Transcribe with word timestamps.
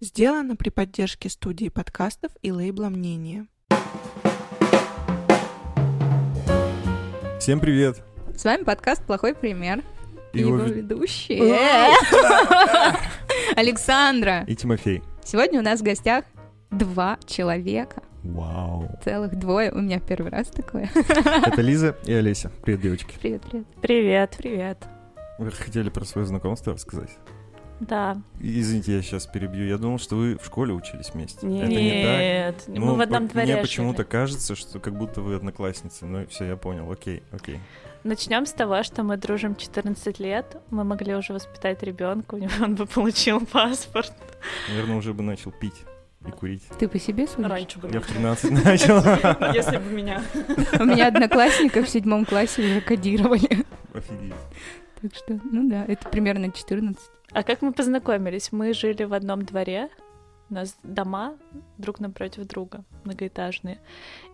Сделано 0.00 0.54
при 0.54 0.70
поддержке 0.70 1.28
студии 1.28 1.68
подкастов 1.70 2.30
и 2.42 2.52
лейбла 2.52 2.88
«Мнение». 2.88 3.48
Всем 7.40 7.58
привет! 7.58 8.04
С 8.36 8.44
вами 8.44 8.62
подкаст 8.62 9.04
«Плохой 9.04 9.34
пример». 9.34 9.82
И 10.32 10.38
его 10.38 10.56
его 10.56 10.66
ве- 10.68 10.74
ведущие. 10.74 11.40
Александра. 13.56 14.44
И 14.46 14.54
Тимофей. 14.54 15.02
Сегодня 15.24 15.58
у 15.58 15.64
нас 15.64 15.80
в 15.80 15.82
гостях 15.82 16.24
два 16.70 17.18
человека. 17.26 18.02
Вау. 18.22 18.88
Целых 19.02 19.34
двое. 19.36 19.72
У 19.72 19.80
меня 19.80 19.98
первый 19.98 20.30
раз 20.30 20.46
такое. 20.48 20.88
Это 20.94 21.60
Лиза 21.60 21.96
и 22.04 22.12
Олеся. 22.12 22.52
Привет, 22.62 22.82
девочки. 22.82 23.16
Привет, 23.20 23.42
привет. 23.50 23.66
Привет. 23.80 24.34
Привет. 24.38 24.78
Вы 25.40 25.50
хотели 25.50 25.88
про 25.88 26.04
свое 26.04 26.24
знакомство 26.24 26.74
рассказать? 26.74 27.10
Да. 27.80 28.16
Извините, 28.40 28.96
я 28.96 29.02
сейчас 29.02 29.26
перебью. 29.26 29.66
Я 29.66 29.78
думал, 29.78 29.98
что 29.98 30.16
вы 30.16 30.36
в 30.36 30.44
школе 30.44 30.72
учились 30.72 31.10
вместе. 31.14 31.46
Нет, 31.46 31.64
Это 31.70 31.80
не 31.80 32.02
так? 32.02 32.18
Нет, 32.20 32.64
Ну, 32.66 32.86
мы 32.86 32.94
в 32.96 33.00
одном 33.00 33.26
по- 33.28 33.32
дворе 33.34 33.52
Мне 33.54 33.62
почему-то 33.62 33.98
жили. 33.98 34.08
кажется, 34.10 34.56
что 34.56 34.80
как 34.80 34.96
будто 34.96 35.20
вы 35.20 35.34
одноклассницы. 35.36 36.04
Ну, 36.06 36.26
все, 36.26 36.44
я 36.46 36.56
понял. 36.56 36.90
Окей, 36.90 37.22
окей. 37.30 37.60
Начнем 38.04 38.46
с 38.46 38.52
того, 38.52 38.82
что 38.82 39.02
мы 39.02 39.16
дружим 39.16 39.54
14 39.56 40.18
лет. 40.20 40.56
Мы 40.70 40.84
могли 40.84 41.14
уже 41.14 41.32
воспитать 41.32 41.82
ребенка, 41.82 42.34
у 42.34 42.38
него 42.38 42.50
он 42.62 42.74
бы 42.74 42.86
получил 42.86 43.40
паспорт. 43.46 44.12
Наверное, 44.68 44.96
уже 44.96 45.12
бы 45.14 45.22
начал 45.22 45.50
пить 45.52 45.74
и 46.26 46.30
курить. 46.30 46.62
Ты 46.78 46.88
по 46.88 46.98
себе 46.98 47.26
судишь? 47.28 47.48
Раньше 47.50 47.78
бы. 47.78 47.88
Я 47.92 48.00
в 48.00 48.06
13 48.06 48.50
начал. 48.64 48.96
Если 49.54 49.76
бы 49.78 49.90
меня. 49.90 50.22
У 50.80 50.84
меня 50.84 51.08
одноклассника 51.08 51.82
в 51.82 51.88
седьмом 51.88 52.24
классе 52.24 52.62
уже 52.62 52.80
кодировали. 52.80 53.64
Офигеть. 53.94 54.34
Так 55.00 55.14
что, 55.14 55.38
ну 55.44 55.68
да, 55.68 55.84
это 55.86 56.08
примерно 56.08 56.50
14. 56.50 56.98
А 57.32 57.42
как 57.42 57.62
мы 57.62 57.72
познакомились? 57.72 58.52
Мы 58.52 58.72
жили 58.72 59.04
в 59.04 59.12
одном 59.12 59.44
дворе. 59.44 59.90
У 60.50 60.54
нас 60.54 60.78
дома 60.82 61.36
друг 61.76 62.00
напротив 62.00 62.46
друга, 62.46 62.82
многоэтажные. 63.04 63.78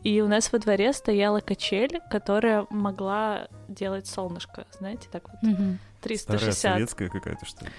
И 0.05 0.21
у 0.21 0.29
нас 0.29 0.53
во 0.53 0.61
дворе 0.61 0.93
стояла 0.93 1.41
качель, 1.41 2.01
которая 2.09 2.67
могла 2.71 3.49
делать 3.67 4.07
солнышко, 4.07 4.65
знаете, 4.79 5.09
так 5.11 5.25
вот, 5.29 5.39
Старая 5.41 5.79
360. 6.03 6.55
советская 6.55 7.09
какая-то, 7.09 7.45
что 7.47 7.65
ли? 7.65 7.71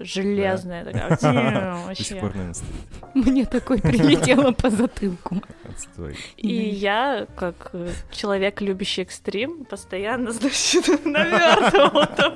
Железная 0.00 0.84
такая. 0.84 1.10
До 1.88 1.94
сих 1.94 2.18
пор, 2.20 2.30
наверное, 2.30 2.54
стоит. 2.54 3.14
Мне 3.14 3.44
такой 3.44 3.78
прилетело 3.82 4.52
по 4.52 4.70
затылку. 4.70 5.42
Отстой. 5.68 6.16
И 6.36 6.48
я, 6.48 7.26
как 7.36 7.70
э, 7.74 7.90
человек, 8.10 8.60
любящий 8.60 9.02
экстрим, 9.02 9.64
постоянно, 9.66 10.30
значит, 10.32 11.04
навертывала 11.04 12.06
там. 12.06 12.34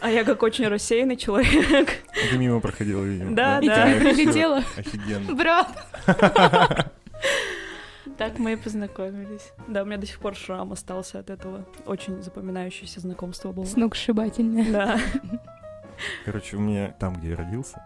А 0.00 0.10
я 0.10 0.24
как 0.24 0.42
очень 0.42 0.68
рассеянный 0.68 1.16
человек. 1.16 1.88
Ты 2.30 2.36
мимо 2.36 2.60
проходила, 2.60 3.02
видимо. 3.02 3.34
Да, 3.34 3.58
И 3.60 3.66
да. 3.66 3.86
тебе 3.86 4.00
Всё, 4.00 4.14
прилетело. 4.14 4.62
Офигенно. 4.76 5.34
Брат! 5.34 5.68
Так 8.18 8.38
мы 8.38 8.52
и 8.52 8.56
познакомились. 8.56 9.50
Да, 9.66 9.82
у 9.82 9.86
меня 9.86 9.96
до 9.96 10.06
сих 10.06 10.18
пор 10.20 10.36
шрам 10.36 10.70
остался 10.72 11.18
от 11.18 11.30
этого. 11.30 11.66
Очень 11.86 12.22
запоминающееся 12.22 13.00
знакомство 13.00 13.50
было. 13.50 13.64
Сногсшибательное. 13.64 14.70
Да. 14.70 15.00
Короче, 16.24 16.56
у 16.56 16.60
меня 16.60 16.94
там, 16.98 17.14
где 17.14 17.30
я 17.30 17.36
родился, 17.36 17.82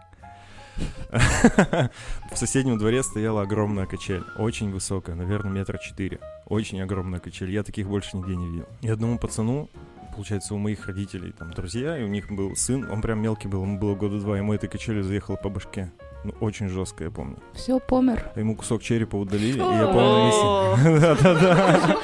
в 2.31 2.35
соседнем 2.35 2.77
дворе 2.77 3.03
стояла 3.03 3.41
огромная 3.41 3.85
качель, 3.85 4.23
очень 4.37 4.71
высокая, 4.71 5.15
наверное, 5.15 5.51
метра 5.51 5.77
четыре. 5.77 6.19
Очень 6.45 6.81
огромная 6.81 7.19
качель, 7.19 7.51
я 7.51 7.63
таких 7.63 7.87
больше 7.87 8.17
нигде 8.17 8.35
не 8.35 8.49
видел. 8.49 8.67
И 8.81 8.89
одному 8.89 9.17
пацану, 9.17 9.69
получается, 10.15 10.53
у 10.53 10.57
моих 10.57 10.87
родителей 10.87 11.31
там 11.31 11.51
друзья, 11.51 11.97
и 11.97 12.03
у 12.03 12.07
них 12.07 12.31
был 12.31 12.55
сын, 12.55 12.89
он 12.89 13.01
прям 13.01 13.21
мелкий 13.21 13.47
был, 13.47 13.63
ему 13.63 13.77
было 13.77 13.95
года 13.95 14.19
два, 14.19 14.37
ему 14.37 14.53
этой 14.53 14.69
качелью 14.69 15.03
заехала 15.03 15.35
по 15.35 15.49
башке. 15.49 15.91
Ну, 16.23 16.33
очень 16.41 16.67
жестко, 16.67 17.05
я 17.05 17.11
помню. 17.11 17.37
Все, 17.53 17.79
помер. 17.79 18.31
А 18.35 18.39
Ему 18.39 18.55
кусок 18.55 18.81
черепа 18.83 19.15
удалили, 19.15 19.57
и 19.57 19.61
я 19.61 19.87
помню... 19.87 20.99
Да-да-да. 20.99 21.97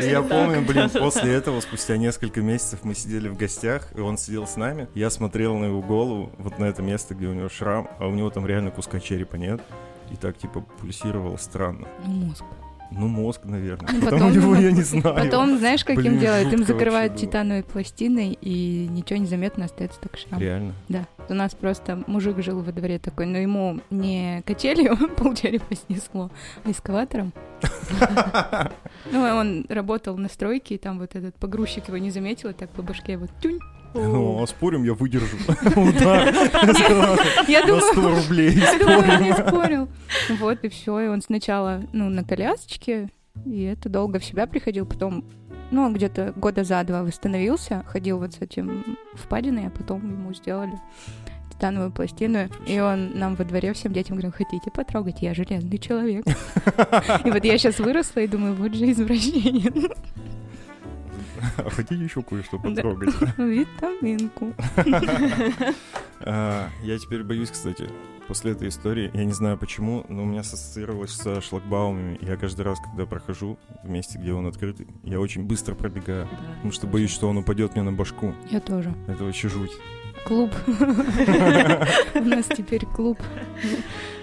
Я 0.00 0.22
помню, 0.22 0.62
блин, 0.62 0.88
после 0.90 1.34
этого, 1.34 1.60
спустя 1.60 1.96
несколько 1.96 2.40
месяцев 2.40 2.80
мы 2.82 2.94
сидели 2.94 3.28
в 3.28 3.36
гостях, 3.36 3.88
и 3.94 4.00
он 4.00 4.16
сидел 4.16 4.46
с 4.46 4.56
нами. 4.56 4.88
Я 4.94 5.10
смотрел 5.10 5.56
на 5.58 5.66
его 5.66 5.82
голову, 5.82 6.32
вот 6.38 6.58
на 6.58 6.64
это 6.64 6.82
место, 6.82 7.14
где 7.14 7.26
у 7.26 7.34
него 7.34 7.48
шрам, 7.48 7.88
а 7.98 8.06
у 8.06 8.12
него 8.12 8.30
там 8.30 8.46
реально 8.46 8.70
куска 8.70 9.00
черепа 9.00 9.36
нет. 9.36 9.60
И 10.10 10.16
так, 10.16 10.36
типа, 10.38 10.62
пульсировало 10.80 11.36
странно. 11.36 11.86
Ну, 12.04 12.26
мозг. 12.26 12.44
Ну, 12.98 13.08
мозг, 13.08 13.42
наверное. 13.44 13.88
Ну, 13.92 14.00
Потом 14.00 14.18
потом 14.18 14.32
его 14.32 14.54
ему- 14.54 14.62
я 14.62 14.72
не 14.72 14.82
знаю. 14.82 15.16
Потом, 15.16 15.58
знаешь, 15.58 15.84
как 15.84 15.96
Блин, 15.96 16.14
им 16.14 16.18
делают? 16.20 16.52
Им 16.52 16.64
закрывают 16.64 17.12
было. 17.12 17.20
титановой 17.20 17.62
пластиной, 17.62 18.36
и 18.40 18.86
ничего 18.90 19.18
не 19.18 19.26
заметно, 19.26 19.64
остается 19.66 20.00
только 20.00 20.18
шрам. 20.18 20.40
Реально. 20.40 20.74
Да. 20.88 21.06
У 21.28 21.34
нас 21.34 21.54
просто 21.54 22.02
мужик 22.06 22.42
жил 22.42 22.60
во 22.62 22.72
дворе 22.72 22.98
такой, 22.98 23.26
но 23.26 23.38
ему 23.38 23.80
не 23.90 24.42
качелью 24.46 24.96
полчерепа 25.16 25.74
снесло, 25.74 26.30
а 26.64 26.70
эскаватором. 26.70 27.32
Ну, 29.10 29.20
он 29.20 29.66
работал 29.68 30.16
на 30.16 30.28
стройке, 30.28 30.76
и 30.76 30.78
там 30.78 30.98
вот 30.98 31.14
этот 31.16 31.34
погрузчик 31.36 31.88
его 31.88 31.98
не 31.98 32.10
заметил, 32.10 32.50
и 32.50 32.52
так 32.52 32.70
по 32.70 32.82
башке 32.82 33.16
вот 33.16 33.30
тюнь. 33.42 33.58
Ну, 33.94 34.42
а 34.42 34.46
спорим, 34.46 34.84
я 34.84 34.94
выдержу. 34.94 35.36
Удар. 35.76 36.34
Я 37.48 37.66
думаю, 37.66 37.82
100 37.92 38.14
рублей. 38.16 38.56
спорим. 38.56 39.48
спорил. 39.48 39.88
Вот, 40.38 40.64
и 40.64 40.68
все. 40.68 41.00
И 41.00 41.06
он 41.08 41.22
сначала, 41.22 41.82
ну, 41.92 42.08
на 42.08 42.24
колясочке, 42.24 43.10
и 43.44 43.62
это 43.62 43.88
долго 43.88 44.18
в 44.18 44.24
себя 44.24 44.46
приходил, 44.46 44.86
потом 44.86 45.24
ну, 45.72 45.84
он 45.84 45.94
где-то 45.94 46.34
года 46.36 46.64
за 46.64 46.84
два 46.84 47.02
восстановился, 47.02 47.82
ходил 47.86 48.18
вот 48.18 48.34
с 48.34 48.40
этим 48.40 48.98
впадиной, 49.14 49.68
а 49.68 49.70
потом 49.70 50.06
ему 50.06 50.34
сделали 50.34 50.78
титановую 51.50 51.90
пластину, 51.90 52.48
и 52.66 52.78
он 52.78 53.18
нам 53.18 53.36
во 53.36 53.44
дворе 53.44 53.72
всем 53.72 53.92
детям 53.92 54.16
говорил, 54.16 54.32
хотите 54.32 54.70
потрогать, 54.70 55.22
я 55.22 55.32
железный 55.32 55.78
человек. 55.78 56.26
И 57.24 57.30
вот 57.30 57.44
я 57.44 57.56
сейчас 57.56 57.78
выросла 57.78 58.20
и 58.20 58.26
думаю, 58.26 58.54
вот 58.54 58.74
же 58.74 58.90
извращение. 58.90 59.72
А 61.56 61.70
хотите 61.70 62.02
еще 62.02 62.22
кое-что 62.22 62.58
потрогать? 62.58 63.14
Витаминку. 63.38 64.52
А, 66.24 66.68
Я 66.84 66.98
теперь 66.98 67.24
боюсь, 67.24 67.50
кстати, 67.50 67.88
после 68.28 68.52
этой 68.52 68.68
истории, 68.68 69.10
я 69.12 69.24
не 69.24 69.32
знаю 69.32 69.58
почему, 69.58 70.04
но 70.08 70.22
у 70.22 70.26
меня 70.26 70.42
ассоциировалось 70.42 71.10
со 71.10 71.40
шлагбаумами. 71.40 72.16
Я 72.22 72.36
каждый 72.36 72.62
раз, 72.62 72.78
когда 72.78 73.06
прохожу 73.06 73.58
в 73.82 73.88
месте, 73.88 74.18
где 74.20 74.32
он 74.32 74.46
открытый, 74.46 74.86
я 75.02 75.18
очень 75.18 75.42
быстро 75.44 75.74
пробегаю, 75.74 76.28
потому 76.56 76.70
что 76.70 76.86
боюсь, 76.86 77.10
что 77.10 77.28
он 77.28 77.38
упадет 77.38 77.74
мне 77.74 77.82
на 77.82 77.92
башку. 77.92 78.34
Я 78.50 78.60
тоже. 78.60 78.94
Это 79.08 79.24
вообще 79.24 79.48
жуть. 79.48 79.72
Клуб. 80.24 80.50
У 82.14 82.20
нас 82.20 82.46
теперь 82.46 82.86
клуб 82.86 83.18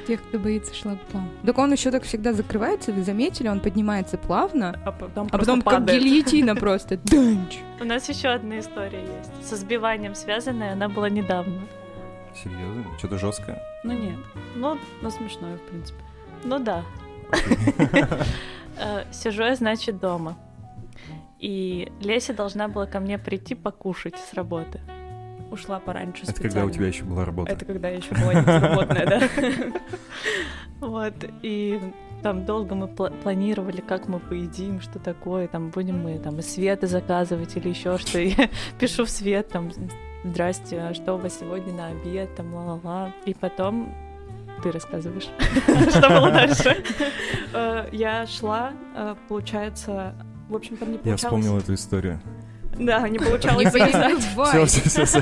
тех, 0.10 0.24
кто 0.24 0.40
боится 0.40 0.74
шлагбаум. 0.74 1.30
Так 1.46 1.58
он 1.60 1.72
еще 1.72 1.92
так 1.92 2.04
всегда 2.04 2.34
закрывается, 2.34 2.92
вы 2.92 3.04
заметили, 3.04 3.48
он 3.48 3.60
поднимается 3.60 4.18
плавно, 4.18 4.80
А 4.84 4.92
потом 4.92 5.28
а 5.32 5.38
потом 5.38 5.62
как 5.62 5.86
гильотина 5.86 6.56
просто. 6.66 7.00
У 7.80 7.84
нас 7.84 8.10
еще 8.10 8.30
одна 8.30 8.60
история 8.60 9.02
есть. 9.02 9.48
Со 9.48 9.56
сбиванием 9.56 10.16
связанная, 10.16 10.74
она 10.74 10.90
была 10.90 11.10
недавно. 11.10 11.62
Серьезно? 12.36 12.86
Что-то 12.98 13.20
жесткое? 13.20 13.62
Ну 13.84 13.94
нет. 13.94 14.18
Ну, 14.56 14.80
ну 15.02 15.12
смешное, 15.12 15.58
в 15.58 15.62
принципе. 15.62 16.00
Ну 16.44 16.60
да. 16.60 16.84
Э, 18.82 19.04
Сижу 19.12 19.44
я, 19.44 19.56
значит, 19.56 20.00
дома. 20.00 20.38
И 21.38 21.92
Леся 22.00 22.34
должна 22.34 22.70
была 22.70 22.86
ко 22.86 23.02
мне 23.02 23.18
прийти 23.18 23.54
покушать 23.54 24.16
с 24.18 24.34
работы. 24.34 24.80
Ушла 25.52 25.80
пораньше 25.80 26.24
Это 26.24 26.34
когда 26.34 26.46
у 26.48 26.50
специально. 26.70 26.74
тебя 26.74 26.88
еще 26.88 27.04
была 27.06 27.26
работа. 27.26 27.52
Это 27.52 27.66
когда 27.66 27.90
я 27.90 27.98
еще 27.98 28.14
была 28.16 28.34
безработная, 28.42 29.06
да. 29.08 29.22
Вот, 30.80 31.14
и 31.42 31.80
там 32.24 32.46
долго 32.46 32.74
мы 32.74 32.86
пла- 32.88 33.12
планировали, 33.22 33.82
как 33.82 34.08
мы 34.08 34.20
поедим, 34.20 34.80
что 34.80 34.98
такое, 35.00 35.48
там 35.50 35.72
будем 35.72 36.02
мы 36.02 36.18
там 36.20 36.40
и 36.40 36.42
Светы 36.42 36.88
заказывать 36.88 37.58
или 37.58 37.70
еще 37.70 37.98
что. 37.98 38.20
Я 38.20 38.50
пишу 38.80 39.04
в 39.06 39.10
Свет, 39.10 39.50
там, 39.50 39.72
здрасте, 40.24 40.80
а 40.80 40.94
что 40.94 41.16
у 41.16 41.18
вас 41.18 41.38
сегодня 41.40 41.74
на 41.74 41.88
обед, 41.88 42.34
там, 42.36 42.54
ла-ла-ла. 42.54 43.12
И 43.26 43.34
потом 43.34 43.94
ты 44.64 44.72
рассказываешь, 44.72 45.28
что 45.90 46.10
было 46.10 46.32
дальше. 46.32 46.82
Э, 47.54 47.90
Я 47.92 48.26
шла, 48.28 48.72
э, 48.96 49.16
получается, 49.28 50.16
в 50.48 50.56
общем, 50.56 50.78
там 50.78 50.90
не 50.90 50.96
Я 50.96 51.00
получалось. 51.00 51.22
вспомнил 51.22 51.58
эту 51.58 51.74
историю. 51.74 52.22
Да, 52.80 53.08
не 53.10 53.20
получалось 53.20 53.72
заказать. 53.72 54.14
Все, 54.66 54.80
все, 54.90 55.06
все. 55.06 55.20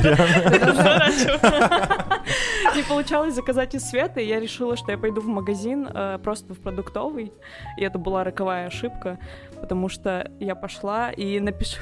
Не 2.75 2.83
получалось 2.83 3.33
заказать 3.33 3.73
из 3.75 3.89
света, 3.89 4.19
и 4.19 4.27
я 4.27 4.39
решила, 4.39 4.75
что 4.77 4.91
я 4.91 4.97
пойду 4.97 5.21
в 5.21 5.27
магазин, 5.27 5.87
э, 5.91 6.19
просто 6.23 6.53
в 6.53 6.59
продуктовый. 6.59 7.33
И 7.77 7.83
это 7.83 7.97
была 7.97 8.23
роковая 8.23 8.67
ошибка, 8.67 9.17
потому 9.59 9.89
что 9.89 10.29
я 10.39 10.53
пошла 10.55 11.11
и 11.11 11.39
на 11.39 11.49
пеш- 11.49 11.79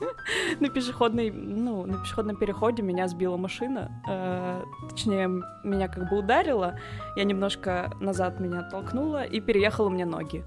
на 0.60 0.68
пешеходной, 0.68 1.30
ну, 1.30 1.86
на 1.86 1.98
пешеходном 2.02 2.36
переходе 2.36 2.82
меня 2.82 3.08
сбила 3.08 3.36
машина, 3.36 3.90
э, 4.08 4.62
точнее, 4.90 5.28
меня 5.64 5.88
как 5.88 6.10
бы 6.10 6.18
ударила, 6.18 6.78
я 7.16 7.24
немножко 7.24 7.90
назад 8.00 8.40
меня 8.40 8.60
оттолкнула 8.60 9.24
и 9.24 9.40
переехала 9.40 9.88
мне 9.88 10.04
ноги. 10.04 10.44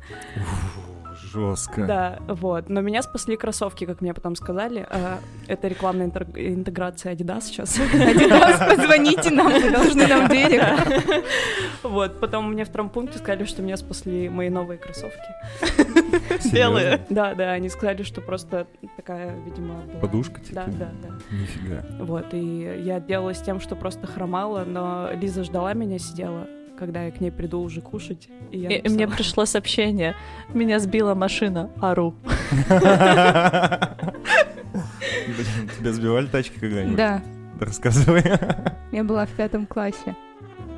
Жестко. 1.21 1.85
Да, 1.85 2.19
вот. 2.27 2.69
Но 2.69 2.81
меня 2.81 3.01
спасли 3.01 3.37
кроссовки, 3.37 3.85
как 3.85 4.01
мне 4.01 4.13
потом 4.13 4.35
сказали. 4.35 4.87
Э, 4.89 5.17
Это 5.47 5.67
рекламная 5.67 6.07
интеграция 6.07 7.13
Adidas 7.13 7.41
сейчас. 7.41 7.79
Адидас, 7.79 8.75
позвоните 8.75 9.29
нам, 9.31 9.51
вы 9.51 9.71
должны 9.71 10.07
нам 10.07 10.27
денег. 10.29 10.61
Вот, 11.81 12.19
потом 12.19 12.51
мне 12.51 12.65
в 12.65 12.69
травмпункте 12.69 13.19
сказали, 13.19 13.45
что 13.45 13.61
меня 13.61 13.77
спасли 13.77 14.27
мои 14.29 14.49
новые 14.49 14.77
кроссовки. 14.77 15.17
Белые. 16.51 17.01
Да, 17.09 17.33
да, 17.35 17.51
они 17.51 17.69
сказали, 17.69 18.03
что 18.03 18.21
просто 18.21 18.67
такая, 18.97 19.33
видимо, 19.45 19.81
Подушка, 20.01 20.41
типа? 20.41 20.65
Да, 20.67 20.71
да, 20.77 20.91
да. 21.01 21.35
Нифига. 21.35 21.83
Вот, 22.03 22.33
и 22.33 22.81
я 22.83 22.97
отделалась 22.97 23.41
тем, 23.41 23.59
что 23.59 23.75
просто 23.75 24.07
хромала, 24.07 24.63
но 24.65 25.09
Лиза 25.13 25.43
ждала 25.43 25.73
меня, 25.73 25.99
сидела, 25.99 26.47
когда 26.79 27.03
я 27.03 27.11
к 27.11 27.19
ней 27.19 27.29
приду 27.29 27.59
уже 27.61 27.81
кушать. 27.81 28.29
И, 28.51 28.59
я 28.59 28.69
И, 28.69 28.79
и 28.79 28.89
мне 28.89 29.07
пришло 29.07 29.45
сообщение. 29.45 30.15
Меня 30.53 30.79
сбила 30.79 31.13
машина. 31.13 31.69
Ару. 31.81 32.15
Блин, 32.23 32.69
тебя 35.77 35.91
сбивали 35.91 36.27
тачки 36.27 36.57
когда-нибудь? 36.59 36.95
Да, 36.95 37.21
Рассказывай. 37.59 38.23
я 38.91 39.03
была 39.03 39.25
в 39.25 39.31
пятом 39.31 39.65
классе. 39.65 40.15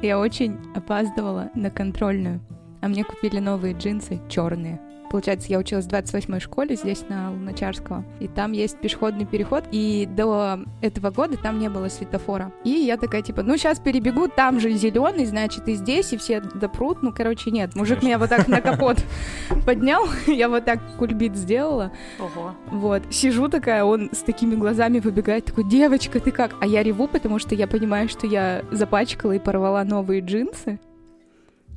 Я 0.02 0.18
очень 0.20 0.58
опаздывала 0.76 1.52
на 1.54 1.70
контрольную, 1.70 2.42
а 2.82 2.88
мне 2.88 3.04
купили 3.04 3.40
новые 3.40 3.76
джинсы 3.76 4.20
черные. 4.28 4.82
Получается, 5.12 5.50
я 5.50 5.60
училась 5.60 5.88
в 5.88 5.90
28-й 5.90 6.40
школе 6.40 6.78
здесь, 6.78 7.04
на 7.10 7.32
Луначарского, 7.32 8.06
и 8.22 8.30
там 8.30 8.54
есть 8.54 8.80
пешеходный 8.80 9.26
переход, 9.26 9.66
и 9.70 10.08
до 10.10 10.62
этого 10.80 11.12
года 11.12 11.36
там 11.36 11.60
не 11.60 11.70
было 11.70 11.90
светофора. 11.90 12.54
И 12.64 12.70
я 12.70 12.96
такая, 12.96 13.22
типа, 13.22 13.44
ну, 13.44 13.58
сейчас 13.58 13.80
перебегу, 13.80 14.30
там 14.30 14.62
же 14.62 14.72
зеленый, 14.72 15.26
значит, 15.26 15.68
и 15.68 15.74
здесь, 15.74 16.14
и 16.14 16.18
все 16.18 16.40
допрут. 16.40 17.04
Ну, 17.04 17.12
короче, 17.12 17.52
нет, 17.52 17.76
мужик 17.76 18.00
Конечно. 18.00 18.08
меня 18.08 18.20
вот 18.20 18.30
так 18.30 18.48
на 18.48 18.62
капот 18.62 19.04
поднял, 19.66 20.08
я 20.28 20.48
вот 20.48 20.64
так 20.64 20.80
кульбит 20.98 21.36
сделала, 21.36 21.92
Ого. 22.18 22.56
вот, 22.68 23.04
сижу 23.10 23.50
такая, 23.50 23.84
он 23.84 24.12
с 24.14 24.20
такими 24.20 24.56
глазами 24.56 25.00
выбегает, 25.00 25.44
такой, 25.44 25.66
девочка, 25.66 26.22
ты 26.22 26.32
как? 26.32 26.56
А 26.62 26.66
я 26.66 26.84
реву, 26.84 27.10
потому 27.10 27.38
что 27.38 27.54
я 27.54 27.68
понимаю, 27.68 28.08
что 28.08 28.28
я 28.28 28.64
запачкала 28.72 29.34
и 29.34 29.40
порвала 29.40 29.84
новые 29.84 30.22
джинсы. 30.22 30.80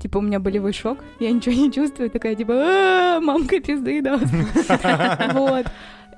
Типа, 0.05 0.19
у 0.19 0.21
меня 0.21 0.39
болевой 0.39 0.75
шок, 0.75 0.99
я 1.19 1.33
ничего 1.33 1.55
не 1.55 1.73
чувствую, 1.73 2.11
такая, 2.11 2.35
типа, 2.35 2.53
«А, 2.55 3.21
мамка 3.21 3.59
пизды 3.61 4.03
даст. 4.03 4.27
Вот. 5.33 5.67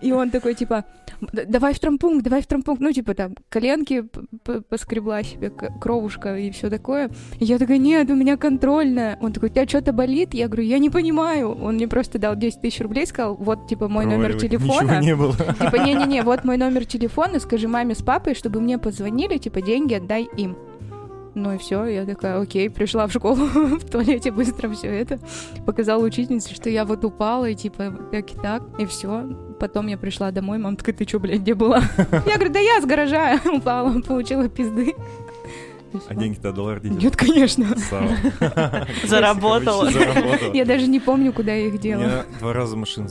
И 0.03 0.13
он 0.13 0.31
такой, 0.31 0.55
типа, 0.55 0.85
«Д- 1.33 1.45
давай 1.47 1.73
в 1.73 1.79
трампункт, 1.79 2.25
давай 2.25 2.43
в 2.43 2.47
трампункт. 2.47 2.83
Ну, 2.83 2.93
типа, 2.93 3.15
там, 3.15 3.35
коленки 3.49 4.05
поскребла 4.69 5.23
себе, 5.23 5.51
кровушка 5.81 6.37
и 6.37 6.51
все 6.51 6.69
такое. 6.69 7.11
И 7.39 7.45
я 7.45 7.59
такая, 7.59 7.79
нет, 7.79 8.11
у 8.11 8.17
меня 8.17 8.37
контрольная. 8.37 9.17
Он 9.23 9.33
такой, 9.33 9.49
у 9.51 9.53
тебя 9.53 9.67
что-то 9.69 9.93
болит? 9.93 10.35
Я 10.35 10.49
говорю, 10.49 10.65
я 10.65 10.79
не 10.79 10.91
понимаю. 10.91 11.53
Он 11.53 11.77
мне 11.77 11.87
просто 11.89 12.19
дал 12.19 12.35
10 12.37 12.61
тысяч 12.61 12.81
рублей, 12.81 13.07
сказал, 13.07 13.37
вот, 13.37 13.69
типа, 13.69 13.89
мой 13.89 14.05
номер 14.05 14.33
телефона. 14.41 14.99
Ничего 14.99 15.01
не 15.01 15.17
было. 15.17 15.33
Типа, 15.33 15.77
не-не-не, 15.77 16.23
вот 16.25 16.45
мой 16.45 16.57
номер 16.57 16.85
телефона, 16.85 17.39
скажи 17.41 17.69
маме 17.69 17.95
с 17.95 18.03
папой, 18.03 18.35
чтобы 18.35 18.61
мне 18.61 18.79
позвонили, 18.79 19.39
типа, 19.39 19.63
деньги 19.63 19.95
отдай 19.95 20.29
им. 20.37 20.57
Ну 21.37 21.53
и 21.53 21.59
все, 21.59 21.85
я 21.85 22.07
такая, 22.07 22.41
окей, 22.41 22.71
пришла 22.71 23.07
в 23.07 23.13
школу, 23.13 23.35
в 23.45 23.91
туалете 23.91 24.31
быстро 24.31 24.71
все 24.71 24.87
это, 24.87 25.21
показала 25.67 26.03
учительнице, 26.03 26.55
что 26.55 26.71
я 26.71 26.87
вот 26.87 27.05
упала, 27.05 27.45
и 27.45 27.55
типа, 27.55 27.93
так 28.11 28.31
и 28.31 28.35
так, 28.37 28.63
и 28.79 28.87
все. 28.87 29.25
Потом 29.61 29.87
я 29.89 29.99
пришла 29.99 30.31
домой, 30.31 30.57
мама 30.57 30.79
такая, 30.79 30.95
ты 30.95 31.07
что, 31.07 31.21
блядь, 31.21 31.41
где 31.41 31.53
была? 31.53 31.83
Я 32.25 32.37
говорю, 32.37 32.53
да 32.53 32.59
я 32.59 32.81
с 32.81 32.87
гаража 32.87 33.39
упала, 33.53 34.01
получила 34.01 34.49
пизды. 34.49 34.95
А 36.09 36.15
деньги-то 36.15 36.51
отдала 36.51 36.75
родителям? 36.75 37.01
Нет, 37.01 37.17
конечно. 37.17 37.67
Заработала. 39.05 39.91
Я 40.55 40.65
даже 40.65 40.87
не 40.89 41.01
помню, 41.01 41.33
куда 41.33 41.53
я 41.53 41.67
их 41.69 41.79
делала. 41.79 42.05
Я 42.05 42.25
два 42.41 42.53
раза 42.53 42.77
машин. 42.77 43.09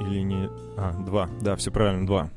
Или 0.00 0.20
не... 0.20 0.50
А, 0.76 0.92
два. 0.92 1.28
Да, 1.40 1.56
все 1.56 1.70
правильно, 1.70 2.06
два. 2.06 2.30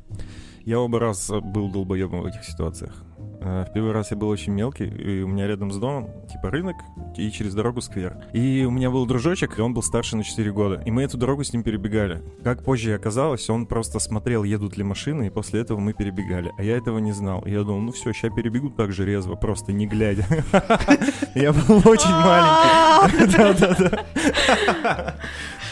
Я 0.64 0.80
оба 0.80 1.00
раза 1.00 1.42
был 1.42 1.70
долбоебом 1.70 2.22
в 2.22 2.26
этих 2.26 2.44
ситуациях. 2.46 2.94
Э, 3.42 3.66
В 3.68 3.74
первый 3.74 3.92
раз 3.94 4.12
я 4.12 4.18
был 4.18 4.30
очень 4.30 4.54
мелкий, 4.54 4.86
и 4.86 5.22
у 5.22 5.28
меня 5.28 5.48
рядом 5.48 5.72
с 5.72 5.78
домом, 5.78 6.10
типа, 6.32 6.50
рынок, 6.52 6.76
и 7.16 7.32
через 7.32 7.54
дорогу 7.54 7.82
сквер. 7.82 8.18
И 8.34 8.66
у 8.68 8.72
меня 8.72 8.90
был 8.90 9.06
дружочек, 9.06 9.58
и 9.58 9.62
он 9.62 9.74
был 9.74 9.82
старше 9.84 10.16
на 10.18 10.24
4 10.24 10.52
года. 10.52 10.82
И 10.86 10.92
мы 10.92 11.04
эту 11.04 11.18
дорогу 11.18 11.44
с 11.44 11.54
ним 11.54 11.64
перебегали. 11.64 12.22
Как 12.44 12.64
позже 12.64 12.94
оказалось, 12.94 13.50
он 13.50 13.66
просто 13.66 14.00
смотрел, 14.00 14.44
едут 14.44 14.78
ли 14.78 14.84
машины, 14.84 15.28
и 15.28 15.30
после 15.30 15.62
этого 15.62 15.80
мы 15.80 15.94
перебегали. 15.94 16.52
А 16.58 16.64
я 16.64 16.78
этого 16.78 17.00
не 17.00 17.12
знал. 17.12 17.42
И 17.46 17.52
я 17.52 17.64
думал, 17.64 17.80
ну 17.82 17.92
все, 17.92 18.12
сейчас 18.14 18.34
перебегут 18.34 18.76
так 18.76 18.92
же 18.92 19.06
резво, 19.06 19.36
просто 19.36 19.72
не 19.72 19.88
глядя. 19.88 20.26
Я 21.36 21.54
был 21.54 21.78
очень 21.86 22.10
маленький. 22.10 23.38
Да-да-да. 23.38 25.16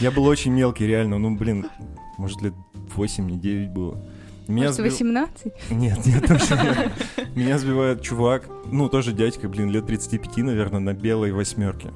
Я 0.00 0.10
был 0.10 0.24
очень 0.26 0.52
мелкий, 0.52 0.86
реально. 0.86 1.18
Ну, 1.18 1.36
блин, 1.36 1.66
может, 2.16 2.40
лет 2.42 2.54
8, 2.94 3.26
не 3.28 3.38
9 3.38 3.70
было. 3.70 4.02
Меня 4.48 4.68
Может, 4.68 4.76
сбил- 4.80 4.90
18? 4.90 5.52
Нет, 5.70 6.06
нет, 6.06 6.26
точно 6.28 6.54
нет. 6.62 7.36
Меня 7.36 7.58
сбивает 7.58 8.00
чувак, 8.02 8.48
ну, 8.66 8.88
тоже 8.88 9.12
дядька, 9.12 9.48
блин, 9.48 9.70
лет 9.70 9.86
35, 9.86 10.38
наверное, 10.38 10.80
на 10.80 10.94
белой 10.94 11.32
восьмерке. 11.32 11.92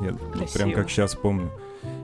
Нет, 0.00 0.14
вот 0.20 0.32
прям 0.32 0.48
Красиво. 0.48 0.74
как 0.74 0.90
сейчас 0.90 1.14
помню. 1.14 1.50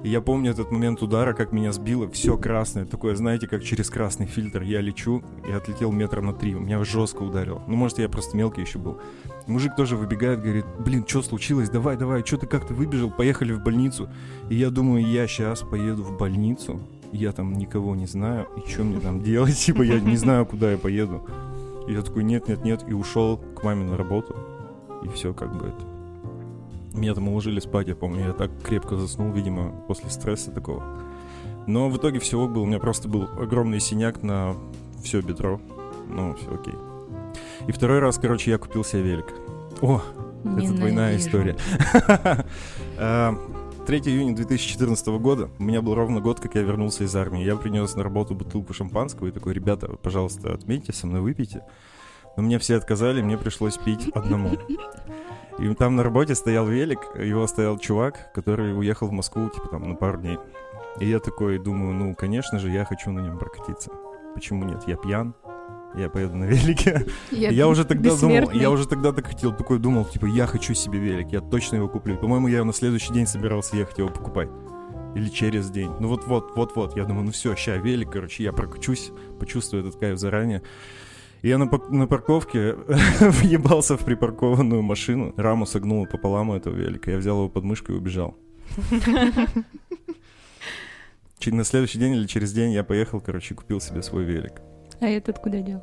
И 0.05 0.09
я 0.11 0.21
помню 0.21 0.53
этот 0.53 0.71
момент 0.71 1.03
удара, 1.03 1.33
как 1.33 1.50
меня 1.53 1.73
сбило, 1.73 2.09
все 2.11 2.37
красное, 2.37 2.85
такое, 2.85 3.17
знаете, 3.17 3.49
как 3.49 3.65
через 3.65 3.91
красный 3.91 4.27
фильтр. 4.27 4.62
Я 4.62 4.81
лечу 4.81 5.25
и 5.49 5.50
отлетел 5.50 5.91
метра 5.91 6.21
на 6.21 6.33
три, 6.33 6.53
меня 6.55 6.83
жестко 6.85 7.23
ударило. 7.23 7.62
Ну, 7.67 7.75
может, 7.75 7.99
я 7.99 8.09
просто 8.09 8.37
мелкий 8.37 8.61
еще 8.61 8.79
был. 8.79 9.00
Мужик 9.47 9.75
тоже 9.77 9.97
выбегает, 9.97 10.41
говорит, 10.43 10.67
блин, 10.79 11.05
что 11.09 11.23
случилось, 11.23 11.71
давай, 11.71 11.97
давай, 11.97 12.25
что 12.25 12.37
ты 12.37 12.47
как-то 12.47 12.75
выбежал, 12.75 13.11
поехали 13.11 13.53
в 13.53 13.62
больницу. 13.62 14.09
И 14.50 14.55
я 14.55 14.71
думаю, 14.71 15.05
я 15.05 15.27
сейчас 15.27 15.62
поеду 15.62 16.05
в 16.05 16.17
больницу, 16.17 16.81
я 17.12 17.32
там 17.32 17.55
никого 17.55 17.94
не 17.94 18.06
знаю, 18.06 18.49
и 18.56 18.69
что 18.69 18.84
мне 18.84 19.00
там 19.00 19.22
делать, 19.22 19.56
типа, 19.56 19.82
я 19.82 20.00
не 20.00 20.16
знаю, 20.16 20.46
куда 20.46 20.72
я 20.72 20.78
поеду. 20.78 21.22
И 21.87 21.93
я 21.93 22.02
такой, 22.02 22.25
нет, 22.25 22.49
нет, 22.49 22.64
нет, 22.64 22.84
и 22.87 22.93
ушел 22.93 23.38
к 23.38 23.62
маме 23.62 23.84
на 23.84 23.96
работу, 23.96 24.37
и 25.02 25.08
все 25.08 25.32
как 25.32 25.56
бы 25.56 25.66
это. 25.66 26.99
Меня 26.99 27.14
там 27.14 27.28
уложили 27.28 27.60
спать, 27.60 27.88
я 27.88 27.94
помню, 27.96 28.26
я 28.26 28.32
так 28.32 28.50
крепко 28.62 28.96
заснул, 28.96 29.31
видимо, 29.32 29.70
после 29.87 30.10
стресса 30.10 30.50
такого. 30.50 30.82
Но 31.66 31.88
в 31.88 31.96
итоге 31.96 32.19
всего 32.19 32.49
был, 32.49 32.62
у 32.62 32.66
меня 32.66 32.78
просто 32.78 33.08
был 33.08 33.28
огромный 33.38 33.81
синяк 33.81 34.22
на 34.22 34.56
все 35.02 35.20
бедро. 35.20 35.61
Ну, 36.08 36.34
все 36.34 36.54
окей. 36.54 36.75
И 37.66 37.72
второй 37.72 37.99
раз, 37.99 38.19
короче, 38.19 38.50
я 38.50 38.58
купил 38.58 38.84
себе 38.84 39.02
велик. 39.02 39.26
О, 39.82 40.02
это 40.44 40.72
двойная 40.72 41.16
Ненавижу. 41.16 41.28
история. 41.28 41.56
А, 43.88 43.90
3 43.90 44.00
июня 44.00 44.37
2014 44.37 45.06
года, 45.19 45.49
у 45.58 45.62
меня 45.62 45.81
был 45.81 45.94
ровно 45.94 46.20
год, 46.20 46.40
как 46.40 46.56
я 46.56 46.61
вернулся 46.61 47.05
из 47.05 47.17
армии. 47.17 47.43
Я 47.43 47.56
принес 47.56 47.96
на 47.96 48.02
работу 48.02 48.35
бутылку 48.35 48.75
шампанского 48.75 49.29
и 49.29 49.31
такой, 49.31 49.55
ребята, 49.55 49.88
пожалуйста, 49.88 50.52
отметьте, 50.52 50.93
со 50.93 51.06
мной 51.06 51.23
выпейте. 51.23 51.64
Но 52.37 52.43
мне 52.43 52.58
все 52.58 52.76
отказали, 52.76 53.23
мне 53.23 53.38
пришлось 53.38 53.79
пить 53.79 54.11
одному. 54.14 54.50
И 55.58 55.75
там 55.75 55.96
на 55.96 56.02
работе 56.02 56.35
стоял 56.35 56.67
велик, 56.67 56.99
его 57.19 57.47
стоял 57.47 57.78
чувак, 57.78 58.30
который 58.35 58.78
уехал 58.78 59.09
в 59.09 59.12
Москву, 59.12 59.49
типа 59.49 59.68
там, 59.68 59.88
на 59.88 59.95
пару 59.95 60.18
дней. 60.18 60.38
И 61.00 61.09
я 61.09 61.18
такой 61.18 61.59
думаю, 61.59 61.95
ну, 61.95 62.14
конечно 62.14 62.59
же, 62.59 62.68
я 62.68 62.85
хочу 62.85 63.11
на 63.11 63.21
нем 63.21 63.38
прокатиться. 63.38 63.90
Почему 64.35 64.66
нет? 64.66 64.83
Я 64.87 64.97
пьян, 64.97 65.35
я 65.97 66.09
поеду 66.11 66.37
на 66.37 66.45
велике. 66.45 67.07
Я 67.30 67.66
уже 67.68 67.85
тогда 67.85 68.11
думал, 68.16 68.50
я 68.61 68.71
уже 68.71 68.87
тогда 68.87 69.12
так 69.12 69.26
хотел, 69.26 69.52
такой 69.57 69.78
думал, 69.78 70.04
типа, 70.04 70.26
я 70.26 70.47
хочу 70.47 70.75
себе 70.75 70.99
велик, 70.99 71.28
я 71.33 71.40
точно 71.40 71.76
его 71.76 71.88
куплю. 71.88 72.16
По-моему, 72.16 72.49
я 72.49 72.62
на 72.64 72.73
следующий 72.73 73.12
день 73.12 73.26
собирался 73.26 73.76
ехать 73.76 73.99
его 73.99 74.09
покупать. 74.09 74.49
Или 75.14 75.28
через 75.28 75.71
день. 75.71 75.90
Ну 76.00 76.09
вот-вот, 76.09 76.54
вот-вот. 76.54 76.97
Я 76.97 77.04
думаю, 77.04 77.25
ну 77.25 77.30
все, 77.33 77.57
ща 77.57 77.76
велик, 77.76 78.11
короче, 78.12 78.45
я 78.45 78.52
прокачусь, 78.52 79.11
почувствую 79.40 79.80
этот 79.87 79.99
кайф 79.99 80.18
заранее. 80.18 80.62
И 81.42 81.49
я 81.49 81.57
на, 81.59 81.71
на 81.88 82.07
парковке 82.07 82.75
въебался 83.21 83.97
в 83.97 84.04
припаркованную 84.04 84.83
машину, 84.83 85.33
раму 85.37 85.66
согнул 85.66 86.07
пополам 86.07 86.52
этого 86.52 86.75
велика. 86.75 87.11
Я 87.11 87.16
взял 87.18 87.37
его 87.38 87.49
под 87.49 87.64
мышку 87.64 87.92
и 87.92 87.97
убежал. 87.97 88.37
Чи- 91.38 91.52
На 91.52 91.64
следующий 91.64 91.99
день 91.99 92.14
или 92.14 92.26
через 92.26 92.52
день 92.52 92.73
я 92.73 92.85
поехал, 92.85 93.21
короче, 93.21 93.54
купил 93.54 93.80
себе 93.80 94.02
свой 94.02 94.25
велик. 94.25 94.61
А 95.00 95.07
этот 95.07 95.38
куда 95.38 95.61
дел? 95.61 95.83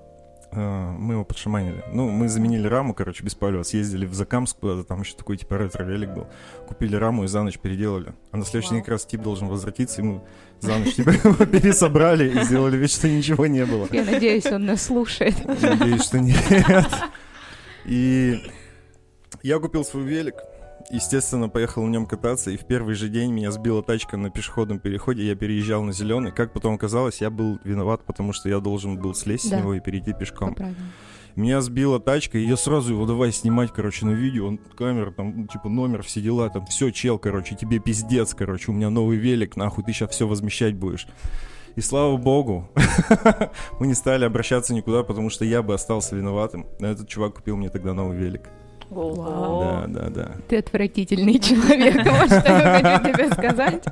А, 0.51 0.91
Мы 0.91 1.13
его 1.15 1.23
подшаманили. 1.25 1.83
Ну, 1.91 2.09
мы 2.09 2.29
заменили 2.29 2.67
раму, 2.67 2.93
короче, 2.93 3.23
без 3.23 3.35
палева. 3.35 3.63
Съездили 3.63 4.05
в 4.05 4.13
Закамск 4.13 4.57
куда-то, 4.59 4.83
там 4.83 5.01
еще 5.01 5.15
такой 5.15 5.37
типа 5.37 5.55
ретро-велик 5.57 6.09
был. 6.11 6.27
Купили 6.67 6.95
раму 6.95 7.23
и 7.23 7.27
за 7.27 7.43
ночь 7.43 7.57
переделали. 7.59 8.13
А 8.31 8.37
на 8.37 8.45
следующий 8.45 8.71
день 8.71 8.79
как 8.81 8.89
раз 8.89 9.05
тип 9.05 9.21
должен 9.21 9.47
возвратиться, 9.47 10.01
и 10.01 10.03
мы 10.05 10.21
за 10.59 10.77
ночь 10.77 10.95
типа 10.95 11.09
его 11.23 11.45
пересобрали 11.45 12.29
и 12.29 12.43
сделали 12.43 12.77
вид, 12.77 12.91
что 12.91 13.09
ничего 13.09 13.47
не 13.47 13.65
было. 13.65 13.87
Я 13.91 14.03
надеюсь, 14.05 14.45
он 14.45 14.65
нас 14.65 14.83
слушает. 14.83 15.35
Надеюсь, 15.61 16.03
что 16.03 16.19
нет. 16.19 16.37
И 17.85 18.41
я 19.43 19.59
купил 19.59 19.83
свой 19.83 20.03
велик. 20.03 20.35
Естественно, 20.91 21.49
поехал 21.49 21.83
на 21.83 21.89
нем 21.89 22.05
кататься, 22.05 22.51
и 22.51 22.57
в 22.57 22.65
первый 22.65 22.93
же 22.93 23.09
день 23.09 23.31
меня 23.31 23.51
сбила 23.51 23.81
тачка 23.81 24.17
на 24.17 24.29
пешеходном 24.29 24.79
переходе, 24.79 25.25
я 25.25 25.35
переезжал 25.35 25.83
на 25.83 25.91
зеленый. 25.91 26.31
Как 26.31 26.53
потом 26.53 26.75
оказалось, 26.75 27.21
я 27.21 27.29
был 27.31 27.59
виноват, 27.63 28.01
потому 28.05 28.33
что 28.33 28.49
я 28.49 28.59
должен 28.59 28.97
был 28.97 29.15
слезть 29.15 29.47
с 29.47 29.49
Да. 29.49 29.59
него 29.59 29.73
и 29.73 29.79
перейти 29.79 30.13
пешком. 30.13 30.53
Правильно. 30.53 30.77
Меня 31.35 31.59
сбила 31.61 31.99
тачка, 31.99 32.37
и 32.37 32.45
я 32.45 32.55
сразу 32.55 32.93
его 32.93 33.05
давай 33.05 33.31
снимать, 33.33 33.73
короче, 33.73 34.05
на 34.05 34.11
видео. 34.11 34.47
Он, 34.47 34.57
камера, 34.77 35.11
там, 35.11 35.33
ну, 35.35 35.47
типа, 35.47 35.67
номер, 35.67 36.01
все 36.03 36.21
дела, 36.21 36.49
там, 36.49 36.65
все, 36.67 36.91
чел, 36.91 37.17
короче, 37.19 37.55
тебе 37.55 37.79
пиздец, 37.79 38.33
короче, 38.33 38.71
у 38.71 38.73
меня 38.73 38.89
новый 38.89 39.17
велик, 39.17 39.57
нахуй, 39.57 39.83
ты 39.83 39.91
сейчас 39.91 40.11
все 40.11 40.27
возмещать 40.27 40.75
будешь. 40.75 41.07
И 41.75 41.81
слава 41.81 42.15
богу, 42.15 42.69
мы 43.81 43.87
не 43.87 43.95
стали 43.95 44.23
обращаться 44.23 44.73
никуда, 44.73 45.03
потому 45.03 45.29
что 45.29 45.43
я 45.43 45.61
бы 45.61 45.73
остался 45.73 46.15
виноватым. 46.15 46.67
Но 46.79 46.87
этот 46.87 47.09
чувак 47.09 47.35
купил 47.35 47.57
мне 47.57 47.67
тогда 47.69 47.93
новый 47.93 48.15
велик. 48.17 48.43
Да, 48.89 49.85
да, 49.87 50.09
да. 50.09 50.31
Ты 50.47 50.57
отвратительный 50.57 51.39
человек, 51.39 51.95
вот 52.05 52.27
что 52.27 52.43
я 52.47 52.99
хочу 53.01 53.13
тебе 53.13 53.31
сказать. 53.31 53.85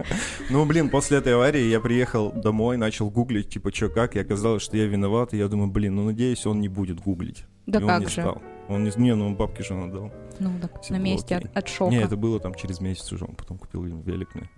Ну, 0.49 0.65
блин, 0.65 0.89
после 0.89 1.17
этой 1.17 1.33
аварии 1.33 1.63
я 1.63 1.79
приехал 1.79 2.31
домой, 2.31 2.77
начал 2.77 3.09
гуглить, 3.09 3.49
типа, 3.49 3.73
что 3.73 3.89
как, 3.89 4.15
и 4.15 4.19
оказалось, 4.19 4.63
что 4.63 4.77
я 4.77 4.85
виноват, 4.85 5.33
и 5.33 5.37
я 5.37 5.47
думаю, 5.47 5.71
блин, 5.71 5.95
ну, 5.95 6.05
надеюсь, 6.05 6.45
он 6.45 6.61
не 6.61 6.69
будет 6.69 6.99
гуглить. 6.99 7.45
Да 7.65 7.79
и 7.79 7.83
он 7.83 7.89
как 7.89 7.99
не 8.01 8.05
же? 8.07 8.11
стал. 8.11 8.41
Он 8.69 8.83
не, 8.83 8.91
не, 8.95 9.15
ну, 9.15 9.27
он 9.27 9.35
бабки 9.35 9.61
же 9.61 9.73
отдал. 9.73 10.11
Ну, 10.39 10.51
так 10.61 10.81
Всё 10.81 10.93
на 10.93 10.99
месте 10.99 11.35
от, 11.37 11.57
от 11.57 11.67
шока. 11.67 11.91
Не, 11.91 12.01
это 12.01 12.17
было 12.17 12.39
там 12.39 12.53
через 12.55 12.79
месяц 12.79 13.11
уже, 13.11 13.25
он 13.25 13.35
потом 13.35 13.57
купил 13.57 13.83
велик 13.83 14.33
мне. 14.35 14.49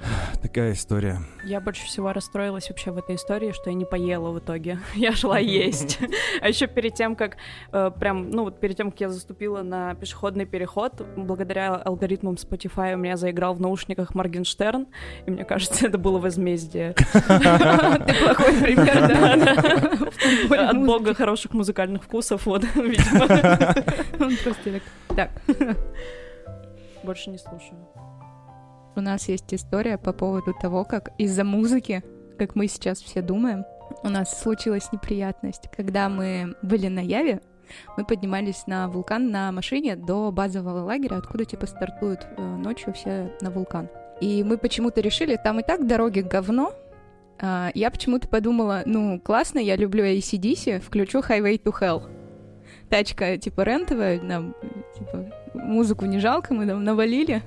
Такая 0.42 0.72
история. 0.72 1.20
Я 1.44 1.60
больше 1.60 1.84
всего 1.86 2.12
расстроилась 2.12 2.68
вообще 2.68 2.90
в 2.90 2.98
этой 2.98 3.16
истории, 3.16 3.52
что 3.52 3.70
я 3.70 3.74
не 3.74 3.84
поела 3.84 4.30
в 4.30 4.38
итоге. 4.38 4.78
Я 4.94 5.12
шла 5.12 5.38
есть. 5.38 5.98
А 6.40 6.48
еще 6.48 6.66
перед 6.66 6.94
тем, 6.94 7.16
как 7.16 7.36
э, 7.72 7.90
прям, 7.98 8.30
ну 8.30 8.44
вот 8.44 8.60
перед 8.60 8.76
тем, 8.76 8.90
как 8.90 9.00
я 9.00 9.08
заступила 9.08 9.62
на 9.62 9.94
пешеходный 9.94 10.44
переход, 10.44 11.00
благодаря 11.16 11.76
алгоритмам 11.76 12.34
Spotify 12.34 12.94
у 12.94 12.98
меня 12.98 13.16
заиграл 13.16 13.54
в 13.54 13.60
наушниках 13.60 14.14
Моргенштерн, 14.14 14.86
и 15.26 15.30
мне 15.30 15.44
кажется, 15.44 15.86
это 15.86 15.96
было 15.96 16.18
возмездие. 16.18 16.92
Ты 16.94 18.14
плохой 18.14 18.52
пример, 18.60 19.08
да? 20.48 20.70
От 20.70 20.84
бога 20.84 21.14
хороших 21.14 21.54
музыкальных 21.54 22.04
вкусов, 22.04 22.46
вот, 22.46 22.64
видимо. 22.74 23.24
Он 24.20 24.36
просто 24.42 24.72
так, 24.72 24.82
так. 25.16 25.30
Больше 27.04 27.30
не 27.30 27.38
слушаю. 27.38 27.93
У 28.96 29.00
нас 29.00 29.28
есть 29.28 29.52
история 29.52 29.98
по 29.98 30.12
поводу 30.12 30.54
того, 30.54 30.84
как 30.84 31.10
из-за 31.18 31.44
музыки, 31.44 32.04
как 32.38 32.54
мы 32.54 32.68
сейчас 32.68 33.00
все 33.00 33.22
думаем, 33.22 33.64
у 34.02 34.08
нас 34.08 34.40
случилась 34.40 34.92
неприятность. 34.92 35.68
Когда 35.76 36.08
мы 36.08 36.54
были 36.62 36.88
на 36.88 37.00
Яве, 37.00 37.40
мы 37.96 38.04
поднимались 38.04 38.66
на 38.66 38.88
вулкан 38.88 39.30
на 39.30 39.50
машине 39.50 39.96
до 39.96 40.30
базового 40.30 40.84
лагеря, 40.84 41.16
откуда 41.16 41.44
типа 41.44 41.66
стартуют 41.66 42.26
э, 42.36 42.42
ночью 42.42 42.92
все 42.92 43.32
на 43.40 43.50
вулкан. 43.50 43.88
И 44.20 44.44
мы 44.44 44.58
почему-то 44.58 45.00
решили, 45.00 45.36
там 45.42 45.60
и 45.60 45.62
так 45.62 45.86
дороги 45.86 46.20
говно. 46.20 46.72
А, 47.40 47.70
я 47.74 47.90
почему-то 47.90 48.28
подумала, 48.28 48.82
ну, 48.86 49.18
классно, 49.20 49.58
я 49.58 49.76
люблю 49.76 50.04
ACDC, 50.04 50.80
включу 50.80 51.18
Highway 51.18 51.60
to 51.60 51.74
Hell. 51.80 52.02
Тачка, 52.88 53.38
типа, 53.38 53.62
рентовая, 53.62 54.20
нам, 54.20 54.54
типа, 54.96 55.32
музыку 55.54 56.06
не 56.06 56.20
жалко, 56.20 56.54
мы 56.54 56.66
там 56.66 56.84
навалили. 56.84 57.42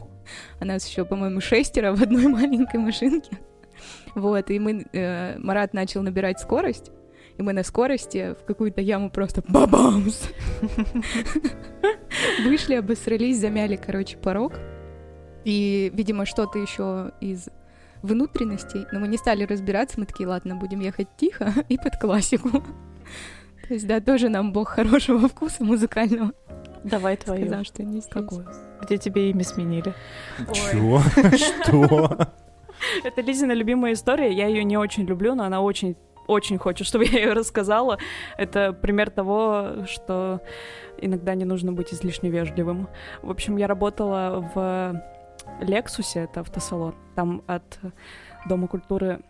А 0.59 0.65
нас 0.65 0.87
еще, 0.87 1.05
по-моему, 1.05 1.41
шестеро 1.41 1.95
в 1.95 2.01
одной 2.01 2.27
маленькой 2.27 2.79
машинке. 2.79 3.37
Вот, 4.15 4.49
и 4.49 4.59
мы, 4.59 4.85
э, 4.93 5.37
Марат 5.37 5.73
начал 5.73 6.01
набирать 6.01 6.39
скорость, 6.39 6.91
и 7.37 7.43
мы 7.43 7.53
на 7.53 7.63
скорости 7.63 8.35
в 8.39 8.45
какую-то 8.45 8.81
яму 8.81 9.11
просто 9.11 9.43
бабамс! 9.47 10.23
Вышли, 12.43 12.75
обосрались, 12.75 13.39
замяли, 13.39 13.75
короче, 13.75 14.17
порог. 14.17 14.53
И, 15.45 15.91
видимо, 15.93 16.25
что-то 16.25 16.57
еще 16.57 17.11
из 17.21 17.49
внутренностей, 18.01 18.85
но 18.91 18.99
мы 18.99 19.07
не 19.07 19.17
стали 19.17 19.43
разбираться, 19.43 19.99
мы 19.99 20.05
такие, 20.05 20.27
ладно, 20.27 20.55
будем 20.55 20.79
ехать 20.79 21.07
тихо 21.17 21.53
и 21.69 21.77
под 21.77 21.97
классику. 21.99 22.63
То 23.67 23.73
есть, 23.73 23.87
да, 23.87 23.99
тоже 23.99 24.29
нам 24.29 24.53
бог 24.53 24.69
хорошего 24.69 25.27
вкуса 25.27 25.63
музыкального 25.63 26.31
Давай 26.83 27.17
твою. 27.17 27.45
сказал, 27.45 27.63
что 27.63 27.83
не 27.83 27.99
здесь. 27.99 28.11
Какую? 28.11 28.47
Где 28.81 28.97
тебе 28.97 29.29
имя 29.29 29.43
сменили? 29.43 29.93
Чего? 30.53 31.01
Что? 31.35 32.17
Это 33.03 33.21
Лизина 33.21 33.53
любимая 33.53 33.93
история. 33.93 34.31
Я 34.31 34.47
ее 34.47 34.63
не 34.63 34.77
очень 34.77 35.05
люблю, 35.05 35.35
но 35.35 35.43
она 35.43 35.61
очень 35.61 35.95
очень 36.27 36.57
хочет, 36.57 36.85
чтобы 36.85 37.05
я 37.05 37.19
ее 37.19 37.33
рассказала. 37.33 37.97
Это 38.37 38.73
пример 38.73 39.09
того, 39.09 39.85
что 39.87 40.41
иногда 40.99 41.33
не 41.35 41.45
нужно 41.45 41.71
быть 41.71 41.93
излишне 41.93 42.29
вежливым. 42.29 42.89
В 43.21 43.31
общем, 43.31 43.57
я 43.57 43.67
работала 43.67 44.51
в 44.53 45.01
Лексусе, 45.61 46.21
это 46.21 46.41
автосалон. 46.41 46.95
Там 47.15 47.43
от 47.47 47.79
Дома 48.45 48.67
культуры 48.67 49.21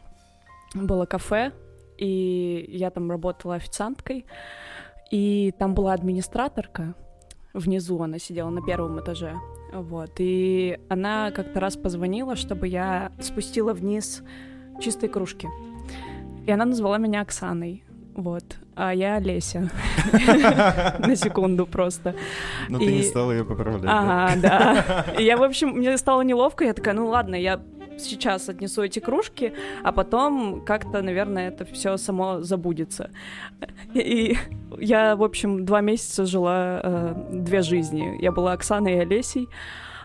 было 0.73 1.05
кафе, 1.05 1.51
и 1.97 2.65
я 2.69 2.89
там 2.89 3.09
работала 3.09 3.55
официанткой. 3.55 4.25
И 5.11 5.53
там 5.57 5.73
была 5.73 5.93
администраторка. 5.93 6.93
Внизу 7.57 8.01
она 8.03 8.19
сидела 8.19 8.51
на 8.51 8.61
первом 8.61 8.99
этаже. 8.99 9.33
Вот. 9.73 10.11
И 10.19 10.77
она 10.89 11.31
как-то 11.31 11.59
раз 11.59 11.75
позвонила, 11.75 12.35
чтобы 12.35 12.67
я 12.67 13.11
спустила 13.19 13.73
вниз 13.73 14.23
чистые 14.79 15.09
кружки. 15.09 15.47
И 16.45 16.51
она 16.51 16.65
назвала 16.65 16.99
меня 16.99 17.21
Оксаной. 17.21 17.83
Вот. 18.15 18.43
А 18.75 18.93
я 18.93 19.19
Леся. 19.19 19.71
На 20.99 21.15
секунду 21.15 21.65
просто. 21.65 22.15
Но 22.69 22.77
ты 22.77 22.91
не 22.91 23.01
стала 23.01 23.31
ее 23.31 23.43
поправлять? 23.43 23.85
Ага, 23.87 24.39
да. 24.39 25.05
И 25.17 25.23
я, 25.23 25.35
в 25.35 25.43
общем, 25.43 25.69
мне 25.69 25.97
стало 25.97 26.21
неловко, 26.21 26.63
я 26.63 26.73
такая, 26.73 26.93
ну 26.93 27.07
ладно, 27.07 27.35
я 27.35 27.59
сейчас 27.97 28.49
отнесу 28.49 28.83
эти 28.83 28.99
кружки, 28.99 29.53
а 29.83 29.91
потом 29.91 30.63
как-то, 30.65 31.01
наверное, 31.01 31.49
это 31.49 31.65
все 31.65 31.97
само 31.97 32.41
забудется. 32.41 33.09
И 33.93 34.37
я, 34.79 35.15
в 35.15 35.23
общем, 35.23 35.65
два 35.65 35.81
месяца 35.81 36.25
жила 36.25 36.81
э, 36.83 37.15
две 37.31 37.61
жизни. 37.61 38.17
Я 38.21 38.31
была 38.31 38.53
Оксаной 38.53 38.95
и 38.95 38.99
Олесей. 38.99 39.47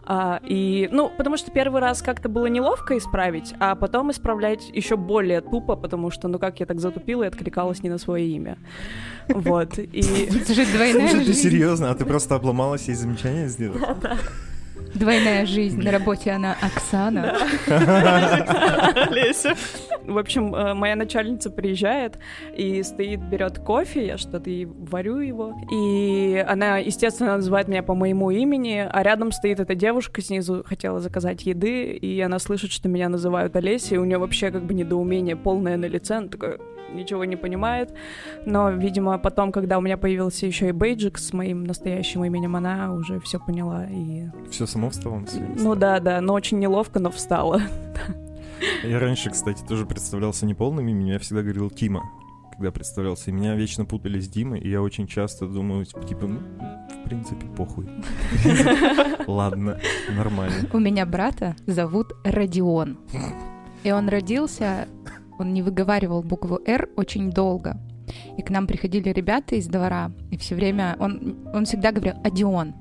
А, 0.04 0.40
и, 0.42 0.88
ну, 0.90 1.10
потому 1.16 1.36
что 1.36 1.52
первый 1.52 1.80
раз 1.80 2.02
как-то 2.02 2.28
было 2.28 2.46
неловко 2.46 2.98
исправить, 2.98 3.54
а 3.60 3.76
потом 3.76 4.10
исправлять 4.10 4.68
еще 4.72 4.96
более 4.96 5.40
тупо, 5.40 5.76
потому 5.76 6.10
что, 6.10 6.26
ну, 6.26 6.38
как 6.38 6.58
я 6.60 6.66
так 6.66 6.80
затупила 6.80 7.22
и 7.22 7.26
откликалась 7.28 7.82
не 7.82 7.88
на 7.88 7.98
свое 7.98 8.26
имя. 8.26 8.58
Вот. 9.28 9.78
И 9.78 10.00
Это 10.40 10.54
же 10.54 10.66
двойная 10.66 11.08
Слушай, 11.08 11.20
ты 11.20 11.26
жизнь. 11.26 11.42
серьезно? 11.42 11.90
А 11.90 11.94
ты 11.94 12.04
просто 12.04 12.34
обломалась 12.34 12.88
и 12.88 12.94
замечания 12.94 13.46
сделала? 13.46 13.96
Двойная 14.94 15.46
жизнь. 15.46 15.82
На 15.82 15.90
работе 15.90 16.30
она 16.32 16.56
Оксана. 16.60 17.36
Леся. 19.10 19.54
В 20.06 20.18
общем, 20.18 20.54
э, 20.54 20.74
моя 20.74 20.96
начальница 20.96 21.50
приезжает 21.50 22.18
и 22.56 22.82
стоит, 22.82 23.20
берет 23.20 23.58
кофе, 23.58 24.06
я 24.06 24.18
что-то 24.18 24.50
ей 24.50 24.66
варю 24.66 25.18
его. 25.18 25.54
И 25.70 26.44
она, 26.46 26.78
естественно, 26.78 27.36
называет 27.36 27.68
меня 27.68 27.82
по 27.82 27.94
моему 27.94 28.30
имени, 28.30 28.86
а 28.90 29.02
рядом 29.02 29.32
стоит 29.32 29.60
эта 29.60 29.74
девушка 29.74 30.22
снизу, 30.22 30.64
хотела 30.66 31.00
заказать 31.00 31.44
еды, 31.46 31.92
и 31.92 32.20
она 32.20 32.38
слышит, 32.38 32.72
что 32.72 32.88
меня 32.88 33.08
называют 33.08 33.56
Олесей, 33.56 33.96
и 33.96 33.98
у 33.98 34.04
нее 34.04 34.18
вообще 34.18 34.50
как 34.50 34.64
бы 34.64 34.74
недоумение 34.74 35.36
полное 35.36 35.76
на 35.76 35.86
лице, 35.86 36.16
она 36.16 36.28
такая 36.28 36.58
ничего 36.92 37.24
не 37.24 37.36
понимает. 37.36 37.94
Но, 38.44 38.70
видимо, 38.70 39.18
потом, 39.18 39.52
когда 39.52 39.78
у 39.78 39.80
меня 39.80 39.96
появился 39.96 40.46
еще 40.46 40.68
и 40.68 40.72
бейджик 40.72 41.18
с 41.18 41.32
моим 41.32 41.64
настоящим 41.64 42.24
именем, 42.24 42.56
она 42.56 42.92
уже 42.92 43.20
все 43.20 43.38
поняла 43.38 43.86
и... 43.86 44.26
Все 44.50 44.66
само 44.66 44.90
встало 44.90 45.20
на 45.20 45.26
свои 45.26 45.42
места? 45.42 45.64
Ну 45.64 45.74
да, 45.74 46.00
да, 46.00 46.20
но 46.20 46.34
очень 46.34 46.58
неловко, 46.58 47.00
но 47.00 47.10
встала. 47.10 47.62
Я 48.84 48.98
раньше, 48.98 49.30
кстати, 49.30 49.62
тоже 49.62 49.86
представлялся 49.86 50.46
не 50.46 50.54
полным 50.54 50.88
именем, 50.88 51.12
я 51.12 51.18
всегда 51.18 51.42
говорил 51.42 51.70
Тима, 51.70 52.02
когда 52.52 52.70
представлялся. 52.70 53.30
И 53.30 53.32
меня 53.32 53.54
вечно 53.54 53.84
путали 53.84 54.20
с 54.20 54.28
Димой, 54.28 54.60
и 54.60 54.68
я 54.68 54.82
очень 54.82 55.06
часто 55.06 55.46
думаю, 55.46 55.84
типа, 55.84 56.26
ну, 56.26 56.40
в 57.02 57.08
принципе, 57.08 57.46
похуй. 57.56 57.88
Ладно, 59.26 59.80
нормально. 60.14 60.68
У 60.72 60.78
меня 60.78 61.06
брата 61.06 61.56
зовут 61.66 62.12
Родион. 62.24 62.98
И 63.82 63.90
он 63.90 64.08
родился, 64.08 64.88
он 65.38 65.52
не 65.52 65.62
выговаривал 65.62 66.22
букву 66.22 66.60
«Р» 66.66 66.88
очень 66.96 67.30
долго. 67.30 67.80
И 68.36 68.42
к 68.42 68.50
нам 68.50 68.66
приходили 68.66 69.08
ребята 69.08 69.56
из 69.56 69.66
двора, 69.66 70.12
и 70.30 70.36
все 70.36 70.54
время 70.54 70.96
он, 70.98 71.48
он 71.52 71.64
всегда 71.64 71.92
говорил 71.92 72.14
«Одион». 72.22 72.74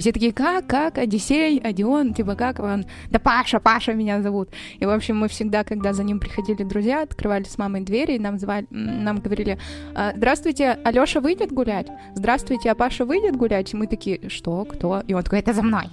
И 0.00 0.02
все 0.02 0.12
такие, 0.12 0.32
как, 0.32 0.66
как, 0.66 0.96
Одиссей, 0.96 1.58
Одион, 1.58 2.14
типа 2.14 2.34
как 2.34 2.58
он? 2.58 2.86
Да 3.10 3.18
Паша, 3.18 3.60
Паша 3.60 3.92
меня 3.92 4.22
зовут. 4.22 4.48
И, 4.78 4.86
в 4.86 4.88
общем, 4.88 5.18
мы 5.18 5.28
всегда, 5.28 5.62
когда 5.62 5.92
за 5.92 6.04
ним 6.04 6.20
приходили 6.20 6.62
друзья, 6.62 7.02
открывали 7.02 7.44
с 7.44 7.58
мамой 7.58 7.82
двери, 7.82 8.14
и 8.14 8.18
нам, 8.18 8.38
звали, 8.38 8.66
нам 8.70 9.18
говорили, 9.18 9.58
«А, 9.94 10.14
здравствуйте, 10.16 10.78
Алёша 10.84 11.20
выйдет 11.20 11.52
гулять? 11.52 11.88
Здравствуйте, 12.14 12.70
а 12.70 12.74
Паша 12.74 13.04
выйдет 13.04 13.36
гулять? 13.36 13.74
И 13.74 13.76
мы 13.76 13.86
такие, 13.86 14.30
что, 14.30 14.64
кто? 14.64 15.02
И 15.06 15.12
он 15.12 15.22
такой, 15.22 15.40
это 15.40 15.52
за 15.52 15.62
мной. 15.62 15.90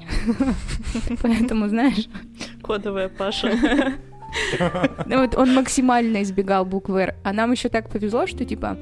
Поэтому, 1.21 1.67
знаешь, 1.67 2.07
Кодовая 2.63 3.09
Паша. 3.09 3.51
ну 5.05 5.19
вот 5.19 5.35
он 5.35 5.53
максимально 5.53 6.23
избегал 6.23 6.63
буквы 6.63 7.01
«Р». 7.01 7.15
А 7.25 7.33
нам 7.33 7.51
еще 7.51 7.67
так 7.67 7.89
повезло, 7.89 8.25
что, 8.25 8.45
типа, 8.45 8.77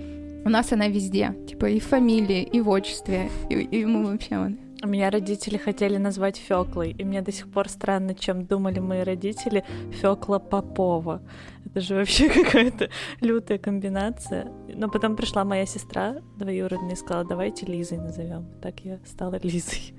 у 0.46 0.50
нас 0.50 0.72
она 0.72 0.88
везде. 0.88 1.34
Типа 1.48 1.66
и 1.66 1.80
в 1.80 1.86
фамилии, 1.86 2.44
и 2.44 2.62
в 2.62 2.70
отчестве. 2.70 3.32
И, 3.50 3.56
и 3.56 3.86
мы 3.86 4.06
вообще... 4.06 4.56
Меня 4.86 5.10
родители 5.10 5.58
хотели 5.58 5.98
назвать 5.98 6.38
Феклой, 6.38 6.92
и 6.92 7.04
мне 7.04 7.22
до 7.22 7.32
сих 7.32 7.52
пор 7.52 7.68
странно, 7.70 8.14
чем 8.16 8.46
думали 8.46 8.80
мои 8.80 9.04
родители 9.04 9.64
Фекла 9.92 10.40
Попова. 10.40 11.22
Это 11.66 11.82
же 11.82 11.96
вообще 11.96 12.30
какая-то 12.44 12.90
лютая 13.22 13.58
комбинация. 13.58 14.48
Но 14.74 14.90
потом 14.90 15.16
пришла 15.16 15.44
моя 15.44 15.66
сестра 15.66 16.18
двоюродная 16.38 16.94
и 16.94 16.96
сказала, 16.96 17.26
давайте 17.26 17.66
Лизой 17.66 17.98
назовем. 17.98 18.46
Так 18.62 18.80
я 18.82 19.00
стала 19.06 19.40
Лизой. 19.42 19.94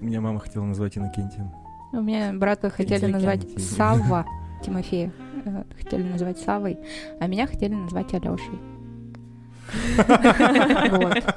Меня 0.00 0.20
мама 0.20 0.38
хотела 0.40 0.64
назвать 0.64 0.96
Иннокентием. 0.96 1.50
У 1.92 2.00
меня 2.00 2.32
брата 2.32 2.70
хотели 2.70 3.06
назвать 3.06 3.60
Савва 3.60 4.26
Тимофея. 4.64 5.12
э, 5.44 5.64
Хотели 5.76 6.02
назвать 6.02 6.38
Савой, 6.38 6.78
а 7.20 7.26
меня 7.26 7.46
хотели 7.46 7.74
назвать 7.74 8.12
Алешей. 8.14 8.58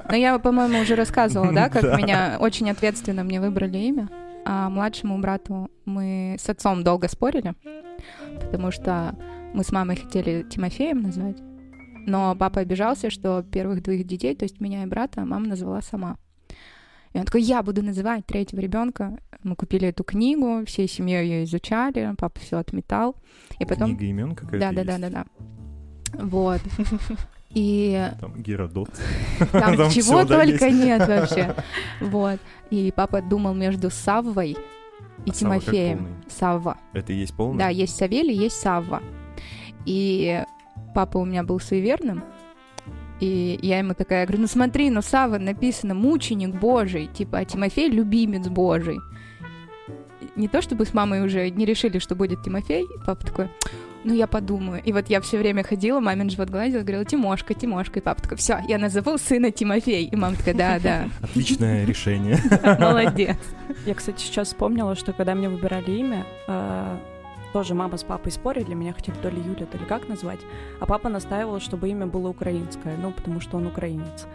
Но 0.09 0.15
я, 0.15 0.39
по-моему, 0.39 0.79
уже 0.79 0.95
рассказывала, 0.95 1.51
да, 1.53 1.69
как 1.69 1.97
меня 1.97 2.37
очень 2.39 2.69
ответственно 2.69 3.23
мне 3.23 3.39
выбрали 3.39 3.77
имя. 3.77 4.09
А 4.45 4.69
младшему 4.69 5.19
брату 5.19 5.69
мы 5.83 6.37
с 6.39 6.49
отцом 6.49 6.83
долго 6.83 7.09
спорили, 7.09 7.53
потому 8.39 8.71
что 8.71 9.13
мы 9.53 9.65
с 9.65 9.73
мамой 9.73 9.97
хотели 9.97 10.45
Тимофеем 10.49 11.01
назвать. 11.01 11.37
Но 12.05 12.33
папа 12.33 12.61
обижался, 12.61 13.09
что 13.09 13.43
первых 13.43 13.83
двоих 13.83 14.07
детей, 14.07 14.33
то 14.35 14.45
есть 14.45 14.61
меня 14.61 14.83
и 14.83 14.85
брата, 14.85 15.25
мама 15.25 15.47
назвала 15.47 15.81
сама. 15.81 16.15
И 17.11 17.17
он 17.17 17.25
такой, 17.25 17.41
я 17.41 17.61
буду 17.61 17.83
называть 17.83 18.25
третьего 18.25 18.61
ребенка. 18.61 19.17
Мы 19.43 19.55
купили 19.57 19.89
эту 19.89 20.05
книгу, 20.05 20.63
всей 20.65 20.87
семьей 20.87 21.27
ее 21.27 21.43
изучали, 21.43 22.13
папа 22.17 22.39
все 22.39 22.57
отметал. 22.57 23.17
И 23.59 23.65
потом... 23.65 23.97
Книга 23.97 24.05
имен 24.05 24.35
какая-то 24.35 24.59
Да, 24.59 24.71
да, 24.71 24.83
да, 24.83 24.97
да, 24.97 25.09
да. 25.09 25.25
Вот. 26.23 26.61
И 27.51 28.09
Там 28.19 28.33
Геродот. 28.41 28.89
там, 29.51 29.77
Там 29.77 29.89
чего 29.89 30.25
только 30.25 30.67
есть. 30.67 30.83
нет 30.83 31.07
вообще. 31.07 31.55
Вот. 32.01 32.39
И 32.69 32.91
папа 32.95 33.21
думал 33.21 33.53
между 33.53 33.89
Саввой 33.89 34.57
и 35.25 35.29
А 35.29 35.33
Тимофеем. 35.33 36.23
Савва. 36.27 36.77
Это 36.93 37.13
и 37.13 37.17
есть 37.17 37.35
полный? 37.35 37.59
Да, 37.59 37.69
есть 37.69 37.95
Савелий, 37.95 38.35
есть 38.35 38.59
Савва. 38.59 39.01
И 39.85 40.43
папа 40.93 41.17
у 41.17 41.25
меня 41.25 41.43
был 41.43 41.59
суеверным, 41.59 42.23
и 43.19 43.57
я 43.61 43.79
ему 43.79 43.93
такая 43.93 44.25
говорю, 44.25 44.41
ну 44.41 44.47
смотри, 44.47 44.89
ну 44.89 45.01
Савва 45.01 45.37
написано 45.37 45.93
мученик 45.95 46.53
Божий, 46.53 47.07
типа, 47.07 47.39
а 47.39 47.45
Тимофей 47.45 47.89
любимец 47.89 48.47
Божий. 48.47 48.97
Не 50.35 50.47
то 50.47 50.61
чтобы 50.61 50.85
с 50.85 50.93
мамой 50.93 51.25
уже 51.25 51.49
не 51.49 51.65
решили, 51.65 51.99
что 51.99 52.15
будет 52.15 52.43
Тимофей, 52.43 52.85
папа 53.05 53.25
такой, 53.25 53.49
ну 54.03 54.13
я 54.13 54.27
подумаю. 54.27 54.81
И 54.83 54.93
вот 54.93 55.09
я 55.09 55.21
все 55.21 55.37
время 55.37 55.63
ходила, 55.63 55.99
мамин 55.99 56.29
живот 56.29 56.49
гладила, 56.49 56.81
говорила, 56.81 57.05
Тимошка, 57.05 57.53
Тимошка. 57.53 57.99
И 57.99 58.01
папа 58.01 58.21
такой, 58.21 58.37
все, 58.37 58.59
я 58.67 58.77
назову 58.77 59.17
сына 59.17 59.51
Тимофей. 59.51 60.05
И 60.05 60.15
мама 60.15 60.35
такая, 60.35 60.55
да, 60.55 60.79
да, 60.83 61.09
Отличное 61.21 61.85
решение. 61.87 62.39
молодец. 62.79 63.37
Я, 63.85 63.93
кстати, 63.95 64.21
сейчас 64.21 64.49
вспомнила, 64.49 64.95
что 64.95 65.13
когда 65.13 65.35
мне 65.35 65.49
выбирали 65.49 65.91
имя, 65.91 66.25
э, 66.47 66.97
тоже 67.53 67.73
мама 67.73 67.97
с 67.97 68.03
папой 68.03 68.31
спорили, 68.31 68.73
меня 68.73 68.93
хотели 68.93 69.15
то 69.21 69.29
ли 69.29 69.41
Юля, 69.41 69.65
то 69.65 69.77
ли 69.77 69.85
как 69.85 70.07
назвать, 70.07 70.39
а 70.79 70.85
папа 70.85 71.09
настаивал, 71.09 71.59
чтобы 71.59 71.89
имя 71.89 72.05
было 72.05 72.29
украинское, 72.29 72.95
ну, 72.97 73.11
потому 73.11 73.39
что 73.41 73.57
он 73.57 73.67
украинец. 73.67 74.27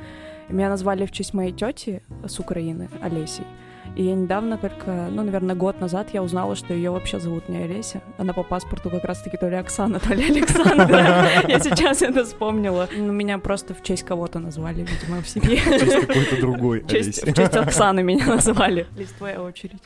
Меня 0.49 0.69
назвали 0.69 1.07
в 1.07 1.12
честь 1.12 1.33
моей 1.35 1.52
тети 1.52 2.02
с 2.26 2.38
Украины, 2.40 2.88
Олесей. 3.00 3.45
И 3.94 4.04
я 4.04 4.14
недавно 4.14 4.56
только, 4.56 5.08
ну, 5.11 5.22
наверное, 5.22 5.54
год 5.54 5.80
назад 5.80 6.08
я 6.12 6.22
узнала, 6.22 6.56
что 6.56 6.72
ее 6.72 6.90
вообще 6.90 7.20
зовут 7.20 7.49
не 7.49 7.58
Олеся. 7.58 8.00
Она 8.16 8.32
по 8.32 8.42
паспорту 8.42 8.88
как 8.88 9.04
раз-таки 9.04 9.37
то 9.37 9.49
ли 9.49 9.56
Оксана, 9.56 10.00
то 10.00 10.14
ли 10.14 10.25
Александра. 10.30 11.26
Я 11.46 11.58
сейчас 11.61 12.00
это 12.00 12.25
вспомнила. 12.25 12.88
Ну, 12.96 13.12
Меня 13.12 13.38
просто 13.38 13.75
в 13.75 13.82
честь 13.82 14.04
кого-то 14.04 14.38
назвали, 14.38 14.80
видимо, 14.80 15.20
в 15.20 15.28
семье. 15.28 15.58
В 15.61 15.78
честь 15.78 16.06
какой-то 16.06 16.40
другой 16.40 16.80
В 16.80 16.87
честь, 16.87 17.22
Олеси. 17.22 17.32
в 17.32 17.37
честь 17.37 17.56
Оксаны 17.56 18.02
меня 18.02 18.26
назвали. 18.26 18.87
Лиз, 18.96 19.11
твоя 19.12 19.42
очередь. 19.42 19.82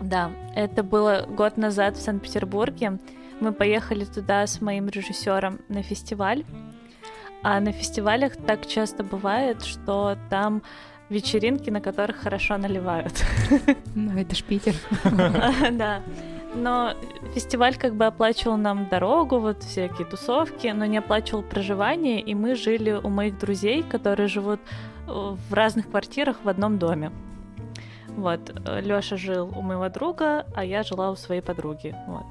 Да, 0.00 0.30
это 0.54 0.82
было 0.82 1.26
год 1.28 1.56
назад 1.56 1.96
в 1.96 2.00
Санкт-Петербурге. 2.00 2.98
Мы 3.40 3.52
поехали 3.52 4.04
туда 4.04 4.46
с 4.46 4.60
моим 4.60 4.88
режиссером 4.88 5.58
на 5.68 5.82
фестиваль. 5.82 6.44
А 7.42 7.58
на 7.58 7.72
фестивалях 7.72 8.36
так 8.36 8.66
часто 8.66 9.02
бывает, 9.02 9.62
что 9.64 10.16
там 10.28 10.62
вечеринки, 11.10 11.70
на 11.70 11.80
которых 11.80 12.16
хорошо 12.16 12.56
наливают. 12.56 13.12
Ну, 13.94 14.18
это 14.18 14.34
ж 14.34 14.42
Питер. 14.42 14.74
Да. 15.72 16.02
Но 16.54 16.94
фестиваль 17.34 17.76
как 17.76 17.94
бы 17.94 18.06
оплачивал 18.06 18.56
нам 18.56 18.88
дорогу, 18.88 19.38
вот 19.38 19.62
всякие 19.62 20.06
тусовки, 20.06 20.66
но 20.68 20.86
не 20.86 20.98
оплачивал 20.98 21.42
проживание, 21.42 22.20
и 22.20 22.34
мы 22.34 22.56
жили 22.56 22.92
у 22.92 23.08
моих 23.08 23.38
друзей, 23.38 23.82
которые 23.82 24.28
живут 24.28 24.58
э, 25.06 25.36
в 25.48 25.54
разных 25.54 25.90
квартирах 25.90 26.36
в 26.42 26.48
одном 26.48 26.78
доме. 26.78 27.12
Вот, 28.16 28.40
Лёша 28.82 29.16
жил 29.16 29.52
у 29.56 29.62
моего 29.62 29.88
друга, 29.88 30.44
а 30.54 30.64
я 30.64 30.82
жила 30.82 31.10
у 31.10 31.16
своей 31.16 31.40
подруги, 31.40 31.94
вот. 32.08 32.26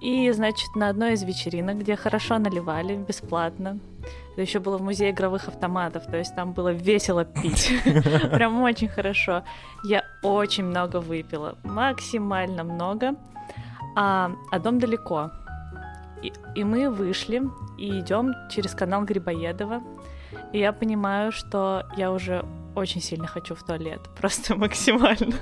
И, 0.00 0.32
значит, 0.32 0.74
на 0.74 0.88
одной 0.88 1.12
из 1.12 1.22
вечеринок, 1.22 1.78
где 1.78 1.94
хорошо 1.94 2.38
наливали, 2.38 2.96
бесплатно, 2.96 3.78
это 4.32 4.42
еще 4.42 4.60
было 4.60 4.78
в 4.78 4.82
музее 4.82 5.10
игровых 5.10 5.48
автоматов, 5.48 6.06
то 6.06 6.16
есть 6.16 6.34
там 6.34 6.52
было 6.52 6.72
весело 6.72 7.24
пить. 7.24 7.72
Прям 8.32 8.62
очень 8.62 8.88
хорошо. 8.88 9.42
Я 9.84 10.04
очень 10.22 10.64
много 10.64 11.00
выпила, 11.00 11.56
максимально 11.64 12.64
много. 12.64 13.14
А, 13.96 14.32
а 14.50 14.58
дом 14.58 14.78
далеко. 14.78 15.30
И, 16.22 16.32
и 16.54 16.64
мы 16.64 16.90
вышли 16.90 17.42
и 17.78 18.00
идем 18.00 18.34
через 18.50 18.74
канал 18.74 19.04
Грибоедова. 19.04 19.82
И 20.52 20.58
я 20.58 20.72
понимаю, 20.72 21.32
что 21.32 21.84
я 21.96 22.12
уже 22.12 22.44
очень 22.74 23.00
сильно 23.00 23.26
хочу 23.26 23.54
в 23.54 23.64
туалет. 23.64 24.00
Просто 24.18 24.56
максимально. 24.56 25.36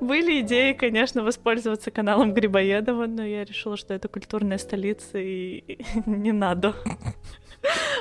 Были 0.00 0.40
идеи, 0.42 0.72
конечно, 0.72 1.24
воспользоваться 1.24 1.90
каналом 1.90 2.32
Грибоедова, 2.32 3.06
но 3.06 3.24
я 3.24 3.44
решила, 3.44 3.76
что 3.76 3.92
это 3.92 4.06
культурная 4.06 4.58
столица 4.58 5.18
и 5.18 5.80
не 6.06 6.30
надо. 6.30 6.74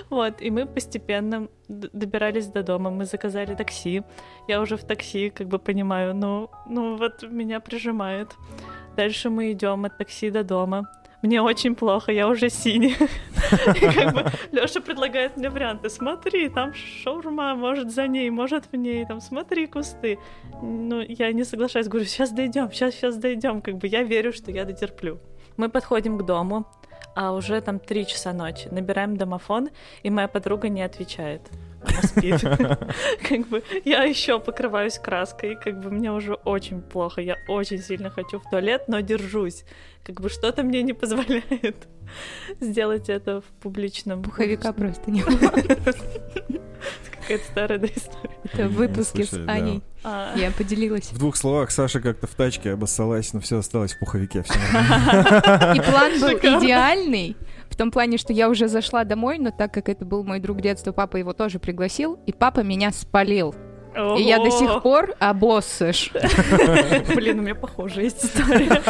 Вот, 0.10 0.42
и 0.42 0.52
мы 0.52 0.66
постепенно 0.66 1.48
добирались 1.68 2.48
до 2.48 2.64
дома, 2.64 2.90
мы 2.90 3.06
заказали 3.06 3.56
такси. 3.56 4.04
Я 4.48 4.62
уже 4.62 4.78
в 4.78 4.84
такси, 4.84 5.30
как 5.30 5.48
бы 5.48 5.60
понимаю, 5.60 6.16
ну, 6.16 6.50
ну 6.70 6.98
вот 6.98 7.24
меня 7.24 7.60
прижимает. 7.60 8.36
Дальше 8.96 9.30
мы 9.30 9.52
идем 9.52 9.86
от 9.86 9.98
такси 9.98 10.32
до 10.32 10.44
дома. 10.44 10.88
Мне 11.24 11.42
очень 11.42 11.76
плохо, 11.76 12.12
я 12.12 12.28
уже 12.28 12.50
бы 14.14 14.26
Лёша 14.52 14.82
предлагает 14.82 15.36
мне 15.36 15.50
варианты. 15.50 15.90
Смотри, 15.90 16.48
там 16.50 16.74
шаурма, 16.74 17.56
может 17.56 17.92
за 17.92 18.08
ней, 18.08 18.30
может 18.30 18.66
в 18.72 18.76
ней, 18.78 19.06
там 19.06 19.20
смотри 19.20 19.66
кусты. 19.66 20.20
Ну, 20.62 21.02
я 21.02 21.34
не 21.34 21.44
соглашаюсь, 21.44 21.88
говорю, 21.88 22.06
сейчас 22.06 22.32
дойдем, 22.32 22.72
сейчас, 22.72 22.94
сейчас 22.94 23.18
дойдем. 23.18 23.62
Как 23.62 23.78
бы 23.78 23.88
я 23.88 24.04
верю, 24.04 24.32
что 24.32 24.52
я 24.52 24.64
дотерплю. 24.64 25.20
Мы 25.58 25.70
подходим 25.70 26.20
к 26.20 26.26
дому, 26.26 26.66
а 27.18 27.32
уже 27.32 27.62
там 27.62 27.80
три 27.80 28.06
часа 28.06 28.32
ночи. 28.32 28.68
Набираем 28.70 29.18
домофон, 29.18 29.70
и 30.04 30.12
моя 30.12 30.28
подруга 30.28 30.70
не 30.70 30.84
отвечает. 30.84 31.42
Она 31.82 32.02
спит. 32.04 32.42
Как 33.28 33.48
бы 33.48 33.64
я 33.86 34.04
еще 34.04 34.40
покрываюсь 34.40 35.00
краской, 35.00 35.56
как 35.56 35.80
бы 35.80 35.90
мне 35.90 36.12
уже 36.12 36.36
очень 36.36 36.82
плохо. 36.82 37.22
Я 37.22 37.38
очень 37.48 37.80
сильно 37.80 38.12
хочу 38.12 38.40
в 38.40 38.48
туалет, 38.50 38.84
но 38.88 39.00
держусь. 39.00 39.64
Как 40.04 40.22
бы 40.22 40.30
что-то 40.30 40.62
мне 40.62 40.84
не 40.84 40.94
позволяет 40.94 41.88
сделать 42.60 43.10
это 43.10 43.42
в 43.42 43.46
публичном. 43.62 44.22
Пуховика 44.22 44.72
просто 44.72 45.10
не 45.10 45.24
было. 45.24 45.54
Какая-то 47.28 47.46
старая 47.52 47.78
да, 47.80 47.88
история. 47.88 48.38
Это 48.46 48.68
в 48.70 48.74
выпуске 48.74 49.26
с. 49.26 49.34
Аней. 49.48 49.84
А, 50.02 50.34
Я 50.38 50.50
поделилась. 50.52 51.12
В 51.12 51.20
двух 51.20 51.36
словах, 51.36 51.72
Саша 51.72 52.00
как-то 52.00 52.26
в 52.26 52.36
тачке 52.36 52.72
обоссалась, 52.72 53.34
но 53.34 53.42
все 53.42 53.58
осталось 53.58 53.94
в 53.94 54.00
пуховике. 54.00 54.40
И 54.48 55.82
план 55.82 56.20
был 56.22 56.38
идеальный. 56.38 57.36
В 57.70 57.76
том 57.76 57.92
плане, 57.92 58.18
что 58.18 58.32
я 58.32 58.48
уже 58.50 58.70
зашла 58.70 59.04
домой, 59.04 59.40
но 59.40 59.52
так 59.52 59.74
как 59.74 59.90
это 59.90 60.06
был 60.06 60.24
мой 60.24 60.40
друг 60.40 60.62
детства, 60.62 60.94
папа 60.94 61.18
его 61.18 61.34
тоже 61.34 61.60
пригласил, 61.60 62.18
и 62.26 62.32
папа 62.32 62.62
меня 62.62 62.92
спалил. 62.92 63.54
И 64.18 64.22
я 64.22 64.40
до 64.40 64.52
сих 64.52 64.82
пор 64.82 65.16
обоссышь. 65.20 66.12
Блин, 67.16 67.40
у 67.40 67.42
меня 67.42 67.56
похожая 67.56 68.06
есть 68.06 68.24
история. 68.26 68.82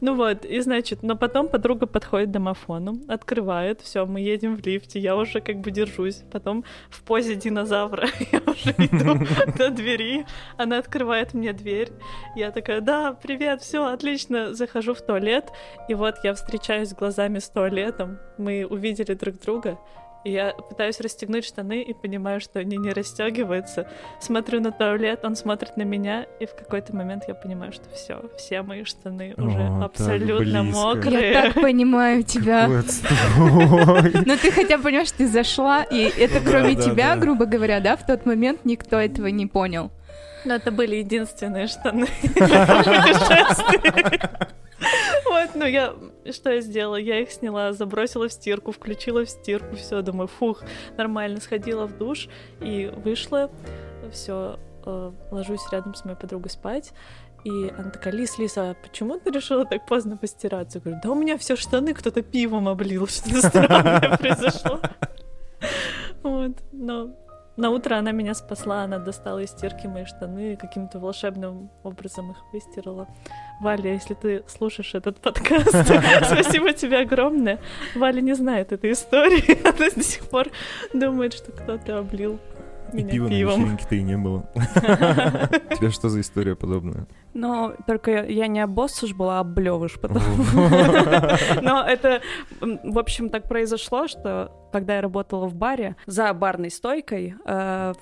Ну 0.00 0.16
вот, 0.16 0.44
и 0.44 0.60
значит, 0.60 1.02
но 1.02 1.16
потом 1.16 1.48
подруга 1.48 1.86
подходит 1.86 2.30
к 2.30 2.32
домофону, 2.32 3.00
открывает, 3.08 3.80
все, 3.82 4.04
мы 4.04 4.20
едем 4.20 4.56
в 4.56 4.66
лифте, 4.66 4.98
я 4.98 5.14
уже 5.16 5.40
как 5.40 5.58
бы 5.58 5.70
держусь. 5.70 6.22
Потом 6.32 6.64
в 6.90 7.02
позе 7.02 7.36
динозавра 7.36 8.08
я 8.32 8.40
уже 8.40 8.70
иду 8.78 9.18
до 9.58 9.70
двери, 9.70 10.26
она 10.56 10.78
открывает 10.78 11.34
мне 11.34 11.52
дверь. 11.52 11.90
Я 12.34 12.50
такая, 12.50 12.80
да, 12.80 13.12
привет, 13.12 13.62
все, 13.62 13.86
отлично, 13.86 14.54
захожу 14.54 14.94
в 14.94 15.02
туалет. 15.02 15.52
И 15.88 15.94
вот 15.94 16.16
я 16.24 16.34
встречаюсь 16.34 16.92
глазами 16.94 17.38
с 17.38 17.48
туалетом, 17.48 18.18
мы 18.38 18.66
увидели 18.68 19.14
друг 19.14 19.38
друга, 19.40 19.78
я 20.24 20.52
пытаюсь 20.52 21.00
расстегнуть 21.00 21.44
штаны 21.44 21.82
и 21.82 21.94
понимаю, 21.94 22.40
что 22.40 22.60
они 22.60 22.76
не 22.76 22.92
расстегиваются. 22.92 23.88
Смотрю 24.20 24.60
на 24.60 24.72
туалет, 24.72 25.20
он 25.24 25.36
смотрит 25.36 25.76
на 25.76 25.82
меня, 25.82 26.26
и 26.40 26.46
в 26.46 26.54
какой-то 26.54 26.94
момент 26.94 27.24
я 27.28 27.34
понимаю, 27.34 27.72
что 27.72 27.88
все, 27.90 28.22
все 28.36 28.62
мои 28.62 28.84
штаны 28.84 29.34
уже 29.36 29.58
О, 29.58 29.84
абсолютно 29.84 30.62
мокрые. 30.62 31.32
Я 31.32 31.42
так 31.42 31.54
понимаю 31.54 32.22
тебя. 32.22 32.68
Но 32.68 34.36
ты 34.36 34.50
хотя 34.50 34.78
бы 34.78 34.84
понимаешь, 34.84 35.10
ты 35.10 35.26
зашла, 35.26 35.82
и 35.82 36.02
это 36.02 36.40
кроме 36.40 36.76
тебя, 36.76 37.16
грубо 37.16 37.46
говоря, 37.46 37.80
да, 37.80 37.96
в 37.96 38.06
тот 38.06 38.26
момент 38.26 38.64
никто 38.64 38.98
этого 38.98 39.26
не 39.28 39.46
понял. 39.46 39.90
Но 40.44 40.54
это 40.54 40.72
были 40.72 40.96
единственные 40.96 41.68
штаны. 41.68 42.08
Вот, 45.28 45.50
ну 45.54 45.64
я, 45.64 45.94
что 46.30 46.52
я 46.52 46.60
сделала? 46.60 46.96
Я 46.96 47.20
их 47.20 47.30
сняла, 47.30 47.72
забросила 47.72 48.28
в 48.28 48.32
стирку, 48.32 48.72
включила 48.72 49.24
в 49.24 49.30
стирку, 49.30 49.76
все, 49.76 50.02
думаю, 50.02 50.28
фух, 50.28 50.62
нормально, 50.96 51.40
сходила 51.40 51.86
в 51.86 51.96
душ 51.96 52.28
и 52.60 52.92
вышла, 52.94 53.50
все, 54.10 54.58
ложусь 55.30 55.62
рядом 55.72 55.94
с 55.94 56.04
моей 56.04 56.16
подругой 56.16 56.50
спать, 56.50 56.92
и 57.44 57.72
она 57.76 57.90
такая, 57.90 58.12
Лис, 58.12 58.38
Лиса, 58.38 58.70
а 58.70 58.74
почему 58.74 59.18
ты 59.18 59.30
решила 59.30 59.64
так 59.64 59.86
поздно 59.86 60.16
постираться? 60.16 60.78
Я 60.78 60.82
говорю, 60.82 61.00
да 61.02 61.10
у 61.10 61.14
меня 61.14 61.36
все 61.38 61.56
штаны 61.56 61.92
кто-то 61.92 62.22
пивом 62.22 62.68
облил, 62.68 63.06
что-то 63.08 63.48
странное 63.48 64.16
произошло. 64.20 64.80
Вот, 66.22 66.52
но 66.70 67.10
на 67.56 67.70
утро 67.70 67.96
она 67.96 68.12
меня 68.12 68.34
спасла, 68.34 68.82
она 68.84 68.98
достала 68.98 69.40
из 69.40 69.50
стирки 69.50 69.86
мои 69.86 70.04
штаны, 70.04 70.56
каким-то 70.56 70.98
волшебным 70.98 71.70
образом 71.82 72.30
их 72.30 72.38
выстирала. 72.52 73.08
Валя, 73.60 73.92
если 73.92 74.14
ты 74.14 74.42
слушаешь 74.46 74.94
этот 74.94 75.18
подкаст, 75.20 75.70
спасибо 76.24 76.72
тебе 76.72 77.00
огромное. 77.00 77.58
Валя 77.94 78.20
не 78.20 78.34
знает 78.34 78.72
этой 78.72 78.92
истории, 78.92 79.60
она 79.68 79.90
до 79.90 80.02
сих 80.02 80.28
пор 80.28 80.48
думает, 80.94 81.34
что 81.34 81.52
кто-то 81.52 81.98
облил 81.98 82.38
И 82.92 82.96
меня 82.96 83.10
пива 83.10 83.24
на 83.24 83.30
пивом. 83.30 83.60
вечеринке-то 83.60 83.94
и 83.96 84.02
не 84.02 84.16
было. 84.16 84.46
У 84.54 85.76
тебя 85.76 85.90
что 85.90 86.08
за 86.08 86.20
история 86.20 86.56
подобная? 86.56 87.06
Но 87.34 87.74
только 87.86 88.24
я 88.24 88.46
не 88.46 88.60
обоссыш 88.60 89.14
была, 89.14 89.38
а 89.38 89.40
облевыш 89.40 89.98
потом. 90.00 90.22
Но 91.62 91.82
это, 91.82 92.20
в 92.60 92.98
общем, 92.98 93.30
так 93.30 93.48
произошло, 93.48 94.06
что 94.06 94.52
когда 94.72 94.96
я 94.96 95.00
работала 95.00 95.46
в 95.46 95.54
баре 95.54 95.96
за 96.06 96.32
барной 96.34 96.70
стойкой, 96.70 97.34
э, 97.44 97.92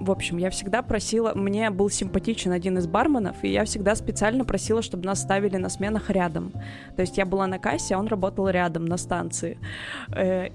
в 0.00 0.10
общем, 0.10 0.38
я 0.38 0.50
всегда 0.50 0.82
просила, 0.82 1.32
мне 1.34 1.70
был 1.70 1.90
симпатичен 1.90 2.52
один 2.52 2.78
из 2.78 2.86
барменов, 2.86 3.36
и 3.42 3.48
я 3.48 3.64
всегда 3.64 3.94
специально 3.94 4.44
просила, 4.44 4.82
чтобы 4.82 5.04
нас 5.04 5.22
ставили 5.22 5.56
на 5.56 5.68
сменах 5.68 6.10
рядом. 6.10 6.52
То 6.96 7.02
есть 7.02 7.18
я 7.18 7.26
была 7.26 7.46
на 7.46 7.58
кассе, 7.58 7.94
а 7.94 7.98
он 7.98 8.06
работал 8.06 8.48
рядом 8.48 8.84
на 8.84 8.96
станции. 8.96 9.58
Э, 10.14 10.48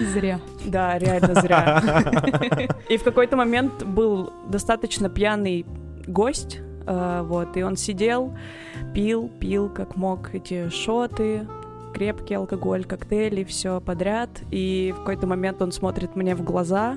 Зря. 0.00 0.40
да, 0.64 0.98
реально 0.98 1.34
зря. 1.40 1.82
И 2.88 2.96
в 2.96 3.04
какой-то 3.04 3.36
момент 3.36 3.84
был 3.84 4.32
достаточно 4.48 5.08
пьяный 5.10 5.66
гость, 6.06 6.60
вот, 6.86 7.56
и 7.56 7.62
он 7.62 7.76
сидел, 7.76 8.32
пил, 8.94 9.30
пил 9.40 9.68
как 9.68 9.96
мог 9.96 10.34
эти 10.34 10.68
шоты, 10.68 11.46
крепкий 11.92 12.34
алкоголь, 12.34 12.84
коктейли, 12.84 13.42
все 13.44 13.80
подряд. 13.80 14.28
И 14.50 14.92
в 14.94 15.00
какой-то 15.00 15.26
момент 15.26 15.62
он 15.62 15.72
смотрит 15.72 16.14
мне 16.14 16.34
в 16.34 16.44
глаза 16.44 16.96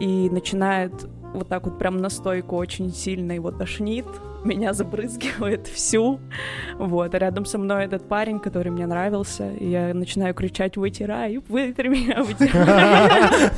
и 0.00 0.30
начинает 0.30 0.92
вот 1.34 1.48
так 1.48 1.66
вот 1.66 1.78
прям 1.78 1.98
на 1.98 2.08
стойку 2.08 2.56
очень 2.56 2.92
сильно 2.92 3.32
его 3.32 3.50
тошнит, 3.50 4.06
меня 4.44 4.72
забрызгивает 4.72 5.66
всю, 5.74 6.20
вот, 6.78 7.14
а 7.14 7.18
рядом 7.18 7.44
со 7.44 7.58
мной 7.58 7.84
этот 7.84 8.08
парень, 8.08 8.40
который 8.40 8.70
мне 8.70 8.86
нравился, 8.86 9.50
и 9.52 9.68
я 9.68 9.94
начинаю 9.94 10.34
кричать 10.34 10.76
«Вытирай, 10.76 11.38
вытри 11.48 11.88
меня, 11.88 12.22
вытирай!» 12.22 13.50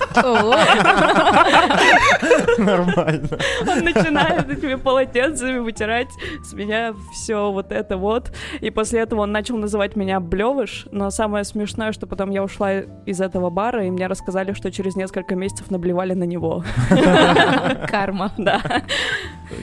Нормально. 2.59 3.29
Он 3.69 3.85
начинает 3.85 4.51
этими 4.51 4.75
полотенцами 4.75 5.59
вытирать 5.59 6.09
с 6.45 6.53
меня 6.53 6.95
все 7.13 7.51
вот 7.51 7.73
это 7.73 7.97
вот. 7.97 8.33
И 8.61 8.71
после 8.71 9.01
этого 9.01 9.23
он 9.23 9.33
начал 9.33 9.57
называть 9.57 9.97
меня 9.97 10.21
Блевыш. 10.21 10.87
Но 10.91 11.11
самое 11.11 11.45
смешное, 11.45 11.93
что 11.93 12.07
потом 12.07 12.31
я 12.31 12.43
ушла 12.43 12.81
из 13.07 13.21
этого 13.21 13.51
бара, 13.51 13.85
и 13.85 13.91
мне 13.91 14.07
рассказали, 14.07 14.53
что 14.53 14.71
через 14.71 14.97
несколько 14.97 15.35
месяцев 15.35 15.71
наблевали 15.71 16.15
на 16.15 16.25
него. 16.25 16.65
Карма. 17.89 18.33
Да. 18.39 18.61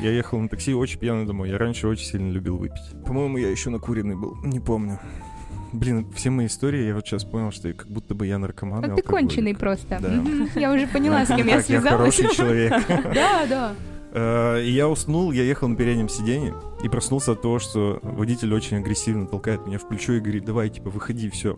Я 0.02 0.12
ехал 0.12 0.39
на 0.39 0.50
такси 0.50 0.73
очень 0.73 1.00
пьяный 1.00 1.26
домой. 1.26 1.50
Я 1.50 1.58
раньше 1.58 1.88
очень 1.88 2.06
сильно 2.06 2.32
любил 2.32 2.58
выпить. 2.58 2.82
По-моему, 3.06 3.38
я 3.38 3.50
еще 3.50 3.69
накуренный 3.69 4.15
был. 4.15 4.36
Не 4.43 4.60
помню. 4.60 5.00
Блин, 5.73 6.08
все 6.15 6.30
мои 6.30 6.47
истории, 6.47 6.86
я 6.88 6.95
вот 6.95 7.06
сейчас 7.06 7.26
понял, 7.26 7.52
что 7.52 7.71
как 7.73 7.89
будто 7.89 8.15
бы 8.15 8.26
я 8.26 8.38
наркоман 8.38 8.82
Ну 8.88 8.95
ты 8.95 9.02
конченый 9.02 9.54
просто. 9.54 10.00
Да. 10.02 10.23
Я 10.60 10.71
уже 10.71 10.88
поняла, 10.88 11.26
с 11.26 11.28
кем 11.28 11.38
я 11.39 11.43
Так, 11.43 11.69
я 11.69 11.82
связалась. 11.82 12.15
хороший 12.15 12.36
человек. 12.36 12.73
Да, 13.13 13.45
да. 13.47 13.76
Э, 14.13 14.63
И 14.63 14.71
я 14.71 14.88
уснул, 14.88 15.32
я 15.34 15.43
ехал 15.43 15.67
на 15.67 15.76
переднем 15.76 16.08
сиденье 16.08 16.54
и 16.84 16.88
проснулся 16.89 17.34
от 17.34 17.41
того, 17.41 17.60
что 17.60 18.00
водитель 18.02 18.54
очень 18.54 18.78
агрессивно 18.78 19.28
толкает 19.28 19.67
меня 19.67 19.78
в 19.78 19.88
плечо 19.88 20.13
и 20.13 20.19
говорит, 20.21 20.45
давай, 20.45 20.69
типа, 20.69 20.89
выходи, 20.89 21.30
все. 21.30 21.58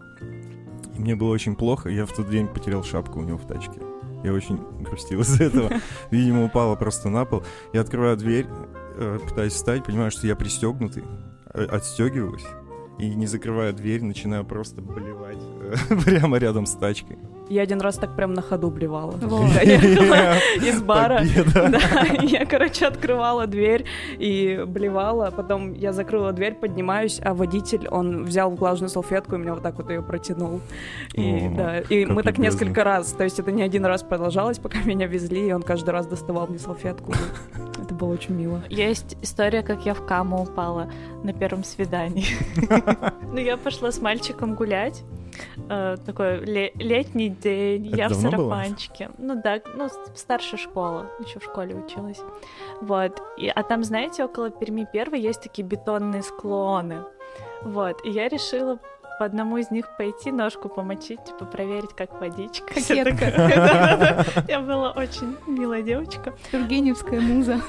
И 0.98 1.00
мне 1.00 1.16
было 1.16 1.30
очень 1.30 1.56
плохо, 1.56 1.90
я 1.90 2.06
в 2.08 2.12
тот 2.12 2.30
день 2.32 2.48
потерял 2.48 2.84
шапку 2.84 3.20
у 3.20 3.24
него 3.24 3.38
в 3.38 3.46
тачке. 3.46 3.80
Я 4.24 4.34
очень 4.34 4.58
грустил 4.82 5.22
из-за 5.22 5.46
этого. 5.46 5.72
Видимо, 6.12 6.46
упала 6.46 6.76
просто 6.76 7.10
на 7.10 7.26
пол. 7.26 7.44
Я 7.74 7.82
открываю 7.82 8.18
дверь, 8.18 8.48
э, 8.96 9.20
пытаюсь 9.28 9.54
встать, 9.54 9.86
понимаю, 9.86 10.12
что 10.12 10.28
я 10.28 10.36
пристегнутый, 10.36 11.04
э, 11.54 11.66
отстегиваюсь. 11.66 12.46
И 13.00 13.16
не 13.16 13.28
закрывая 13.28 13.72
дверь, 13.72 14.04
начинаю 14.04 14.44
просто 14.44 14.82
болевать 14.82 15.38
э, 15.62 15.96
прямо 16.06 16.38
рядом 16.38 16.66
с 16.66 16.74
тачкой. 16.74 17.18
Я 17.50 17.64
один 17.64 17.80
раз 17.82 17.96
так 17.96 18.16
прям 18.16 18.34
на 18.34 18.42
ходу 18.42 18.70
блевала. 18.70 19.12
Вот. 19.12 19.48
Когда 19.48 19.62
я 19.64 19.76
ехала 19.76 20.36
из 20.58 20.82
бара. 20.82 21.24
Да, 21.56 21.80
я, 22.22 22.46
короче, 22.46 22.86
открывала 22.86 23.48
дверь 23.48 23.86
и 24.18 24.64
блевала, 24.68 25.32
потом 25.32 25.74
я 25.74 25.94
закрыла 25.94 26.34
дверь, 26.34 26.56
поднимаюсь, 26.56 27.20
а 27.24 27.34
водитель, 27.34 27.88
он 27.88 28.26
взял 28.26 28.52
влажную 28.52 28.90
салфетку 28.90 29.36
и 29.36 29.38
мне 29.38 29.54
вот 29.54 29.64
так 29.64 29.78
вот 29.78 29.90
ее 29.90 30.04
протянул. 30.04 30.60
И, 31.14 31.50
да, 31.50 31.82
мы 31.90 32.22
так 32.22 32.38
несколько 32.38 32.84
раз, 32.84 33.14
то 33.14 33.24
есть 33.24 33.40
это 33.40 33.52
не 33.52 33.64
один 33.64 33.86
раз 33.86 34.04
продолжалось, 34.04 34.60
пока 34.60 34.80
меня 34.84 35.08
везли, 35.08 35.48
и 35.48 35.52
он 35.54 35.64
каждый 35.64 35.92
раз 35.92 36.06
доставал 36.06 36.48
мне 36.48 36.60
салфетку. 36.60 37.14
Было 38.00 38.14
очень 38.14 38.34
мило. 38.36 38.62
Есть 38.70 39.18
история, 39.22 39.62
как 39.62 39.86
я 39.86 39.94
в 39.94 40.06
каму 40.06 40.42
упала 40.44 40.90
на 41.24 41.34
первом 41.34 41.64
свидании. 41.64 42.26
Ну, 43.32 43.38
я 43.38 43.58
пошла 43.58 43.92
с 43.92 44.02
мальчиком 44.02 44.56
гулять. 44.56 45.04
э, 45.70 45.98
Такой 46.04 46.40
ле- 46.46 46.72
летний 46.76 47.30
день, 47.30 47.86
я 47.96 48.10
в 48.10 48.14
сарафанчике. 48.16 49.12
Ну 49.20 49.40
да, 49.44 49.60
ну, 49.76 49.88
старшая 50.16 50.60
школа, 50.60 51.06
еще 51.20 51.38
в 51.40 51.44
школе 51.44 51.76
училась. 51.76 52.20
Вот. 52.82 53.22
А 53.56 53.64
там, 53.64 53.84
знаете, 53.84 54.24
около 54.26 54.50
Перми 54.50 54.88
первой 54.92 55.22
есть 55.22 55.42
такие 55.44 55.64
бетонные 55.68 56.24
склоны. 56.24 57.04
Вот. 57.64 58.04
И 58.04 58.10
я 58.10 58.30
решила 58.30 58.80
по 59.20 59.26
одному 59.26 59.58
из 59.58 59.70
них 59.70 59.86
пойти, 59.98 60.32
ножку 60.32 60.70
помочить, 60.70 61.22
типа 61.26 61.44
проверить, 61.44 61.94
как 61.94 62.22
водичка. 62.22 62.74
Кокетка. 62.74 64.26
Я 64.48 64.62
была 64.62 64.92
очень 64.92 65.36
милая 65.46 65.82
девочка. 65.82 66.34
Тургеневская 66.52 67.20
муза. 67.20 67.60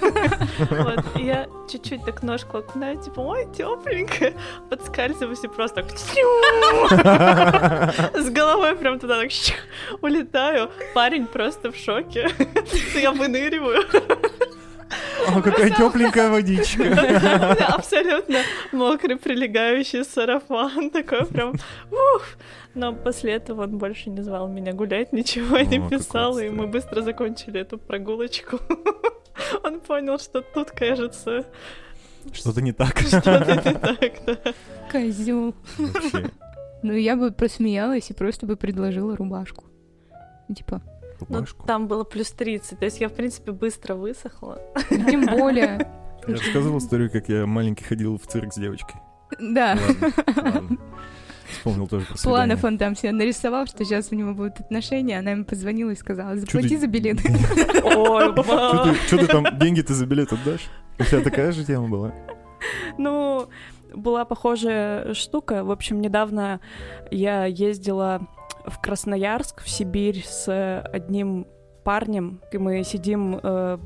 Вот, 0.70 1.04
я 1.16 1.48
чуть-чуть 1.68 2.04
так 2.04 2.22
ножку 2.22 2.58
окунаю, 2.58 3.02
типа, 3.02 3.20
ой, 3.20 3.48
тепленькая, 3.52 4.34
подскальзываюсь 4.68 5.42
и 5.42 5.48
просто 5.48 5.80
с 8.14 8.30
головой 8.30 8.76
прям 8.76 9.00
туда 9.00 9.20
так 9.20 9.30
улетаю. 10.02 10.70
Парень 10.94 11.26
просто 11.26 11.72
в 11.72 11.76
шоке. 11.76 12.30
Я 12.94 13.10
выныриваю. 13.10 13.82
О, 15.28 15.42
какая 15.42 15.70
тепленькая 15.70 16.30
водичка. 16.30 17.56
Абсолютно 17.68 18.38
мокрый 18.72 19.16
прилегающий 19.16 20.04
сарафан, 20.04 20.90
такой 20.90 21.26
прям 21.26 21.50
ух. 21.90 22.22
Но 22.74 22.92
после 22.92 23.32
этого 23.32 23.64
он 23.64 23.78
больше 23.78 24.10
не 24.10 24.22
звал 24.22 24.48
меня 24.48 24.72
гулять, 24.72 25.12
ничего 25.12 25.58
не 25.58 25.80
писал, 25.88 26.38
и 26.38 26.48
мы 26.48 26.66
быстро 26.66 27.02
закончили 27.02 27.60
эту 27.60 27.78
прогулочку. 27.78 28.58
Он 29.64 29.80
понял, 29.80 30.18
что 30.18 30.42
тут, 30.42 30.70
кажется, 30.70 31.44
Что-то 32.32 32.60
не 32.60 32.72
так. 32.72 32.98
что-то 32.98 33.62
не 33.64 33.72
так, 33.96 34.12
да. 34.26 34.36
Козел. 34.92 35.54
Вообще. 35.78 36.30
Ну, 36.82 36.92
я 36.92 37.16
бы 37.16 37.30
просмеялась 37.32 38.10
и 38.10 38.14
просто 38.14 38.46
бы 38.46 38.56
предложила 38.56 39.16
рубашку. 39.16 39.64
Ну, 40.48 40.54
Ну, 41.28 41.44
там 41.66 41.88
было 41.88 42.04
плюс 42.04 42.30
30, 42.30 42.78
то 42.78 42.84
есть 42.84 43.00
я, 43.00 43.08
в 43.08 43.12
принципе, 43.12 43.52
быстро 43.52 43.94
высохла. 43.94 44.60
тем 44.88 45.26
более. 45.26 45.90
Я 46.26 46.34
рассказывал 46.34 46.78
историю, 46.78 47.10
как 47.10 47.30
я 47.30 47.46
маленький 47.46 47.82
ходил 47.82 48.18
в 48.18 48.26
цирк 48.26 48.52
с 48.52 48.56
девочкой. 48.56 49.00
Да. 49.40 49.78
Ладно, 49.80 50.52
ладно. 50.52 50.78
Вспомнил 51.50 51.88
тоже 51.88 52.06
про 52.06 52.16
Планов 52.16 52.64
он 52.64 52.78
там 52.78 52.94
себе 52.94 53.12
нарисовал, 53.12 53.66
что 53.66 53.84
сейчас 53.84 54.08
у 54.12 54.14
него 54.14 54.34
будут 54.34 54.60
отношения. 54.60 55.18
Она 55.18 55.32
ему 55.32 55.44
позвонила 55.44 55.90
и 55.90 55.96
сказала, 55.96 56.36
заплати 56.36 56.68
ты- 56.68 56.78
за 56.78 56.86
билет. 56.86 57.18
Ба. 57.82 58.94
ты, 59.10 59.18
ты 59.18 59.26
там 59.26 59.46
деньги-то 59.58 59.94
за 59.94 60.06
билет 60.06 60.32
отдашь? 60.32 60.68
У 60.98 61.04
тебя 61.04 61.20
такая 61.22 61.52
же 61.52 61.64
тема 61.64 61.88
была? 61.88 62.12
Ну, 62.98 63.48
была 63.94 64.24
похожая 64.24 65.14
штука. 65.14 65.64
В 65.64 65.70
общем, 65.70 66.00
недавно 66.00 66.60
я 67.10 67.46
ездила 67.46 68.26
в 68.66 68.80
Красноярск, 68.80 69.62
в 69.62 69.68
Сибирь 69.68 70.24
с 70.24 70.82
одним 70.92 71.46
парнем, 71.84 72.40
и 72.52 72.58
мы 72.58 72.84
сидим 72.84 73.40
э, 73.42 73.78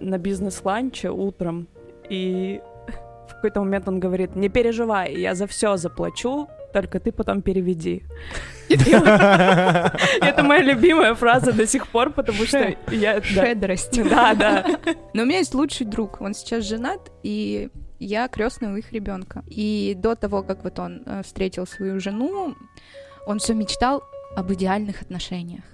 на 0.00 0.18
бизнес-ланче 0.18 1.10
утром, 1.10 1.68
и 2.08 2.60
в 3.28 3.34
какой-то 3.34 3.60
момент 3.60 3.88
он 3.88 4.00
говорит, 4.00 4.36
не 4.36 4.48
переживай, 4.48 5.14
я 5.14 5.34
за 5.34 5.46
все 5.46 5.76
заплачу, 5.76 6.48
только 6.72 7.00
ты 7.00 7.12
потом 7.12 7.42
переведи. 7.42 8.04
Это 8.68 10.42
моя 10.42 10.62
любимая 10.62 11.14
фраза 11.14 11.52
до 11.52 11.66
сих 11.66 11.86
пор, 11.88 12.10
потому 12.10 12.44
что 12.44 12.74
я... 12.90 13.20
Щедрость. 13.22 14.02
Да, 14.08 14.34
да. 14.34 14.64
Но 15.14 15.22
у 15.22 15.26
меня 15.26 15.38
есть 15.38 15.54
лучший 15.54 15.86
друг, 15.86 16.20
он 16.20 16.34
сейчас 16.34 16.64
женат, 16.64 17.10
и 17.22 17.68
я 17.98 18.28
крестная 18.28 18.72
у 18.72 18.76
их 18.76 18.92
ребенка. 18.92 19.44
И 19.46 19.94
до 19.96 20.14
того, 20.14 20.42
как 20.42 20.64
вот 20.64 20.78
он 20.78 21.02
э, 21.06 21.22
встретил 21.22 21.66
свою 21.66 22.00
жену, 22.00 22.54
он 23.26 23.38
все 23.38 23.54
мечтал 23.54 24.02
об 24.36 24.52
идеальных 24.52 25.02
отношениях. 25.02 25.64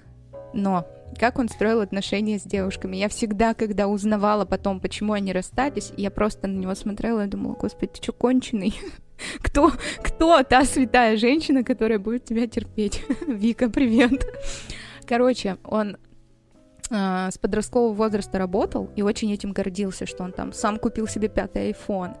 Но 0.53 0.85
как 1.17 1.39
он 1.39 1.49
строил 1.49 1.81
отношения 1.81 2.39
с 2.39 2.43
девушками. 2.43 2.97
Я 2.97 3.09
всегда, 3.09 3.53
когда 3.53 3.87
узнавала 3.87 4.45
потом, 4.45 4.79
почему 4.79 5.13
они 5.13 5.33
расстались, 5.33 5.91
я 5.97 6.11
просто 6.11 6.47
на 6.47 6.57
него 6.57 6.75
смотрела 6.75 7.25
и 7.25 7.27
думала, 7.27 7.55
господи, 7.55 7.93
ты 7.93 8.03
что, 8.03 8.13
конченый? 8.13 8.73
Кто, 9.41 9.73
кто 10.01 10.41
та 10.43 10.63
святая 10.63 11.17
женщина, 11.17 11.65
которая 11.65 11.99
будет 11.99 12.23
тебя 12.23 12.47
терпеть? 12.47 13.03
Вика, 13.27 13.69
привет. 13.69 14.25
Короче, 15.05 15.57
он 15.65 15.97
э, 16.89 17.29
с 17.29 17.37
подросткового 17.37 17.93
возраста 17.93 18.37
работал 18.37 18.89
и 18.95 19.01
очень 19.01 19.33
этим 19.33 19.51
гордился, 19.51 20.05
что 20.05 20.23
он 20.23 20.31
там 20.31 20.53
сам 20.53 20.77
купил 20.77 21.05
себе 21.05 21.27
пятый 21.27 21.71
iPhone 21.71 22.15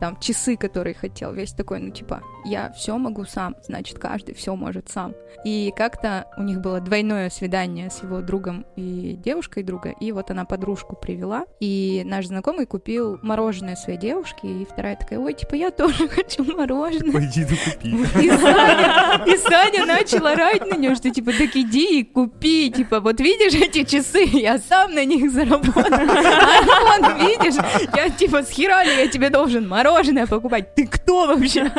там 0.00 0.18
часы, 0.20 0.56
которые 0.56 0.94
хотел, 0.94 1.32
весь 1.32 1.52
такой, 1.52 1.80
ну 1.80 1.90
типа, 1.90 2.22
я 2.44 2.70
все 2.72 2.96
могу 2.98 3.24
сам, 3.24 3.56
значит, 3.62 3.98
каждый 3.98 4.34
все 4.34 4.54
может 4.54 4.90
сам. 4.90 5.14
И 5.44 5.72
как-то 5.76 6.26
у 6.36 6.42
них 6.42 6.60
было 6.60 6.80
двойное 6.80 7.30
свидание 7.30 7.90
с 7.90 8.02
его 8.02 8.20
другом 8.20 8.66
и 8.76 9.16
девушкой 9.24 9.62
друга, 9.62 9.90
и 9.90 10.12
вот 10.12 10.30
она 10.30 10.44
подружку 10.44 10.96
привела, 10.96 11.46
и 11.60 12.02
наш 12.04 12.26
знакомый 12.26 12.66
купил 12.66 13.18
мороженое 13.22 13.76
своей 13.76 13.98
девушке, 13.98 14.46
и 14.46 14.64
вторая 14.64 14.96
такая, 14.96 15.18
ой, 15.18 15.32
типа, 15.32 15.54
я 15.54 15.70
тоже 15.76 16.08
хочу 16.08 16.44
мороженое. 16.44 17.12
Пойди 17.12 17.44
да 17.44 17.56
купи. 17.64 17.90
И 18.26 18.30
Саня, 18.30 19.24
и 19.26 19.36
Саня 19.36 19.86
начала 19.86 20.32
орать 20.32 20.66
на 20.66 20.76
нее, 20.76 20.94
что 20.94 21.10
типа, 21.10 21.32
так 21.32 21.54
иди 21.54 22.00
и 22.00 22.04
купи, 22.04 22.70
типа, 22.70 23.00
вот 23.00 23.20
видишь 23.20 23.54
эти 23.54 23.84
часы, 23.84 24.24
я 24.32 24.58
сам 24.58 24.94
на 24.94 25.04
них 25.04 25.30
заработал. 25.30 25.82
А 25.86 26.98
вон, 26.98 27.26
видишь, 27.26 27.54
я 27.94 28.10
типа, 28.10 28.42
с 28.42 28.50
хера 28.50 28.82
ли 28.84 28.96
я 28.96 29.08
тебе 29.08 29.30
должен 29.30 29.68
мороженое 29.68 29.85
мороженое 29.86 30.26
покупать. 30.26 30.74
Ты 30.74 30.86
кто 30.86 31.26
вообще? 31.26 31.70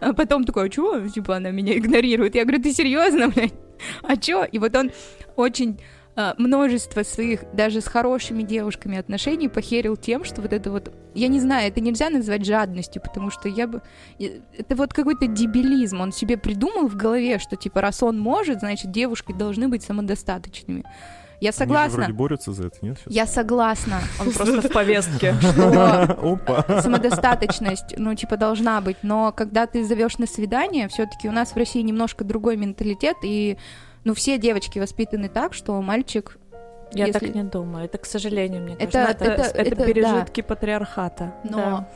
А 0.00 0.12
потом 0.12 0.44
такой, 0.44 0.66
а 0.66 0.68
чё? 0.68 1.08
Типа 1.08 1.36
она 1.36 1.50
меня 1.50 1.76
игнорирует. 1.76 2.34
Я 2.34 2.44
говорю, 2.44 2.62
ты 2.62 2.72
серьезно, 2.72 3.28
блядь? 3.28 3.54
А 4.02 4.16
чё? 4.16 4.44
И 4.44 4.58
вот 4.58 4.74
он 4.74 4.90
очень 5.36 5.80
а, 6.16 6.34
множество 6.38 7.02
своих, 7.02 7.44
даже 7.52 7.80
с 7.80 7.86
хорошими 7.86 8.42
девушками 8.42 8.98
отношений 8.98 9.48
похерил 9.48 9.96
тем, 9.96 10.24
что 10.24 10.42
вот 10.42 10.52
это 10.52 10.70
вот, 10.70 10.92
я 11.14 11.28
не 11.28 11.40
знаю, 11.40 11.68
это 11.68 11.80
нельзя 11.80 12.10
назвать 12.10 12.44
жадностью, 12.44 13.00
потому 13.00 13.30
что 13.30 13.48
я 13.48 13.68
бы, 13.68 13.82
это 14.18 14.74
вот 14.74 14.92
какой-то 14.92 15.26
дебилизм, 15.26 16.00
он 16.00 16.12
себе 16.12 16.36
придумал 16.36 16.88
в 16.88 16.96
голове, 16.96 17.38
что 17.38 17.56
типа 17.56 17.80
раз 17.80 18.02
он 18.02 18.18
может, 18.18 18.60
значит 18.60 18.90
девушки 18.90 19.32
должны 19.32 19.68
быть 19.68 19.82
самодостаточными. 19.82 20.84
Я 21.40 21.52
согласна. 21.52 22.04
Они 22.04 22.12
борются 22.12 22.52
за 22.52 22.66
это, 22.66 22.76
нет? 22.82 22.98
Я 23.06 23.26
согласна. 23.26 24.00
Он 24.20 24.32
просто 24.32 24.62
в 24.62 24.72
повестке. 24.72 25.34
Что 25.40 26.82
самодостаточность, 26.82 27.94
ну, 27.96 28.14
типа, 28.14 28.36
должна 28.36 28.80
быть. 28.80 28.96
Но 29.02 29.32
когда 29.32 29.66
ты 29.66 29.84
зовешь 29.84 30.18
на 30.18 30.26
свидание, 30.26 30.88
все-таки 30.88 31.28
у 31.28 31.32
нас 31.32 31.52
в 31.52 31.56
России 31.56 31.80
немножко 31.82 32.24
другой 32.24 32.56
менталитет, 32.56 33.16
и 33.22 33.56
ну, 34.04 34.14
все 34.14 34.38
девочки 34.38 34.78
воспитаны 34.78 35.28
так, 35.28 35.54
что 35.54 35.80
мальчик 35.80 36.38
я 36.92 37.06
если... 37.06 37.26
так 37.26 37.34
не 37.34 37.44
думаю. 37.44 37.84
Это, 37.84 37.98
к 37.98 38.06
сожалению, 38.06 38.62
мне 38.62 38.74
это, 38.74 38.90
кажется, 38.90 39.24
это, 39.24 39.42
это, 39.42 39.42
это, 39.42 39.74
это 39.74 39.84
пережитки 39.84 40.40
да. 40.40 40.46
патриархата. 40.46 41.34
Но 41.44 41.56
да. 41.56 41.88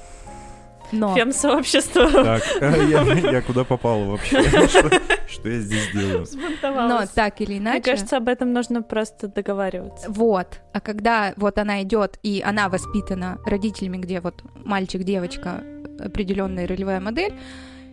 Но... 0.92 1.14
Фем-сообщество. 1.14 2.10
Так, 2.10 2.42
я, 2.60 3.02
я 3.02 3.42
куда 3.42 3.64
попала 3.64 4.04
вообще? 4.04 4.42
Что, 4.68 4.90
что 5.26 5.48
я 5.48 5.60
здесь 5.60 5.90
делаю? 5.92 6.26
Но 6.62 7.04
так 7.12 7.40
или 7.40 7.58
иначе... 7.58 7.78
Мне 7.78 7.82
кажется, 7.82 8.16
об 8.18 8.28
этом 8.28 8.52
нужно 8.52 8.82
просто 8.82 9.28
договариваться. 9.28 10.10
Вот. 10.10 10.60
А 10.72 10.80
когда 10.80 11.32
вот 11.36 11.58
она 11.58 11.82
идет, 11.82 12.18
и 12.22 12.42
она 12.44 12.68
воспитана 12.68 13.38
родителями, 13.46 13.96
где 13.96 14.20
вот 14.20 14.44
мальчик, 14.64 15.02
девочка, 15.02 15.62
определенная 15.98 16.66
ролевая 16.66 17.00
модель, 17.00 17.34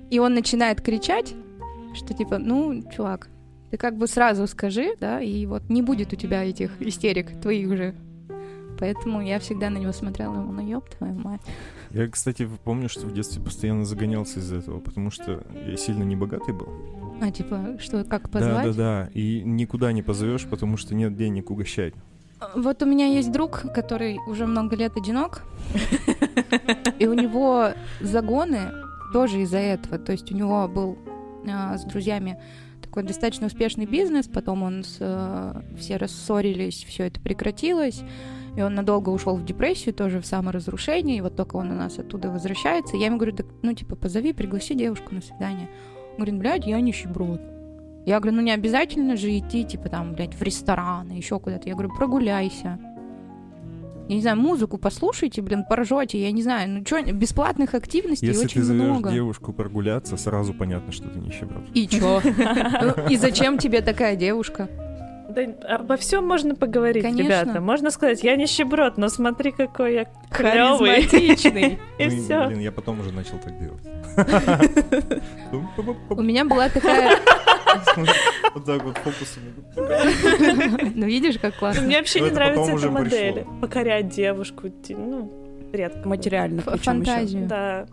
и 0.09 0.19
он 0.19 0.33
начинает 0.33 0.81
кричать, 0.81 1.33
что 1.93 2.13
типа, 2.13 2.37
ну, 2.37 2.83
чувак, 2.91 3.29
ты 3.71 3.77
как 3.77 3.97
бы 3.97 4.07
сразу 4.07 4.47
скажи, 4.47 4.95
да, 4.99 5.21
и 5.21 5.45
вот 5.45 5.69
не 5.69 5.81
будет 5.81 6.13
у 6.13 6.15
тебя 6.15 6.43
этих 6.43 6.71
истерик 6.81 7.39
твоих 7.41 7.75
же. 7.75 7.95
Поэтому 8.79 9.21
я 9.21 9.39
всегда 9.39 9.69
на 9.69 9.77
него 9.77 9.91
смотрела, 9.91 10.33
ну, 10.33 10.65
ёб 10.65 10.89
твою 10.89 11.13
мать. 11.13 11.41
Я, 11.91 12.07
кстати, 12.07 12.49
помню, 12.63 12.87
что 12.87 13.05
в 13.05 13.13
детстве 13.13 13.43
постоянно 13.43 13.83
загонялся 13.83 14.39
из-за 14.39 14.57
этого, 14.57 14.79
потому 14.79 15.11
что 15.11 15.43
я 15.67 15.75
сильно 15.75 16.03
не 16.03 16.15
богатый 16.15 16.53
был. 16.53 16.69
А, 17.21 17.29
типа, 17.29 17.77
что, 17.79 18.05
как 18.05 18.29
позвать? 18.29 18.63
Да, 18.63 18.71
да, 18.71 18.73
да. 18.73 19.09
И 19.13 19.41
никуда 19.43 19.91
не 19.91 20.01
позовешь, 20.01 20.45
потому 20.47 20.77
что 20.77 20.95
нет 20.95 21.15
денег 21.17 21.51
угощать. 21.51 21.93
Вот 22.55 22.81
у 22.81 22.85
меня 22.85 23.07
есть 23.07 23.31
друг, 23.33 23.65
который 23.73 24.17
уже 24.27 24.45
много 24.45 24.77
лет 24.77 24.95
одинок, 24.95 25.43
и 26.99 27.05
у 27.05 27.13
него 27.13 27.71
загоны 27.99 28.71
тоже 29.11 29.41
из-за 29.41 29.57
этого. 29.57 29.97
То 29.97 30.13
есть 30.13 30.31
у 30.31 30.35
него 30.35 30.67
был 30.69 30.97
а, 31.45 31.77
с 31.77 31.83
друзьями 31.83 32.39
такой 32.81 33.03
достаточно 33.03 33.47
успешный 33.47 33.85
бизнес, 33.85 34.27
потом 34.27 34.63
он 34.63 34.85
с, 34.85 34.97
а, 35.01 35.63
все 35.77 35.97
рассорились, 35.97 36.85
все 36.87 37.07
это 37.07 37.19
прекратилось. 37.19 38.03
И 38.59 38.61
он 38.61 38.75
надолго 38.75 39.09
ушел 39.09 39.37
в 39.37 39.45
депрессию, 39.45 39.95
тоже 39.95 40.19
в 40.19 40.25
саморазрушение, 40.25 41.19
и 41.19 41.21
вот 41.21 41.37
только 41.37 41.55
он 41.55 41.71
у 41.71 41.75
нас 41.75 41.97
оттуда 41.97 42.29
возвращается. 42.29 42.97
Я 42.97 43.05
ему 43.05 43.15
говорю, 43.15 43.31
да, 43.37 43.45
ну, 43.61 43.73
типа, 43.73 43.95
позови, 43.95 44.33
пригласи 44.33 44.75
девушку 44.75 45.15
на 45.15 45.21
свидание. 45.21 45.69
Он 46.09 46.15
говорит, 46.17 46.37
блядь, 46.37 46.67
я 46.67 46.81
нищеброд. 46.81 47.39
Я 48.05 48.19
говорю, 48.19 48.35
ну 48.35 48.41
не 48.43 48.51
обязательно 48.51 49.15
же 49.15 49.37
идти, 49.37 49.63
типа, 49.63 49.87
там, 49.87 50.13
блядь, 50.13 50.35
в 50.35 50.41
ресторан, 50.41 51.09
еще 51.09 51.39
куда-то. 51.39 51.69
Я 51.69 51.75
говорю, 51.75 51.95
прогуляйся. 51.95 52.77
Я 54.09 54.15
не 54.15 54.21
знаю, 54.21 54.35
музыку 54.35 54.77
послушайте, 54.77 55.41
блин, 55.41 55.63
поржете, 55.63 56.21
я 56.21 56.33
не 56.33 56.43
знаю, 56.43 56.69
ну 56.69 56.83
что, 56.85 57.01
бесплатных 57.13 57.75
активностей 57.75 58.27
Если 58.27 58.43
очень 58.43 58.59
ты 58.59 58.63
зовешь 58.65 58.83
много. 58.83 59.11
девушку 59.11 59.53
прогуляться, 59.53 60.17
сразу 60.17 60.53
понятно, 60.53 60.91
что 60.91 61.07
ты 61.07 61.19
нищеброд. 61.19 61.63
И 61.73 61.87
чё? 61.87 62.21
Ну, 62.25 63.07
и 63.07 63.15
зачем 63.15 63.57
тебе 63.57 63.81
такая 63.81 64.17
девушка? 64.17 64.67
Да, 65.29 65.75
обо 65.75 65.95
всем 65.97 66.25
можно 66.27 66.55
поговорить, 66.55 67.03
Конечно. 67.03 67.23
ребята. 67.23 67.61
Можно 67.61 67.91
сказать, 67.91 68.23
я 68.23 68.35
нищеброд, 68.35 68.97
но 68.97 69.09
смотри, 69.09 69.51
какой 69.51 69.93
я 69.93 70.05
клёвый. 70.31 71.03
Харизматичный. 71.03 71.79
И 71.99 72.05
Ну, 72.05 72.09
все. 72.23 72.47
Блин, 72.47 72.59
я 72.59 72.71
потом 72.71 72.99
уже 72.99 73.11
начал 73.11 73.37
так 73.37 73.53
делать. 73.59 73.83
У 76.09 76.21
меня 76.21 76.45
была 76.45 76.69
такая... 76.69 77.17
Вот 78.55 78.65
так 78.65 78.83
вот 78.83 78.97
фокусом. 78.97 79.43
Ну, 80.95 81.05
видишь, 81.05 81.37
как 81.39 81.55
классно. 81.57 81.83
Мне 81.83 81.99
вообще 81.99 82.19
не 82.21 82.31
нравится 82.31 82.71
эта 82.71 82.89
модель. 82.89 83.45
Покорять 83.61 84.09
девушку, 84.09 84.69
ну, 84.89 85.31
редко. 85.71 86.07
Материально. 86.09 86.61
Фантазию 86.63 87.47
Да. 87.47 87.85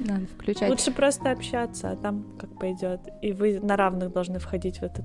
надо 0.00 0.26
включать. 0.38 0.70
Лучше 0.70 0.90
просто 0.90 1.30
общаться, 1.32 1.90
а 1.90 1.96
там 1.96 2.24
как 2.40 2.58
пойдет. 2.58 3.00
И 3.20 3.32
вы 3.32 3.60
на 3.60 3.76
равных 3.76 4.10
должны 4.12 4.38
входить 4.38 4.78
в 4.78 4.82
этот 4.84 5.04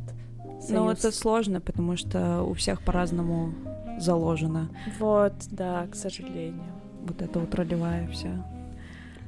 союз. 0.60 0.70
Ну, 0.70 0.90
это 0.90 1.12
сложно, 1.12 1.62
потому 1.62 1.98
что 1.98 2.44
у 2.44 2.54
всех 2.54 2.82
по-разному 2.82 3.54
заложено. 4.00 4.70
Вот, 5.00 5.34
да, 5.52 5.88
к 5.88 5.96
сожалению. 5.96 6.64
Вот 7.04 7.22
это 7.22 7.40
вот 7.40 7.54
ролевая 7.56 8.08
вся. 8.10 8.46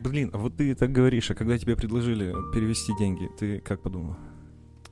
Блин, 0.04 0.30
а 0.34 0.38
вот 0.38 0.56
ты 0.56 0.76
так 0.76 0.92
говоришь, 0.92 1.30
а 1.32 1.36
когда 1.36 1.58
тебе 1.58 1.76
предложили 1.76 2.34
перевести 2.54 2.94
деньги, 2.98 3.30
ты 3.38 3.60
как 3.60 3.82
подумала? 3.82 4.18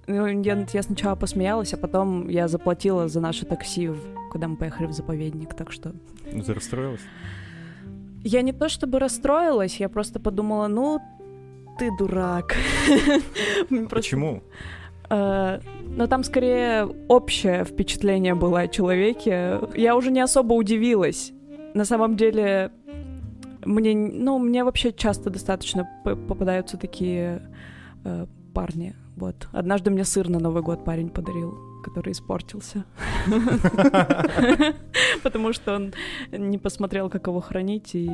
Ну, 0.07 0.25
я, 0.25 0.65
я 0.71 0.83
сначала 0.83 1.15
посмеялась, 1.15 1.73
а 1.73 1.77
потом 1.77 2.29
я 2.29 2.47
заплатила 2.47 3.07
за 3.07 3.19
наше 3.19 3.45
такси, 3.45 3.91
когда 4.31 4.47
мы 4.47 4.55
поехали 4.55 4.87
в 4.87 4.93
заповедник, 4.93 5.53
так 5.53 5.71
что... 5.71 5.93
Ну, 6.31 6.43
ты 6.43 6.53
расстроилась? 6.53 7.01
Я 8.23 8.41
не 8.41 8.53
то 8.53 8.69
чтобы 8.69 8.99
расстроилась, 8.99 9.79
я 9.79 9.89
просто 9.89 10.19
подумала, 10.19 10.67
ну, 10.67 11.01
ты 11.77 11.89
дурак. 11.97 12.55
Почему? 13.89 14.43
Э, 15.09 15.59
Но 15.97 16.07
там 16.07 16.23
скорее 16.23 16.85
общее 17.07 17.63
впечатление 17.63 18.35
было 18.35 18.61
о 18.61 18.67
человеке. 18.67 19.59
Я 19.75 19.95
уже 19.95 20.11
не 20.11 20.19
особо 20.21 20.53
удивилась. 20.53 21.31
На 21.73 21.85
самом 21.85 22.15
деле, 22.15 22.71
мне, 23.65 23.95
ну, 23.95 24.39
мне 24.39 24.63
вообще 24.63 24.91
часто 24.91 25.29
достаточно 25.29 25.87
попадаются 26.03 26.77
такие 26.77 27.41
э, 28.03 28.25
парни. 28.53 28.95
Вот. 29.15 29.47
Однажды 29.51 29.91
мне 29.91 30.03
сыр 30.03 30.29
на 30.29 30.39
Новый 30.39 30.61
год 30.61 30.85
парень 30.85 31.09
подарил, 31.09 31.57
который 31.83 32.11
испортился. 32.11 32.85
Потому 35.23 35.53
что 35.53 35.75
он 35.75 35.93
не 36.31 36.57
посмотрел, 36.57 37.09
как 37.09 37.27
его 37.27 37.41
хранить, 37.41 37.95
и 37.95 38.09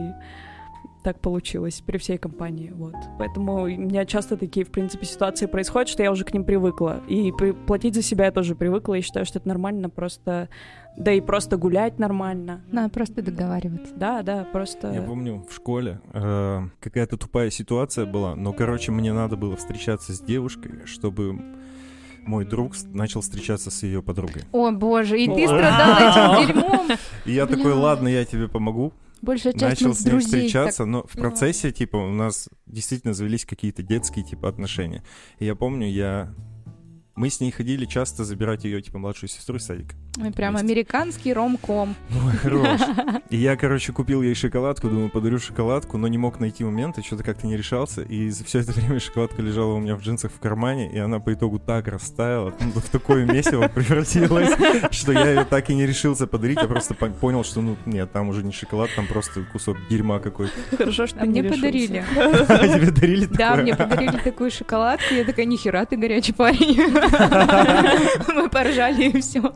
так 1.03 1.19
получилось 1.19 1.81
при 1.85 1.97
всей 1.97 2.17
компании, 2.17 2.71
вот. 2.73 2.95
Поэтому 3.19 3.63
у 3.63 3.67
меня 3.67 4.05
часто 4.05 4.37
такие, 4.37 4.65
в 4.65 4.71
принципе, 4.71 5.05
ситуации 5.05 5.45
происходят, 5.45 5.89
что 5.89 6.01
я 6.03 6.11
уже 6.11 6.23
к 6.23 6.33
ним 6.33 6.43
привыкла. 6.45 7.01
И 7.07 7.31
при- 7.31 7.51
платить 7.51 7.93
за 7.95 8.01
себя 8.01 8.25
я 8.25 8.31
тоже 8.31 8.55
привыкла, 8.55 8.95
и 8.95 9.01
считаю, 9.01 9.25
что 9.25 9.39
это 9.39 9.47
нормально, 9.47 9.89
просто... 9.89 10.49
Да 10.95 11.11
и 11.11 11.21
просто 11.21 11.57
гулять 11.57 11.97
нормально. 11.97 12.61
Надо 12.71 12.89
просто 12.89 13.21
договариваться. 13.23 13.93
Да, 13.95 14.21
да, 14.21 14.45
просто... 14.51 14.91
Я 14.93 15.01
помню, 15.01 15.43
в 15.49 15.53
школе 15.53 15.99
э, 16.13 16.61
какая-то 16.79 17.17
тупая 17.17 17.49
ситуация 17.49 18.05
была, 18.05 18.35
но, 18.35 18.53
короче, 18.53 18.91
мне 18.91 19.11
надо 19.11 19.35
было 19.35 19.55
встречаться 19.55 20.13
с 20.13 20.19
девушкой, 20.21 20.85
чтобы 20.85 21.39
мой 22.25 22.45
друг 22.45 22.73
начал 22.93 23.21
встречаться 23.21 23.71
с 23.71 23.83
ее 23.83 24.01
подругой. 24.01 24.43
О, 24.51 24.71
боже, 24.71 25.19
и 25.19 25.27
ты 25.27 25.45
страдал 25.47 25.97
этим 25.97 26.47
дерьмом. 26.55 26.87
И 27.25 27.31
я 27.33 27.47
такой, 27.47 27.73
ладно, 27.73 28.07
я 28.07 28.23
тебе 28.23 28.47
помогу. 28.47 28.93
Большая 29.23 29.53
часть 29.53 29.81
Начал 29.81 29.95
с 29.95 30.03
ней 30.03 30.11
друзей 30.11 30.27
встречаться, 30.27 30.83
но 30.83 31.03
в 31.03 31.15
Ну. 31.15 31.21
процессе, 31.21 31.71
типа, 31.71 31.95
у 31.95 32.11
нас 32.11 32.49
действительно 32.65 33.13
завелись 33.13 33.45
какие-то 33.45 33.81
детские, 33.81 34.25
типа, 34.25 34.49
отношения. 34.49 35.01
И 35.39 35.45
я 35.45 35.55
помню, 35.55 35.87
я... 35.89 36.33
Мы 37.15 37.29
с 37.29 37.39
ней 37.39 37.51
ходили 37.51 37.85
часто 37.85 38.23
забирать 38.25 38.63
ее, 38.63 38.81
типа, 38.81 38.97
младшую 38.97 39.29
сестру 39.29 39.57
из 39.57 39.65
садика. 39.65 39.93
Ой, 40.19 40.31
Прям 40.31 40.53
вместе. 40.53 40.65
американский 40.67 41.31
ромком. 41.33 41.95
Ну, 42.09 42.17
хорош. 42.41 42.81
И 43.29 43.37
я, 43.37 43.55
короче, 43.55 43.91
купил 43.91 44.23
ей 44.23 44.33
шоколадку, 44.33 44.89
думаю, 44.89 45.11
подарю 45.11 45.37
шоколадку, 45.39 45.97
но 45.99 46.07
не 46.07 46.17
мог 46.17 46.39
найти 46.39 46.63
момент, 46.63 46.97
и 46.97 47.03
что-то 47.03 47.23
как-то 47.23 47.45
не 47.45 47.55
решался. 47.55 48.01
И 48.01 48.29
за 48.31 48.43
все 48.43 48.59
это 48.59 48.71
время 48.71 48.99
шоколадка 48.99 49.43
лежала 49.43 49.73
у 49.73 49.79
меня 49.79 49.95
в 49.95 50.01
джинсах 50.01 50.31
в 50.31 50.39
кармане, 50.39 50.91
и 50.91 50.97
она 50.97 51.19
по 51.19 51.33
итогу 51.33 51.59
так 51.59 51.87
растаяла, 51.87 52.53
ну, 52.59 52.79
в 52.81 52.89
такое 52.89 53.25
месиво 53.25 53.67
превратилась, 53.67 54.51
что 54.91 55.11
я 55.11 55.29
ее 55.29 55.45
так 55.45 55.69
и 55.69 55.75
не 55.75 55.85
решился 55.85 56.25
подарить. 56.25 56.57
Я 56.59 56.67
просто 56.67 56.95
пон- 56.95 57.13
понял, 57.13 57.43
что, 57.43 57.61
ну, 57.61 57.77
нет, 57.85 58.11
там 58.11 58.29
уже 58.29 58.43
не 58.43 58.51
шоколад, 58.51 58.89
там 58.95 59.05
просто 59.05 59.43
кусок 59.51 59.77
дерьма 59.87 60.19
какой-то. 60.19 60.53
Хорошо, 60.77 61.05
что 61.05 61.21
А 61.21 61.25
мне 61.25 61.43
подарили. 61.43 62.03
А 62.15 62.67
тебе 62.67 62.89
дарили 62.91 63.25
Да, 63.25 63.55
мне 63.55 63.75
подарили 63.75 64.17
такую 64.23 64.49
шоколадку. 64.49 65.13
Я 65.13 65.25
такая, 65.25 65.45
нихера, 65.45 65.85
ты 65.85 65.95
горячий 65.95 66.33
парень. 66.33 67.02
Мы 68.35 68.49
поржали 68.49 69.03
и 69.03 69.21
все. 69.21 69.53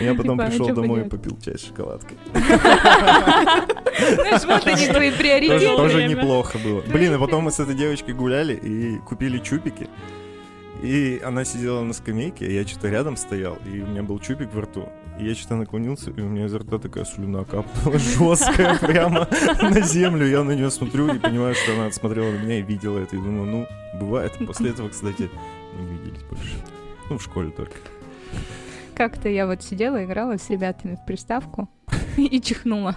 Я 0.00 0.14
потом 0.14 0.38
Типа, 0.38 0.44
а 0.44 0.50
пришел 0.50 0.68
домой 0.68 1.02
и 1.02 1.08
попил 1.08 1.38
чай 1.44 1.58
с 1.58 1.66
шоколадкой. 1.66 2.16
Знаешь, 2.32 4.44
вот 4.44 4.66
они 4.66 4.86
твои 4.86 5.10
Тоже, 5.10 5.18
приоритеты. 5.18 5.76
тоже 5.76 6.08
неплохо 6.08 6.58
было. 6.58 6.80
Блин, 6.82 7.14
и 7.14 7.18
потом 7.18 7.44
мы 7.44 7.50
с 7.50 7.60
этой 7.60 7.74
девочкой 7.74 8.14
гуляли 8.14 8.54
и 8.54 8.98
купили 8.98 9.38
чупики. 9.38 9.88
И 10.82 11.20
она 11.24 11.44
сидела 11.44 11.82
на 11.82 11.94
скамейке, 11.94 12.46
а 12.46 12.50
я 12.50 12.66
что-то 12.66 12.88
рядом 12.88 13.16
стоял, 13.16 13.56
и 13.64 13.80
у 13.80 13.86
меня 13.86 14.02
был 14.02 14.18
чупик 14.18 14.52
во 14.52 14.62
рту. 14.62 14.88
И 15.18 15.26
я 15.26 15.34
что-то 15.34 15.56
наклонился, 15.56 16.10
и 16.10 16.20
у 16.20 16.28
меня 16.28 16.46
изо 16.46 16.58
рта 16.58 16.78
такая 16.78 17.04
слюна 17.04 17.44
капнула 17.44 17.98
жесткая 17.98 18.76
прямо 18.78 19.28
на 19.62 19.80
землю. 19.80 20.26
Я 20.26 20.42
на 20.42 20.52
нее 20.52 20.70
смотрю 20.70 21.14
и 21.14 21.18
понимаю, 21.18 21.54
что 21.54 21.72
она 21.72 21.90
смотрела 21.92 22.30
на 22.32 22.38
меня 22.38 22.58
и 22.58 22.62
видела 22.62 22.98
это. 22.98 23.16
И 23.16 23.18
думаю, 23.18 23.46
ну, 23.46 23.66
бывает. 23.98 24.32
После 24.46 24.70
этого, 24.70 24.88
кстати, 24.88 25.30
мы 25.78 25.84
не 25.84 25.96
виделись 25.98 26.22
больше. 26.24 26.56
Ну, 27.14 27.18
в 27.18 27.22
школе 27.22 27.52
только. 27.52 27.76
Как-то 28.96 29.28
я 29.28 29.46
вот 29.46 29.62
сидела, 29.62 30.04
играла 30.04 30.36
с 30.36 30.50
ребятами 30.50 30.96
в 30.96 31.06
приставку 31.06 31.68
и 32.16 32.40
чихнула. 32.40 32.96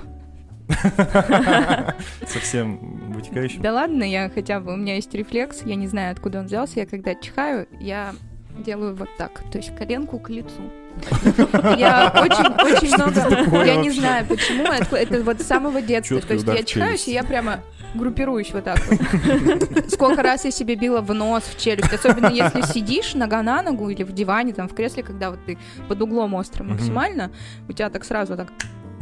Совсем 2.27 3.11
вытекающий. 3.11 3.59
Да 3.59 3.73
ладно, 3.73 4.01
я 4.01 4.31
хотя 4.31 4.59
бы, 4.59 4.73
у 4.73 4.75
меня 4.75 4.95
есть 4.95 5.13
рефлекс, 5.13 5.61
я 5.65 5.75
не 5.75 5.85
знаю, 5.85 6.13
откуда 6.13 6.39
он 6.39 6.47
взялся. 6.47 6.79
Я 6.79 6.87
когда 6.87 7.13
чихаю, 7.13 7.67
я 7.79 8.15
делаю 8.57 8.95
вот 8.95 9.09
так, 9.19 9.43
то 9.51 9.59
есть 9.59 9.75
коленку 9.77 10.17
к 10.17 10.31
лицу. 10.31 10.63
Я 11.77 12.11
очень-очень 12.11 12.91
много... 12.95 13.63
Я 13.63 13.75
не 13.75 13.91
знаю, 13.91 14.25
почему. 14.25 14.63
Это, 14.63 15.21
вот 15.21 15.39
с 15.39 15.45
самого 15.45 15.79
детства. 15.79 16.19
То 16.21 16.33
есть 16.33 16.47
я 16.47 16.63
чихаюсь, 16.63 17.07
и 17.07 17.11
я 17.11 17.23
прямо 17.23 17.59
группируюсь 17.97 18.53
вот 18.53 18.63
так 18.63 18.79
вот. 18.87 19.89
Сколько 19.89 20.23
раз 20.23 20.45
я 20.45 20.51
себе 20.51 20.75
била 20.75 21.01
в 21.01 21.13
нос, 21.13 21.43
в 21.43 21.59
челюсть. 21.59 21.93
Особенно 21.93 22.27
если 22.27 22.61
сидишь 22.61 23.13
нога 23.13 23.41
на 23.43 23.61
ногу 23.61 23.89
или 23.89 24.03
в 24.03 24.11
диване, 24.13 24.53
там, 24.53 24.67
в 24.67 24.73
кресле, 24.73 25.03
когда 25.03 25.31
вот 25.31 25.39
ты 25.45 25.57
под 25.87 26.01
углом 26.01 26.33
острым 26.35 26.69
максимально, 26.69 27.31
у 27.67 27.73
тебя 27.73 27.89
так 27.89 28.05
сразу 28.05 28.35
так 28.35 28.47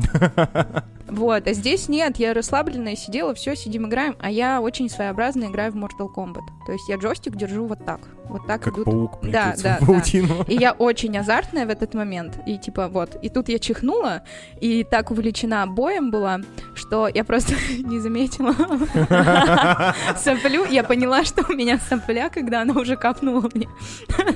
вот, 1.07 1.47
а 1.47 1.53
здесь 1.53 1.89
нет, 1.89 2.17
я 2.17 2.33
расслабленная 2.33 2.95
сидела, 2.95 3.33
все, 3.33 3.55
сидим, 3.55 3.87
играем, 3.87 4.15
а 4.19 4.29
я 4.29 4.61
очень 4.61 4.89
своеобразно 4.89 5.45
играю 5.45 5.71
в 5.71 5.75
Mortal 5.75 6.09
Kombat. 6.15 6.43
То 6.65 6.71
есть 6.71 6.89
я 6.89 6.97
джойстик 6.97 7.35
держу 7.35 7.67
вот 7.67 7.85
так, 7.85 8.01
вот 8.27 8.47
так 8.47 8.61
Как 8.61 8.73
идут. 8.73 8.85
паук 8.85 9.19
Да, 9.21 9.55
да, 9.61 9.77
в 9.79 9.85
паутину. 9.85 10.43
И 10.47 10.55
я 10.55 10.73
очень 10.73 11.15
азартная 11.17 11.65
в 11.65 11.69
этот 11.69 11.93
момент. 11.93 12.39
И 12.45 12.57
типа 12.57 12.87
вот, 12.87 13.17
и 13.21 13.29
тут 13.29 13.49
я 13.49 13.59
чихнула, 13.59 14.23
и 14.59 14.83
так 14.83 15.11
увлечена 15.11 15.67
боем 15.67 16.11
была, 16.11 16.39
что 16.73 17.07
я 17.07 17.23
просто 17.23 17.53
не 17.79 17.99
заметила 17.99 18.53
соплю. 20.17 20.65
Я 20.65 20.83
поняла, 20.83 21.23
что 21.23 21.45
у 21.47 21.53
меня 21.53 21.79
сопля, 21.79 22.29
когда 22.29 22.61
она 22.61 22.73
уже 22.73 22.97
капнула 22.97 23.49
мне 23.53 23.67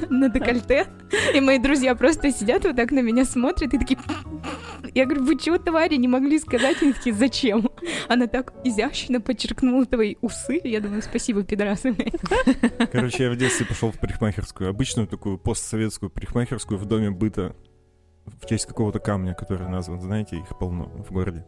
на 0.10 0.30
декольте. 0.30 0.88
И 1.34 1.42
мои 1.42 1.58
друзья 1.58 1.96
просто 1.96 2.32
сидят 2.32 2.64
вот 2.66 2.76
так 2.76 2.92
на 2.92 3.00
меня 3.00 3.26
смотрят 3.26 3.74
и 3.74 3.78
такие... 3.78 4.00
Я 4.94 5.06
говорю, 5.06 5.24
вы 5.24 5.38
чего, 5.38 5.58
твари, 5.58 5.96
не 5.96 6.08
могли 6.08 6.40
сказать? 6.40 6.82
Они 6.82 6.94
такие, 6.94 7.14
зачем? 7.14 7.70
Она 8.08 8.28
так 8.28 8.54
изящно 8.64 9.22
подчеркнула 9.22 9.86
твои 9.86 10.16
усы. 10.22 10.60
Я 10.64 10.82
думаю, 10.82 11.02
спасибо, 11.02 11.44
пидорасы. 11.44 11.96
Короче, 12.92 13.24
я 13.24 13.32
в 13.32 13.36
детстве 13.36 13.66
пошел 13.66 13.92
в 13.92 14.00
парикмахерскую, 14.00 14.70
обычную 14.70 15.08
такую 15.08 15.38
постсоветскую 15.38 16.10
парикмахерскую 16.10 16.78
в 16.80 16.86
доме 16.86 17.12
быта 17.12 17.56
в 18.26 18.46
честь 18.46 18.66
какого-то 18.66 19.00
камня, 19.00 19.34
который 19.34 19.68
назван, 19.68 20.02
знаете, 20.02 20.38
их 20.38 20.58
полно 20.60 20.86
в 20.86 21.12
городе. 21.12 21.46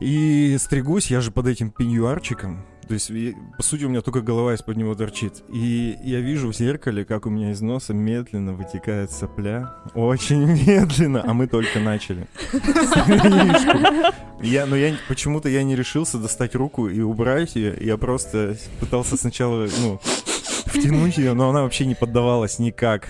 И 0.00 0.56
стригусь, 0.58 1.10
я 1.10 1.20
же 1.20 1.30
под 1.30 1.46
этим 1.46 1.70
пеньюарчиком, 1.70 2.66
то 2.88 2.94
есть, 2.94 3.10
по 3.56 3.62
сути, 3.62 3.84
у 3.84 3.88
меня 3.88 4.00
только 4.00 4.20
голова 4.20 4.54
из-под 4.54 4.76
него 4.76 4.94
торчит. 4.94 5.42
И 5.52 5.96
я 6.04 6.20
вижу 6.20 6.52
в 6.52 6.56
зеркале, 6.56 7.04
как 7.04 7.26
у 7.26 7.30
меня 7.30 7.50
из 7.50 7.60
носа 7.60 7.92
медленно 7.94 8.52
вытекает 8.52 9.10
сопля. 9.10 9.74
Очень 9.94 10.46
медленно, 10.66 11.22
а 11.26 11.34
мы 11.34 11.48
только 11.48 11.80
начали. 11.80 12.28
Я, 14.42 14.66
но 14.66 14.76
я 14.76 14.94
почему-то 15.08 15.48
я 15.48 15.64
не 15.64 15.74
решился 15.74 16.18
достать 16.18 16.54
руку 16.54 16.88
и 16.88 17.00
убрать 17.00 17.56
ее. 17.56 17.76
Я 17.80 17.96
просто 17.96 18.56
пытался 18.78 19.16
сначала, 19.16 19.66
ну, 19.80 19.98
втянуть 20.66 21.16
ее, 21.16 21.32
но 21.32 21.50
она 21.50 21.62
вообще 21.62 21.86
не 21.86 21.94
поддавалась 21.94 22.58
никак. 22.58 23.08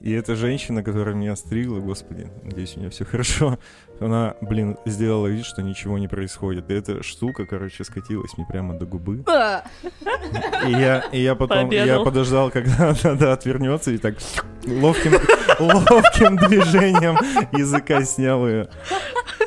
И 0.00 0.12
эта 0.12 0.36
женщина, 0.36 0.82
которая 0.82 1.14
меня 1.14 1.34
стригла, 1.36 1.80
господи, 1.80 2.28
надеюсь, 2.42 2.76
у 2.76 2.80
нее 2.80 2.90
все 2.90 3.04
хорошо, 3.04 3.58
она, 4.00 4.34
блин, 4.40 4.76
сделала 4.84 5.26
вид, 5.26 5.44
что 5.44 5.62
ничего 5.62 5.98
не 5.98 6.08
происходит. 6.08 6.70
И 6.70 6.74
эта 6.74 7.02
штука, 7.02 7.46
короче, 7.46 7.84
скатилась 7.84 8.36
мне 8.36 8.46
прямо 8.46 8.74
до 8.74 8.86
губы. 8.86 9.24
И 10.66 10.70
я, 10.70 11.00
и 11.12 11.20
я 11.20 11.34
потом, 11.34 11.70
я 11.70 11.80
Пообедал. 11.80 12.04
подождал, 12.04 12.50
когда 12.50 12.94
она 13.04 13.14
да, 13.14 13.32
отвернется, 13.32 13.90
и 13.92 13.98
так 13.98 14.16
ловким, 14.66 15.12
ловким 15.58 16.36
движением 16.36 17.16
языка 17.52 18.04
снял 18.04 18.46
ее. 18.46 18.68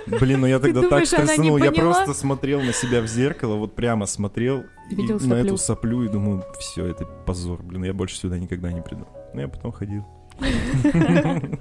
Блин, 0.07 0.41
ну 0.41 0.47
я 0.47 0.59
тогда 0.59 0.81
так 0.81 0.89
думаешь, 0.89 1.07
стрессанул, 1.09 1.57
я 1.57 1.71
просто 1.71 2.13
смотрел 2.13 2.61
на 2.61 2.73
себя 2.73 3.01
в 3.01 3.07
зеркало, 3.07 3.55
вот 3.55 3.75
прямо 3.75 4.05
смотрел 4.05 4.63
и 4.89 4.95
на 4.95 5.35
эту 5.35 5.57
соплю 5.57 6.03
и 6.03 6.07
думаю, 6.07 6.43
все, 6.59 6.87
это 6.87 7.05
позор, 7.05 7.61
блин, 7.61 7.83
я 7.83 7.93
больше 7.93 8.15
сюда 8.15 8.39
никогда 8.39 8.71
не 8.71 8.81
приду. 8.81 9.07
Но 9.33 9.41
я 9.41 9.47
потом 9.47 9.71
ходил. 9.71 10.05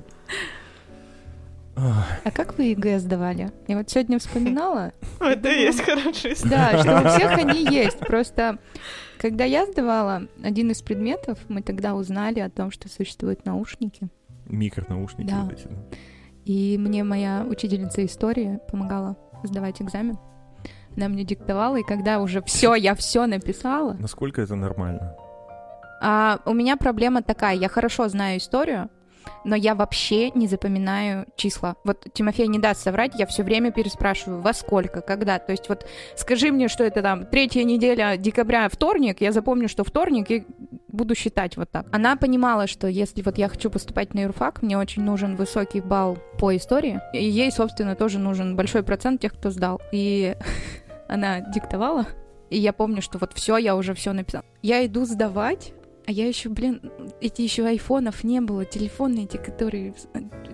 А 2.24 2.30
как 2.30 2.58
вы 2.58 2.64
ЕГЭ 2.64 2.98
сдавали? 2.98 3.50
Я 3.66 3.76
вот 3.76 3.88
сегодня 3.88 4.18
вспоминала, 4.18 4.92
Это 5.20 5.48
есть 5.48 5.80
история. 5.80 6.50
да, 6.50 6.78
что 6.82 7.00
у 7.00 7.08
всех 7.08 7.38
они 7.38 7.64
есть. 7.64 7.98
Просто, 8.00 8.58
когда 9.18 9.44
я 9.44 9.66
сдавала 9.66 10.22
один 10.42 10.70
из 10.70 10.82
предметов, 10.82 11.38
мы 11.48 11.62
тогда 11.62 11.94
узнали 11.94 12.40
о 12.40 12.50
том, 12.50 12.70
что 12.70 12.88
существуют 12.88 13.44
наушники. 13.44 14.08
Микронаушники 14.46 15.28
да. 15.28 15.48
И 16.44 16.76
мне 16.78 17.04
моя 17.04 17.44
учительница 17.48 18.04
истории 18.04 18.58
помогала 18.70 19.16
сдавать 19.44 19.80
экзамен. 19.82 20.18
Она 20.96 21.08
мне 21.08 21.22
диктовала, 21.22 21.76
и 21.76 21.82
когда 21.84 22.18
уже 22.20 22.42
все, 22.42 22.74
я 22.74 22.94
все 22.94 23.26
написала, 23.26 23.94
Насколько 24.00 24.42
это 24.42 24.56
нормально? 24.56 25.14
А 26.00 26.40
у 26.44 26.54
меня 26.54 26.76
проблема 26.76 27.22
такая, 27.22 27.54
я 27.56 27.68
хорошо 27.68 28.08
знаю 28.08 28.38
историю, 28.38 28.88
но 29.44 29.56
я 29.56 29.74
вообще 29.74 30.30
не 30.30 30.46
запоминаю 30.46 31.26
числа. 31.36 31.76
Вот 31.84 32.06
Тимофей 32.12 32.46
не 32.48 32.58
даст 32.58 32.82
соврать, 32.82 33.12
я 33.18 33.26
все 33.26 33.42
время 33.42 33.72
переспрашиваю, 33.72 34.40
во 34.40 34.52
сколько, 34.52 35.00
когда. 35.00 35.38
То 35.38 35.52
есть 35.52 35.68
вот 35.68 35.86
скажи 36.16 36.50
мне, 36.50 36.68
что 36.68 36.84
это 36.84 37.02
там 37.02 37.26
третья 37.26 37.64
неделя 37.64 38.16
декабря, 38.16 38.68
вторник, 38.68 39.20
я 39.20 39.32
запомню, 39.32 39.68
что 39.68 39.84
вторник, 39.84 40.30
и 40.30 40.46
буду 40.88 41.14
считать 41.14 41.56
вот 41.56 41.70
так. 41.70 41.86
Она 41.92 42.16
понимала, 42.16 42.66
что 42.66 42.88
если 42.88 43.22
вот 43.22 43.38
я 43.38 43.48
хочу 43.48 43.70
поступать 43.70 44.14
на 44.14 44.20
юрфак, 44.20 44.62
мне 44.62 44.78
очень 44.78 45.02
нужен 45.02 45.36
высокий 45.36 45.80
балл 45.80 46.18
по 46.38 46.56
истории, 46.56 47.00
и 47.12 47.24
ей, 47.24 47.50
собственно, 47.52 47.94
тоже 47.94 48.18
нужен 48.18 48.56
большой 48.56 48.82
процент 48.82 49.20
тех, 49.20 49.34
кто 49.34 49.50
сдал. 49.50 49.80
И 49.92 50.34
она 51.08 51.40
диктовала, 51.40 52.06
и 52.50 52.58
я 52.58 52.72
помню, 52.72 53.02
что 53.02 53.18
вот 53.18 53.32
все, 53.34 53.56
я 53.58 53.76
уже 53.76 53.94
все 53.94 54.12
написала. 54.12 54.44
Я 54.62 54.84
иду 54.84 55.04
сдавать, 55.04 55.72
А 56.08 56.10
я 56.10 56.26
еще, 56.26 56.48
блин, 56.48 56.80
эти 57.20 57.42
еще 57.42 57.66
айфонов 57.66 58.24
не 58.24 58.40
было, 58.40 58.64
телефоны 58.64 59.24
эти, 59.24 59.36
которые 59.36 59.94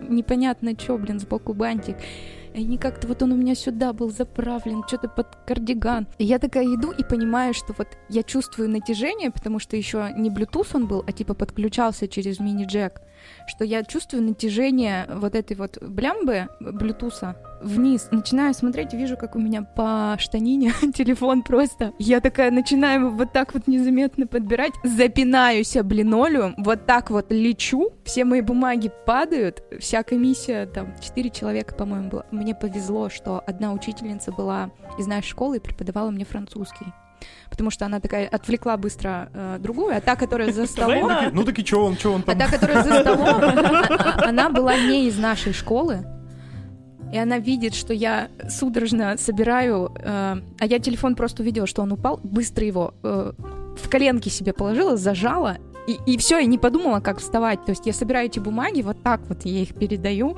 непонятно 0.00 0.76
что, 0.76 0.98
блин, 0.98 1.20
сбоку 1.20 1.54
бантик. 1.54 1.96
И 2.54 2.58
они 2.58 2.76
как-то 2.76 3.06
вот 3.06 3.22
он 3.22 3.30
у 3.30 3.36
меня 3.36 3.54
сюда 3.54 3.92
был 3.92 4.10
заправлен, 4.10 4.82
что-то 4.84 5.06
под 5.06 5.28
кардиган. 5.46 6.08
И 6.18 6.24
я 6.24 6.40
такая 6.40 6.64
иду 6.64 6.90
и 6.90 7.04
понимаю, 7.04 7.54
что 7.54 7.72
вот 7.78 7.86
я 8.08 8.24
чувствую 8.24 8.68
натяжение, 8.68 9.30
потому 9.30 9.60
что 9.60 9.76
еще 9.76 10.12
не 10.16 10.28
Bluetooth 10.28 10.70
он 10.74 10.88
был, 10.88 11.05
а 11.07 11.12
типа 11.12 11.34
подключался 11.34 12.09
через 12.09 12.40
мини-джек 12.40 13.00
что 13.47 13.64
я 13.64 13.82
чувствую 13.84 14.22
натяжение 14.22 15.07
вот 15.09 15.34
этой 15.34 15.57
вот 15.57 15.78
блямбы 15.80 16.49
блютуса 16.61 17.36
вниз. 17.64 18.09
Начинаю 18.11 18.55
смотреть, 18.55 18.92
вижу, 18.92 19.16
как 19.16 19.36
у 19.36 19.38
меня 19.38 19.62
по 19.62 20.16
штанине 20.18 20.72
телефон 20.95 21.42
просто. 21.42 21.92
Я 21.99 22.20
такая 22.20 22.51
начинаю 22.51 23.11
вот 23.11 23.32
так 23.32 23.55
вот 23.55 23.66
незаметно 23.66 24.26
подбирать, 24.26 24.72
запинаюсь 24.84 25.76
об 25.76 25.92
линолеум, 25.92 26.55
вот 26.59 26.86
так 26.86 27.11
вот 27.11 27.30
лечу, 27.30 27.90
все 28.05 28.24
мои 28.24 28.40
бумаги 28.40 28.90
падают, 29.07 29.62
вся 29.80 30.03
комиссия, 30.03 30.66
там, 30.66 30.95
четыре 31.01 31.30
человека, 31.30 31.74
по-моему, 31.74 32.11
было. 32.11 32.26
Мне 32.30 32.55
повезло, 32.55 33.09
что 33.09 33.42
одна 33.47 33.72
учительница 33.72 34.32
была 34.32 34.70
из 34.99 35.07
нашей 35.07 35.28
школы 35.28 35.57
и 35.57 35.61
преподавала 35.61 36.11
мне 36.11 36.24
французский 36.24 36.86
потому 37.51 37.70
что 37.70 37.87
она 37.87 38.01
такая 38.01 38.27
отвлекла 38.29 38.77
быстро 38.77 39.31
э, 39.33 39.59
другую, 39.61 39.97
а 39.97 40.01
та, 40.01 40.16
которая 40.16 40.53
за 40.53 40.66
столом... 40.66 41.11
Ну 41.33 41.45
так 41.45 41.59
и 41.59 41.64
что 41.64 41.85
он, 41.85 41.97
что 41.97 42.12
он 42.12 42.22
там? 42.22 42.35
А 42.35 42.39
та, 42.39 42.51
которая 42.51 42.83
за 42.83 43.01
столом, 43.01 43.43
она 44.29 44.51
была 44.51 44.77
не 44.77 45.09
из 45.09 45.18
нашей 45.18 45.53
школы, 45.53 46.05
и 47.12 47.18
она 47.18 47.39
видит, 47.39 47.75
что 47.75 47.95
я 47.95 48.29
судорожно 48.49 49.16
собираю, 49.16 49.93
э, 49.97 50.37
а 50.59 50.66
я 50.66 50.79
телефон 50.79 51.14
просто 51.14 51.43
увидела, 51.43 51.66
что 51.66 51.83
он 51.83 51.93
упал, 51.93 52.18
быстро 52.22 52.66
его 52.66 52.95
э, 53.03 53.33
в 53.77 53.89
коленки 53.89 54.29
себе 54.29 54.53
положила, 54.53 54.97
зажала, 54.97 55.59
и, 55.87 55.99
и 56.07 56.16
все, 56.18 56.39
и 56.39 56.47
не 56.47 56.59
подумала, 56.59 57.01
как 57.01 57.18
вставать. 57.18 57.64
То 57.64 57.70
есть 57.70 57.87
я 57.87 57.93
собираю 57.93 58.27
эти 58.27 58.39
бумаги, 58.39 58.83
вот 58.83 59.03
так 59.03 59.20
вот 59.29 59.45
я 59.45 59.62
их 59.62 59.75
передаю, 59.75 60.37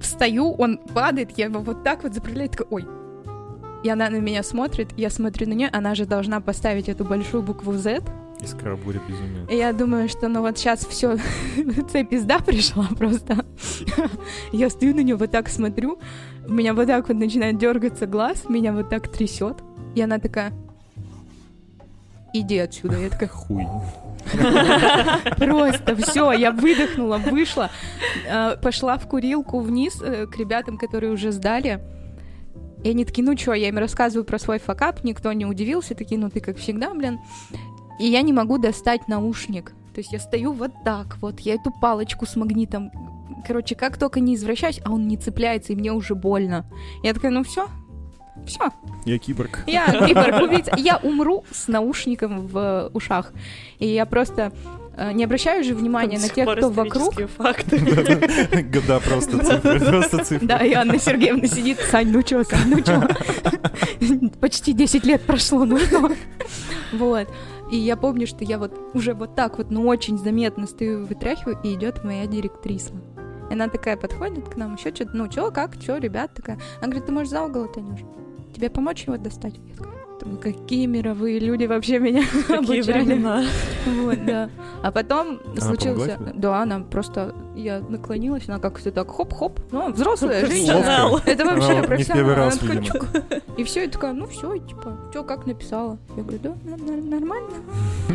встаю, 0.00 0.52
он 0.52 0.78
падает, 0.78 1.36
я 1.36 1.46
его 1.46 1.60
вот 1.60 1.82
так 1.82 2.02
вот 2.02 2.14
заправляю, 2.14 2.50
такой, 2.50 2.66
ой, 2.70 2.86
и 3.82 3.88
она 3.88 4.10
на 4.10 4.16
меня 4.16 4.42
смотрит, 4.42 4.88
я 4.96 5.10
смотрю 5.10 5.48
на 5.48 5.52
нее, 5.54 5.68
она 5.72 5.94
же 5.94 6.06
должна 6.06 6.40
поставить 6.40 6.88
эту 6.88 7.04
большую 7.04 7.42
букву 7.42 7.72
Z. 7.74 8.02
Искра 8.42 8.76
буря 8.76 9.00
безумия. 9.06 9.46
И 9.50 9.56
я 9.56 9.72
думаю, 9.72 10.08
что 10.08 10.28
ну 10.28 10.40
вот 10.40 10.58
сейчас 10.58 10.84
все, 10.86 11.16
цепь 11.92 12.10
пизда 12.10 12.38
пришла 12.38 12.88
просто. 12.96 13.44
я 14.52 14.70
стою 14.70 14.94
на 14.94 15.00
нее, 15.00 15.16
вот 15.16 15.30
так 15.30 15.48
смотрю, 15.48 15.98
у 16.46 16.52
меня 16.52 16.74
вот 16.74 16.86
так 16.86 17.08
вот 17.08 17.16
начинает 17.16 17.58
дергаться 17.58 18.06
глаз, 18.06 18.48
меня 18.48 18.72
вот 18.72 18.88
так 18.88 19.08
трясет. 19.08 19.58
И 19.94 20.00
она 20.00 20.18
такая, 20.18 20.52
иди 22.32 22.58
отсюда. 22.58 22.98
Я 22.98 23.10
такая, 23.10 23.28
хуй. 23.28 23.66
Просто 25.36 25.96
все, 25.96 26.32
я 26.32 26.52
выдохнула, 26.52 27.18
вышла, 27.18 27.70
э, 28.26 28.56
пошла 28.62 28.98
в 28.98 29.08
курилку 29.08 29.60
вниз 29.60 30.00
э, 30.02 30.26
к 30.26 30.36
ребятам, 30.36 30.78
которые 30.78 31.12
уже 31.12 31.32
сдали. 31.32 31.80
И 32.84 32.90
они 32.90 33.04
такие, 33.04 33.24
ну 33.24 33.36
что, 33.36 33.52
я 33.54 33.68
им 33.68 33.78
рассказываю 33.78 34.24
про 34.24 34.38
свой 34.38 34.58
факап, 34.58 35.04
никто 35.04 35.32
не 35.32 35.46
удивился, 35.46 35.94
такие, 35.94 36.20
ну 36.20 36.30
ты 36.30 36.40
как 36.40 36.56
всегда, 36.56 36.92
блин. 36.94 37.18
И 37.98 38.06
я 38.06 38.22
не 38.22 38.32
могу 38.32 38.58
достать 38.58 39.08
наушник. 39.08 39.72
То 39.94 40.00
есть 40.00 40.12
я 40.12 40.20
стою 40.20 40.52
вот 40.52 40.72
так 40.84 41.18
вот, 41.20 41.40
я 41.40 41.54
эту 41.54 41.70
палочку 41.70 42.24
с 42.24 42.36
магнитом, 42.36 42.90
короче, 43.46 43.74
как 43.74 43.98
только 43.98 44.20
не 44.20 44.34
извращаюсь, 44.36 44.80
а 44.84 44.92
он 44.92 45.08
не 45.08 45.16
цепляется, 45.16 45.72
и 45.72 45.76
мне 45.76 45.92
уже 45.92 46.14
больно. 46.14 46.64
Я 47.02 47.12
такая, 47.12 47.32
ну 47.32 47.42
все, 47.42 47.68
все. 48.46 48.70
Я 49.04 49.18
киборг. 49.18 49.64
Я 49.66 49.86
киборг 50.06 50.42
убийца. 50.42 50.74
Я 50.78 50.96
умру 50.98 51.44
с 51.50 51.68
наушником 51.68 52.46
в 52.46 52.90
ушах. 52.94 53.32
И 53.78 53.86
я 53.86 54.06
просто 54.06 54.52
Э, 54.52 54.79
не 55.12 55.24
обращаю 55.24 55.64
же 55.64 55.74
внимания 55.74 56.18
на 56.18 56.28
тех, 56.28 56.48
кто 56.56 56.70
вокруг. 56.70 57.14
факты. 57.36 57.78
Года 58.72 59.00
просто 59.00 59.38
цифры, 59.44 59.80
просто 59.80 60.24
цифры. 60.24 60.46
Да, 60.46 60.58
и 60.58 60.72
Анна 60.72 60.98
Сергеевна 60.98 61.46
сидит, 61.46 61.78
Сань, 61.90 62.10
ну 62.10 62.22
чё, 62.22 62.44
Сань, 62.44 62.68
ну 62.68 62.80
чё? 62.80 63.02
Почти 64.40 64.72
10 64.72 65.04
лет 65.04 65.22
прошло, 65.22 65.64
ну 65.64 65.78
что? 65.78 66.10
Вот. 66.92 67.28
И 67.72 67.76
я 67.76 67.96
помню, 67.96 68.26
что 68.26 68.44
я 68.44 68.58
вот 68.58 68.72
уже 68.94 69.14
вот 69.14 69.34
так 69.36 69.58
вот, 69.58 69.70
ну 69.70 69.86
очень 69.86 70.18
заметно 70.18 70.66
стою, 70.66 71.06
вытряхиваю, 71.06 71.58
и 71.62 71.74
идет 71.74 72.02
моя 72.04 72.26
директриса. 72.26 72.92
И 73.48 73.52
она 73.54 73.68
такая 73.68 73.96
подходит 73.96 74.48
к 74.48 74.56
нам, 74.56 74.74
еще 74.74 74.94
что-то, 74.94 75.12
ну 75.16 75.28
чё, 75.28 75.50
как, 75.50 75.78
чё, 75.80 75.98
ребят, 75.98 76.34
такая. 76.34 76.58
Она 76.78 76.88
говорит, 76.88 77.06
ты 77.06 77.12
можешь 77.12 77.30
за 77.30 77.42
угол 77.42 77.64
отойдешь? 77.64 78.00
Тебе 78.54 78.70
помочь 78.70 79.04
его 79.06 79.16
достать? 79.16 79.54
Я 79.68 79.74
такая, 79.76 79.99
Думаю, 80.20 80.38
какие 80.38 80.86
мировые 80.86 81.38
люди 81.38 81.64
вообще 81.64 81.98
меня 81.98 82.22
Какие 82.48 82.82
времена. 82.82 83.44
Вот, 83.86 84.24
да. 84.26 84.50
А 84.82 84.92
потом 84.92 85.40
она 85.46 85.60
случился... 85.60 86.18
Да, 86.34 86.62
она 86.62 86.80
просто... 86.80 87.34
Я 87.54 87.80
наклонилась, 87.80 88.48
она 88.48 88.58
как-то 88.58 88.90
так 88.92 89.08
хоп-хоп. 89.10 89.60
Ну, 89.70 89.92
взрослая 89.92 90.44
женщина. 90.46 91.20
Это 91.24 91.44
вообще 91.44 91.82
профессионал. 91.82 92.50
И 93.56 93.64
все, 93.64 93.84
и 93.84 93.88
такая, 93.88 94.12
ну 94.12 94.26
все, 94.26 94.56
типа, 94.58 94.96
что, 95.10 95.24
как 95.24 95.46
написала? 95.46 95.98
Я 96.16 96.22
говорю, 96.22 96.38
да, 96.42 96.54
нормально. 96.86 97.56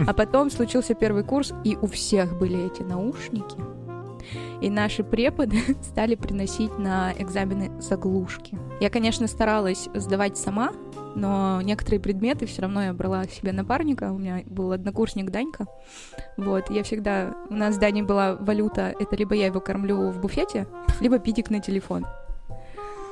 А 0.07 0.13
потом 0.13 0.51
случился 0.51 0.93
первый 0.93 1.23
курс, 1.23 1.53
и 1.63 1.77
у 1.81 1.87
всех 1.87 2.37
были 2.37 2.65
эти 2.65 2.81
наушники. 2.83 3.55
И 4.61 4.69
наши 4.69 5.03
преподы 5.03 5.57
стали 5.81 6.15
приносить 6.15 6.77
на 6.77 7.13
экзамены 7.13 7.71
заглушки. 7.81 8.57
Я, 8.79 8.89
конечно, 8.89 9.27
старалась 9.27 9.89
сдавать 9.93 10.37
сама, 10.37 10.71
но 11.15 11.61
некоторые 11.61 11.99
предметы 11.99 12.45
все 12.45 12.63
равно 12.63 12.83
я 12.83 12.93
брала 12.93 13.25
себе 13.25 13.51
напарника. 13.51 14.11
У 14.11 14.17
меня 14.17 14.43
был 14.45 14.71
однокурсник 14.71 15.31
Данька. 15.31 15.65
Вот, 16.37 16.69
я 16.69 16.83
всегда... 16.83 17.35
У 17.49 17.55
нас 17.55 17.75
с 17.75 17.77
Даней 17.77 18.01
была 18.01 18.35
валюта, 18.35 18.93
это 18.99 19.15
либо 19.15 19.33
я 19.35 19.47
его 19.47 19.59
кормлю 19.59 20.11
в 20.11 20.19
буфете, 20.19 20.67
либо 20.99 21.19
питик 21.19 21.49
на 21.49 21.59
телефон. 21.61 22.05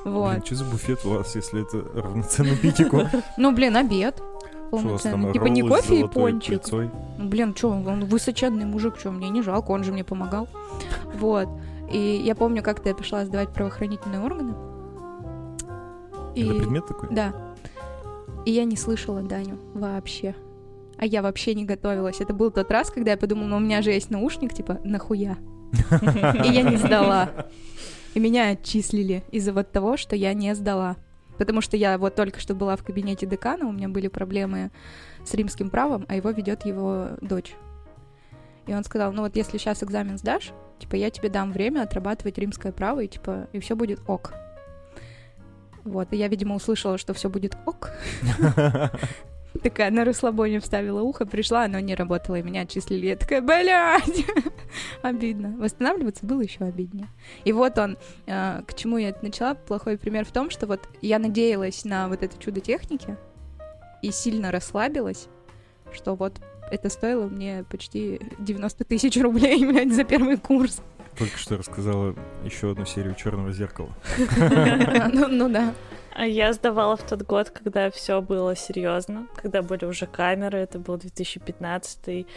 Вот. 0.03 0.31
Блин, 0.31 0.45
что 0.45 0.55
за 0.55 0.65
буфет 0.65 1.05
у 1.05 1.11
вас, 1.11 1.35
если 1.35 1.61
это 1.61 2.01
равноценно 2.01 2.55
питику? 2.57 3.01
Ну, 3.37 3.53
блин, 3.53 3.77
обед. 3.77 4.21
Полноценный. 4.69 5.31
Типа 5.31 5.45
не 5.45 5.61
кофе 5.61 6.01
и 6.01 6.07
пончик. 6.07 6.61
Ну, 6.71 6.89
блин, 7.29 7.55
что, 7.55 7.69
он 7.69 8.05
высоченный 8.05 8.65
мужик, 8.65 8.95
что, 8.99 9.11
мне 9.11 9.29
не 9.29 9.41
жалко, 9.41 9.71
он 9.71 9.83
же 9.83 9.93
мне 9.93 10.03
помогал. 10.03 10.49
Вот. 11.15 11.47
И 11.91 12.21
я 12.25 12.35
помню, 12.35 12.63
как-то 12.63 12.89
я 12.89 12.95
пришла 12.95 13.23
сдавать 13.25 13.53
правоохранительные 13.53 14.19
органы. 14.19 14.55
Это 16.35 16.55
предмет 16.55 16.87
такой? 16.87 17.09
Да. 17.11 17.33
И 18.45 18.51
я 18.51 18.65
не 18.65 18.75
слышала 18.75 19.21
Даню 19.21 19.59
вообще. 19.73 20.35
А 20.97 21.05
я 21.05 21.21
вообще 21.21 21.53
не 21.53 21.65
готовилась. 21.65 22.19
Это 22.19 22.33
был 22.33 22.51
тот 22.51 22.71
раз, 22.71 22.89
когда 22.89 23.11
я 23.11 23.17
подумала, 23.17 23.47
ну 23.47 23.57
у 23.57 23.59
меня 23.59 23.81
же 23.81 23.91
есть 23.91 24.09
наушник, 24.09 24.53
типа, 24.53 24.79
нахуя? 24.83 25.37
И 26.45 26.51
я 26.51 26.61
не 26.63 26.77
сдала. 26.77 27.29
И 28.13 28.19
меня 28.19 28.49
отчислили 28.49 29.23
из-за 29.31 29.53
вот 29.53 29.71
того, 29.71 29.97
что 29.97 30.15
я 30.15 30.33
не 30.33 30.53
сдала. 30.55 30.97
Потому 31.37 31.61
что 31.61 31.77
я 31.77 31.97
вот 31.97 32.15
только 32.15 32.39
что 32.39 32.53
была 32.53 32.75
в 32.75 32.83
кабинете 32.83 33.25
декана, 33.25 33.67
у 33.67 33.71
меня 33.71 33.89
были 33.89 34.07
проблемы 34.07 34.69
с 35.25 35.33
римским 35.33 35.69
правом, 35.69 36.05
а 36.07 36.15
его 36.15 36.29
ведет 36.29 36.65
его 36.65 37.09
дочь. 37.21 37.55
И 38.65 38.73
он 38.73 38.83
сказал, 38.83 39.11
ну 39.11 39.23
вот 39.23 39.35
если 39.35 39.57
сейчас 39.57 39.83
экзамен 39.83 40.17
сдашь, 40.17 40.51
типа 40.79 40.95
я 40.95 41.09
тебе 41.09 41.29
дам 41.29 41.51
время 41.51 41.81
отрабатывать 41.81 42.37
римское 42.37 42.71
право, 42.71 43.01
и 43.01 43.07
типа, 43.07 43.47
и 43.51 43.59
все 43.59 43.75
будет 43.75 43.99
ок. 44.07 44.33
Вот, 45.83 46.13
и 46.13 46.17
я, 46.17 46.27
видимо, 46.29 46.55
услышала, 46.55 46.97
что 46.97 47.13
все 47.13 47.29
будет 47.29 47.57
ок. 47.65 47.91
Такая 49.61 49.91
на 49.91 50.03
расслабоне 50.03 50.59
вставила 50.59 51.01
ухо, 51.01 51.25
пришла, 51.25 51.65
оно 51.65 51.79
не 51.79 51.93
работало, 51.93 52.37
и 52.37 52.41
меня 52.41 52.61
отчислили. 52.61 53.07
Я 53.07 53.15
такая, 53.15 53.41
блядь, 53.41 54.25
обидно. 55.03 55.55
Восстанавливаться 55.57 56.25
было 56.25 56.41
еще 56.41 56.63
обиднее. 56.63 57.07
И 57.43 57.53
вот 57.53 57.77
он, 57.77 57.97
э, 58.25 58.61
к 58.65 58.73
чему 58.73 58.97
я 58.97 59.15
начала, 59.21 59.53
плохой 59.53 59.97
пример 59.97 60.25
в 60.25 60.31
том, 60.31 60.49
что 60.49 60.65
вот 60.65 60.89
я 61.01 61.19
надеялась 61.19 61.85
на 61.85 62.07
вот 62.07 62.23
это 62.23 62.35
чудо 62.39 62.61
техники 62.61 63.15
и 64.01 64.11
сильно 64.11 64.51
расслабилась, 64.51 65.27
что 65.91 66.15
вот 66.15 66.41
это 66.73 66.89
стоило 66.89 67.27
мне 67.27 67.63
почти 67.69 68.19
90 68.39 68.83
тысяч 68.85 69.17
рублей, 69.21 69.63
блядь, 69.71 69.93
за 69.93 70.03
первый 70.03 70.37
курс. 70.37 70.81
Только 71.17 71.37
что 71.37 71.57
рассказала 71.57 72.15
еще 72.43 72.71
одну 72.71 72.85
серию 72.85 73.15
Черного 73.15 73.51
зеркала. 73.51 73.89
Ну, 75.13 75.27
ну 75.27 75.49
да. 75.49 75.73
А 76.15 76.25
я 76.25 76.53
сдавала 76.53 76.95
в 76.95 77.03
тот 77.03 77.23
год, 77.23 77.49
когда 77.49 77.89
все 77.89 78.21
было 78.21 78.55
серьезно, 78.55 79.27
когда 79.35 79.61
были 79.61 79.85
уже 79.85 80.05
камеры, 80.05 80.59
это 80.59 80.77
был 80.79 80.97
2015 80.97 82.27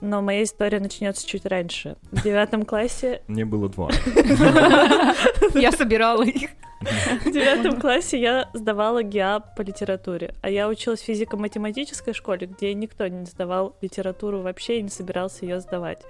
но 0.00 0.22
моя 0.22 0.44
история 0.44 0.80
начнется 0.80 1.26
чуть 1.26 1.46
раньше. 1.46 1.96
В 2.10 2.22
девятом 2.22 2.64
классе... 2.64 3.22
Мне 3.26 3.44
было 3.44 3.68
два. 3.68 3.90
Я 5.54 5.72
собирала 5.72 6.22
их. 6.22 6.50
В 6.80 7.32
девятом 7.32 7.80
классе 7.80 8.20
я 8.20 8.50
сдавала 8.54 9.02
ГИА 9.02 9.40
по 9.40 9.62
литературе, 9.62 10.34
а 10.42 10.48
я 10.48 10.68
училась 10.68 11.00
в 11.00 11.04
физико-математической 11.04 12.12
школе, 12.12 12.46
где 12.46 12.72
никто 12.72 13.08
не 13.08 13.26
сдавал 13.26 13.74
литературу 13.80 14.42
вообще 14.42 14.78
и 14.78 14.82
не 14.82 14.88
собирался 14.88 15.44
ее 15.44 15.60
сдавать. 15.60 16.02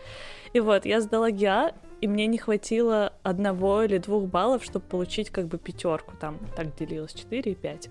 И 0.53 0.61
вот, 0.61 0.84
я 0.84 1.01
сдала 1.01 1.30
ГИА, 1.30 1.72
и 2.03 2.07
мне 2.07 2.26
не 2.26 2.36
хватило 2.36 3.14
одного 3.22 3.82
или 3.82 3.97
двух 3.97 4.24
баллов, 4.24 4.62
чтобы 4.62 4.84
получить 4.84 5.30
как 5.30 5.47
бы 5.47 5.57
пятерку, 5.57 6.14
там 6.20 6.39
так 6.55 6.76
делилось 6.76 7.14
4 7.14 7.51
и 7.51 7.55
5. 7.55 7.91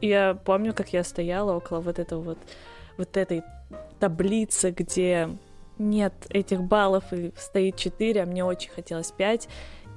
И 0.00 0.08
я 0.08 0.34
помню, 0.34 0.74
как 0.74 0.92
я 0.92 1.04
стояла 1.04 1.52
около 1.52 1.80
вот 1.80 2.00
этого 2.00 2.20
вот 2.20 2.38
вот 2.96 3.16
этой 3.16 3.42
таблице, 3.98 4.70
где 4.70 5.30
нет 5.78 6.12
этих 6.30 6.62
баллов 6.62 7.12
и 7.12 7.32
стоит 7.36 7.76
4, 7.76 8.22
а 8.22 8.26
мне 8.26 8.44
очень 8.44 8.70
хотелось 8.70 9.12
5. 9.12 9.48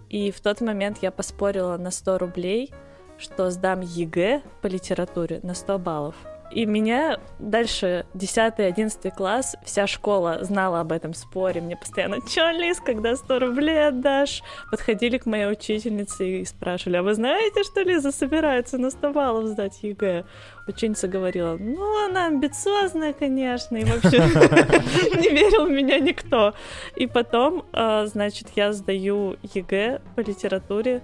И 0.10 0.32
в 0.32 0.42
тот 0.42 0.62
момент 0.62 1.00
я 1.02 1.12
поспорила 1.12 1.78
на 1.78 1.92
100 1.92 2.18
рублей, 2.18 2.72
что 3.18 3.50
сдам 3.52 3.82
ЕГЭ 3.82 4.42
по 4.62 4.68
литературе 4.68 5.40
на 5.44 5.54
100 5.54 5.80
баллов. 5.80 6.16
И 6.54 6.66
меня 6.66 7.20
дальше 7.40 8.06
10-11 8.14 9.12
класс, 9.16 9.56
вся 9.66 9.88
школа 9.88 10.40
знала 10.42 10.82
об 10.82 10.92
этом 10.92 11.14
споре. 11.14 11.62
Мне 11.62 11.76
постоянно, 11.76 12.18
чё, 12.22 12.52
Лиз, 12.52 12.80
когда 12.80 13.16
100 13.16 13.40
рублей 13.40 13.88
отдашь? 13.88 14.44
Подходили 14.70 15.18
к 15.18 15.26
моей 15.26 15.52
учительнице 15.52 16.42
и 16.42 16.46
спрашивали, 16.46 16.98
а 16.98 17.04
вы 17.04 17.16
знаете, 17.16 17.64
что 17.64 17.82
Лиза 17.82 18.12
собирается 18.12 18.78
на 18.78 18.92
100 18.92 19.14
баллов 19.14 19.48
сдать 19.48 19.82
ЕГЭ? 19.82 20.26
Ученица 20.68 21.08
говорила, 21.08 21.58
ну, 21.60 22.06
она 22.06 22.28
амбициозная, 22.28 23.14
конечно, 23.14 23.76
и 23.76 23.84
вообще 23.84 24.20
не 25.18 25.30
верил 25.30 25.66
в 25.66 25.72
меня 25.72 26.00
никто. 26.00 26.54
И 26.96 27.08
потом, 27.08 27.66
а, 27.74 28.06
значит, 28.06 28.50
я 28.56 28.72
сдаю 28.74 29.38
ЕГЭ 29.42 30.02
по 30.16 30.20
литературе. 30.20 31.02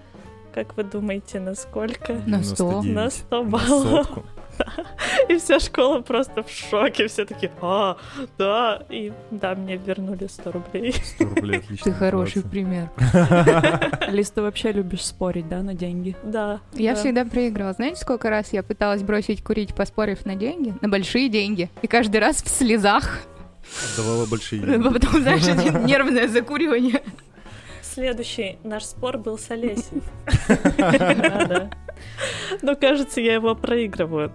Как 0.54 0.78
вы 0.78 0.84
думаете, 0.84 1.39
на 1.39 1.56
сколько? 1.56 2.14
На 2.26 2.43
100. 2.43 2.82
99. 2.84 2.95
На 2.95 3.10
100 3.10 3.43
На 3.43 3.50
баллов. 3.50 4.08
И 5.30 5.38
вся 5.38 5.60
школа 5.60 6.01
просто 6.01 6.43
в 6.43 6.49
шоке. 6.49 7.07
Все 7.07 7.26
такие, 7.26 7.51
а, 7.62 7.97
да. 8.38 8.84
И 8.89 9.12
да, 9.32 9.55
мне 9.55 9.78
вернули 9.78 10.28
100 10.28 10.51
рублей. 10.51 10.93
100 10.93 11.24
рублей, 11.26 11.60
отлично. 11.60 11.91
Ты 11.91 11.97
хороший 11.97 12.43
пример. 12.43 12.89
Лиз, 14.10 14.32
ты 14.32 14.41
вообще 14.41 14.72
любишь 14.72 15.05
спорить, 15.05 15.47
да, 15.47 15.62
на 15.62 15.74
деньги? 15.74 16.16
Да. 16.24 16.60
Я 16.74 16.93
да. 16.93 16.99
всегда 16.99 17.26
проигрывала. 17.26 17.74
Знаете, 17.74 17.97
сколько 17.97 18.30
раз 18.30 18.53
я 18.53 18.64
пыталась 18.64 19.03
бросить 19.03 19.43
курить, 19.43 19.76
поспорив 19.76 20.26
на 20.26 20.36
деньги? 20.36 20.74
На 20.82 20.89
большие 20.89 21.30
деньги. 21.30 21.70
И 21.82 21.88
каждый 21.88 22.18
раз 22.18 22.41
в 22.43 22.47
слезах. 22.49 23.20
Отдавала 23.93 24.26
большие 24.26 24.64
А 24.64 24.66
деньги. 24.66 24.89
Потом, 24.93 25.22
знаешь, 25.22 25.45
нервное 25.86 26.28
закуривание. 26.28 27.01
Следующий 27.82 28.57
наш 28.64 28.86
спор 28.86 29.18
был 29.18 29.38
с 29.38 29.49
Олесей. 29.51 30.01
Но 32.62 32.76
кажется, 32.76 33.22
я 33.22 33.34
его 33.36 33.56
проигрываю. 33.56 34.32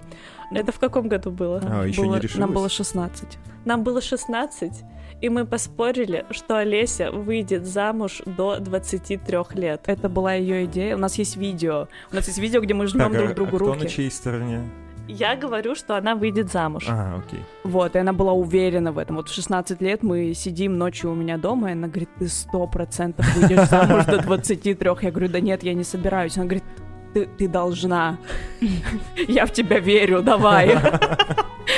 Это 0.51 0.73
в 0.73 0.79
каком 0.79 1.09
году 1.09 1.31
было? 1.31 1.61
А, 1.65 1.85
еще 1.87 2.03
Было- 2.03 2.15
не 2.15 2.21
решилась? 2.21 2.39
Нам 2.41 2.53
было 2.53 2.69
16. 2.69 3.39
Нам 3.65 3.83
было 3.83 4.01
16, 4.01 4.73
и 5.23 5.29
мы 5.31 5.47
поспорили, 5.47 6.27
что 6.31 6.59
Олеся 6.59 7.11
выйдет 7.11 7.67
замуж 7.67 8.23
до 8.27 8.59
23 8.61 9.55
лет. 9.55 9.83
Это 9.87 10.09
была 10.09 10.35
ее 10.35 10.67
идея. 10.67 10.97
У 10.97 10.99
нас 10.99 11.17
есть 11.19 11.37
видео. 11.37 11.89
У 12.13 12.15
нас 12.15 12.27
есть 12.27 12.39
видео, 12.39 12.61
где 12.61 12.75
мы 12.75 12.87
жмем 12.87 13.11
Так, 13.13 13.15
а- 13.15 13.19
друг 13.25 13.31
а 13.31 13.35
другу 13.35 13.57
кто 13.57 13.75
на 13.75 13.81
руки. 13.83 13.89
чьей 13.89 14.11
стороне? 14.11 14.61
Я 15.09 15.37
говорю, 15.37 15.75
что 15.75 15.97
она 15.97 16.15
выйдет 16.15 16.51
замуж. 16.51 16.87
А, 16.89 17.17
окей. 17.19 17.41
Вот, 17.63 17.95
и 17.95 17.99
она 17.99 18.13
была 18.15 18.33
уверена 18.33 18.91
в 18.93 18.97
этом. 18.99 19.17
Вот 19.17 19.29
в 19.29 19.35
16 19.35 19.83
лет 19.83 20.03
мы 20.03 20.33
сидим 20.35 20.79
ночью 20.79 21.11
у 21.11 21.15
меня 21.15 21.37
дома, 21.37 21.69
и 21.71 21.73
она 21.73 21.89
говорит, 21.89 22.09
ты 22.19 22.27
сто 22.29 22.67
процентов 22.67 23.27
выйдешь 23.37 23.69
замуж 23.69 24.05
до 24.07 24.19
23. 24.23 24.77
Я 25.03 25.11
говорю, 25.11 25.29
да 25.29 25.41
нет, 25.41 25.63
я 25.63 25.75
не 25.75 25.85
собираюсь. 25.85 26.37
Она 26.39 26.47
говорит, 26.47 26.65
ты, 27.15 27.27
ты 27.39 27.49
должна. 27.49 28.19
Я 29.29 29.47
в 29.47 29.53
тебя 29.53 29.79
верю, 29.79 30.23
давай. 30.23 30.77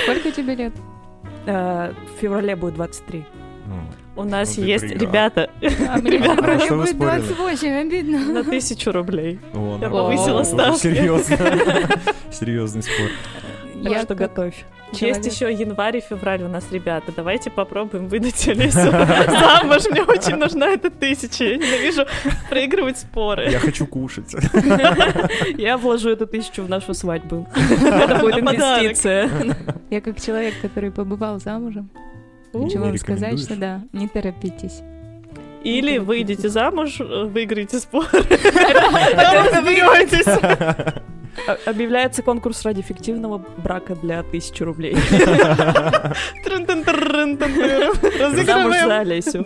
Сколько 0.05 0.33
тебе 0.33 0.55
лет? 0.55 0.73
Э, 1.47 1.93
В 2.17 2.21
феврале 2.21 2.57
будет 2.57 2.75
23. 2.75 3.25
Ну, 3.67 4.23
У 4.23 4.25
нас 4.25 4.57
Ну, 4.57 4.65
есть, 4.65 4.85
ребята, 4.85 5.51
А 5.89 5.99
мне 5.99 6.19
будет 6.19 6.89
спорили? 6.89 7.23
28, 7.23 7.69
обидно. 7.87 8.19
на 8.33 8.45
тысячу 8.45 8.93
рублей. 8.93 9.39
Я 9.81 9.91
повысила 9.91 10.41
Уже 10.41 10.51
ставки. 10.51 10.79
Серьезно. 10.81 11.37
Серьезный 12.33 12.83
спор. 12.83 13.09
Так 13.83 13.93
Я 13.93 13.99
что 13.99 14.09
как 14.15 14.19
готовь. 14.35 14.65
человек- 14.93 15.17
Есть 15.25 15.35
еще 15.41 15.53
январь 15.53 15.99
и 15.99 16.01
февраль 16.01 16.43
у 16.43 16.49
нас, 16.49 16.65
ребята. 16.73 17.13
Давайте 17.15 17.51
попробуем 17.51 18.09
выдать 18.09 18.49
Олесю 18.49 18.91
замуж. 18.91 19.83
Мне 19.91 20.03
очень 20.03 20.37
нужна 20.37 20.69
эта 20.69 20.91
тысяча. 20.91 21.45
Я 21.45 21.57
ненавижу 21.57 22.07
проигрывать 22.49 22.99
споры. 22.99 23.51
Я 23.51 23.59
хочу 23.59 23.87
кушать. 23.87 24.35
Я 25.59 25.77
вложу 25.77 26.11
эту 26.11 26.27
тысячу 26.27 26.63
в 26.63 26.69
нашу 26.69 26.95
свадьбу. 26.95 27.47
Это 27.55 28.17
будет 28.21 28.39
инвестиция. 28.39 29.29
Я 29.91 30.01
как 30.01 30.21
человек, 30.21 30.55
который 30.63 30.91
побывал 30.91 31.39
замужем, 31.39 31.91
хочу 32.53 32.81
вам 32.81 32.93
не 32.93 32.99
сказать, 32.99 33.39
что 33.39 33.57
да, 33.57 33.83
не 33.93 34.09
торопитесь. 34.09 34.81
Или 35.65 35.99
выйдете 35.99 36.49
замуж, 36.49 37.01
выиграете 37.01 37.79
спор. 37.81 38.07
Там 38.13 39.47
разберетесь. 39.53 40.27
А- 41.47 41.71
Объявляется 41.71 42.23
конкурс 42.23 42.63
ради 42.65 42.83
фиктивного 42.83 43.45
брака 43.59 43.95
для 43.95 44.23
тысячи 44.23 44.63
рублей. 44.63 44.97
Замуж 48.45 48.75
за. 48.75 48.99
Олесю. 49.01 49.45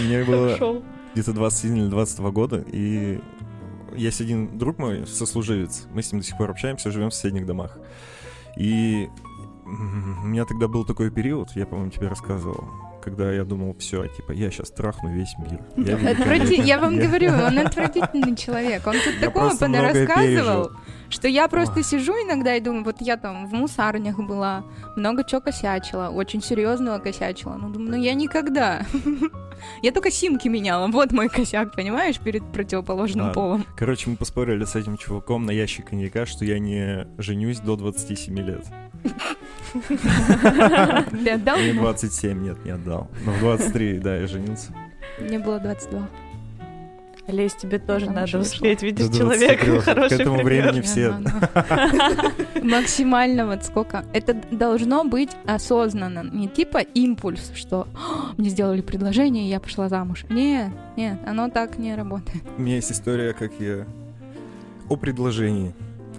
Мне 0.00 0.24
было 0.24 0.82
где-то 1.14 1.32
21 1.32 1.76
или 1.76 1.88
22 1.88 2.30
года, 2.30 2.64
и 2.72 3.20
есть 3.94 4.20
один 4.20 4.58
друг 4.58 4.78
мой, 4.78 5.06
сослуживец, 5.06 5.86
мы 5.92 6.02
с 6.02 6.10
ним 6.12 6.20
до 6.20 6.26
сих 6.26 6.38
пор 6.38 6.50
общаемся, 6.50 6.90
живем 6.90 7.10
в 7.10 7.14
соседних 7.14 7.46
домах. 7.46 7.78
И 8.56 9.08
у 9.66 10.26
меня 10.26 10.44
тогда 10.44 10.68
был 10.68 10.84
такой 10.84 11.10
период, 11.10 11.50
я, 11.54 11.66
по-моему, 11.66 11.90
тебе 11.90 12.08
рассказывал, 12.08 12.64
когда 13.02 13.32
я 13.32 13.44
думал, 13.44 13.76
все, 13.78 14.06
типа, 14.06 14.32
я 14.32 14.50
сейчас 14.50 14.70
трахну 14.70 15.12
весь 15.12 15.34
мир. 15.38 15.60
Я 15.76 15.96
Отврати-. 15.96 16.62
Я 16.62 16.78
вам 16.78 16.96
говорю, 16.98 17.32
он 17.32 17.58
отвратительный 17.58 18.36
человек. 18.36 18.86
Он 18.86 18.94
тут 19.04 19.20
такого 19.20 19.50
многое 19.60 20.06
рассказывал. 20.06 20.70
Что 21.12 21.28
я 21.28 21.48
просто 21.48 21.76
Ой. 21.76 21.84
сижу 21.84 22.12
иногда 22.12 22.56
и 22.56 22.60
думаю, 22.60 22.84
вот 22.84 22.96
я 23.00 23.16
там 23.16 23.46
в 23.46 23.52
мусарнях 23.52 24.18
была, 24.18 24.64
много 24.96 25.24
чего 25.24 25.40
косячила, 25.40 26.08
очень 26.08 26.42
серьезного 26.42 26.98
косячила. 26.98 27.54
Ну, 27.54 27.68
думаю, 27.70 27.90
ну 27.90 27.96
я 28.02 28.14
никогда. 28.14 28.84
Я 29.80 29.92
только 29.92 30.10
симки 30.10 30.48
меняла. 30.48 30.88
Вот 30.88 31.12
мой 31.12 31.28
косяк, 31.28 31.76
понимаешь, 31.76 32.18
перед 32.18 32.42
противоположным 32.52 33.26
Ладно. 33.26 33.34
полом. 33.34 33.66
Короче, 33.76 34.10
мы 34.10 34.16
поспорили 34.16 34.64
с 34.64 34.74
этим 34.74 34.96
чуваком 34.96 35.46
на 35.46 35.52
ящик 35.52 35.90
коньяка, 35.90 36.26
что 36.26 36.44
я 36.44 36.58
не 36.58 37.06
женюсь 37.18 37.60
до 37.60 37.76
27 37.76 38.38
лет. 38.40 38.66
Ты 39.82 41.30
отдал 41.30 41.58
И 41.58 41.68
ему? 41.68 41.82
27, 41.82 42.42
нет, 42.42 42.64
не 42.64 42.72
отдал. 42.72 43.08
Но 43.24 43.32
в 43.32 43.38
23, 43.38 43.98
да, 43.98 44.16
я 44.16 44.26
женился. 44.26 44.74
Мне 45.20 45.38
было 45.38 45.60
22. 45.60 46.08
Олесь, 47.28 47.54
тебе 47.54 47.78
тоже 47.78 48.06
Замуж 48.06 48.32
надо 48.32 48.42
успеть. 48.42 48.82
Видишь, 48.82 49.08
До 49.08 49.16
человек 49.18 49.64
23. 49.64 49.78
хороший 49.80 50.08
К 50.16 50.20
этому 50.20 50.36
пример. 50.38 50.64
времени 50.64 50.80
все. 50.82 51.10
Нормально. 51.10 52.32
Максимально 52.62 53.46
вот 53.46 53.64
сколько. 53.64 54.04
Это 54.12 54.34
должно 54.50 55.04
быть 55.04 55.30
осознанно. 55.46 56.24
Не 56.24 56.48
типа 56.48 56.78
импульс, 56.78 57.52
что 57.54 57.86
«А, 57.94 58.32
мне 58.36 58.48
сделали 58.50 58.80
предложение, 58.80 59.46
и 59.46 59.48
я 59.50 59.60
пошла 59.60 59.88
замуж. 59.88 60.24
Нет, 60.30 60.72
нет, 60.96 61.18
оно 61.24 61.48
так 61.48 61.78
не 61.78 61.94
работает. 61.94 62.42
У 62.58 62.62
меня 62.62 62.76
есть 62.76 62.90
история, 62.90 63.32
как 63.34 63.52
я... 63.60 63.86
О 64.88 64.96
предложении. 64.96 65.74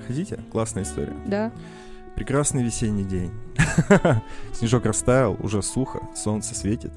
Хотите? 0.07 0.39
Классная 0.51 0.83
история. 0.83 1.13
Да. 1.25 1.51
Прекрасный 2.15 2.63
весенний 2.63 3.03
день. 3.03 3.31
Снежок 4.53 4.85
растаял, 4.85 5.35
уже 5.39 5.61
сухо, 5.61 6.01
солнце 6.15 6.55
светит, 6.55 6.91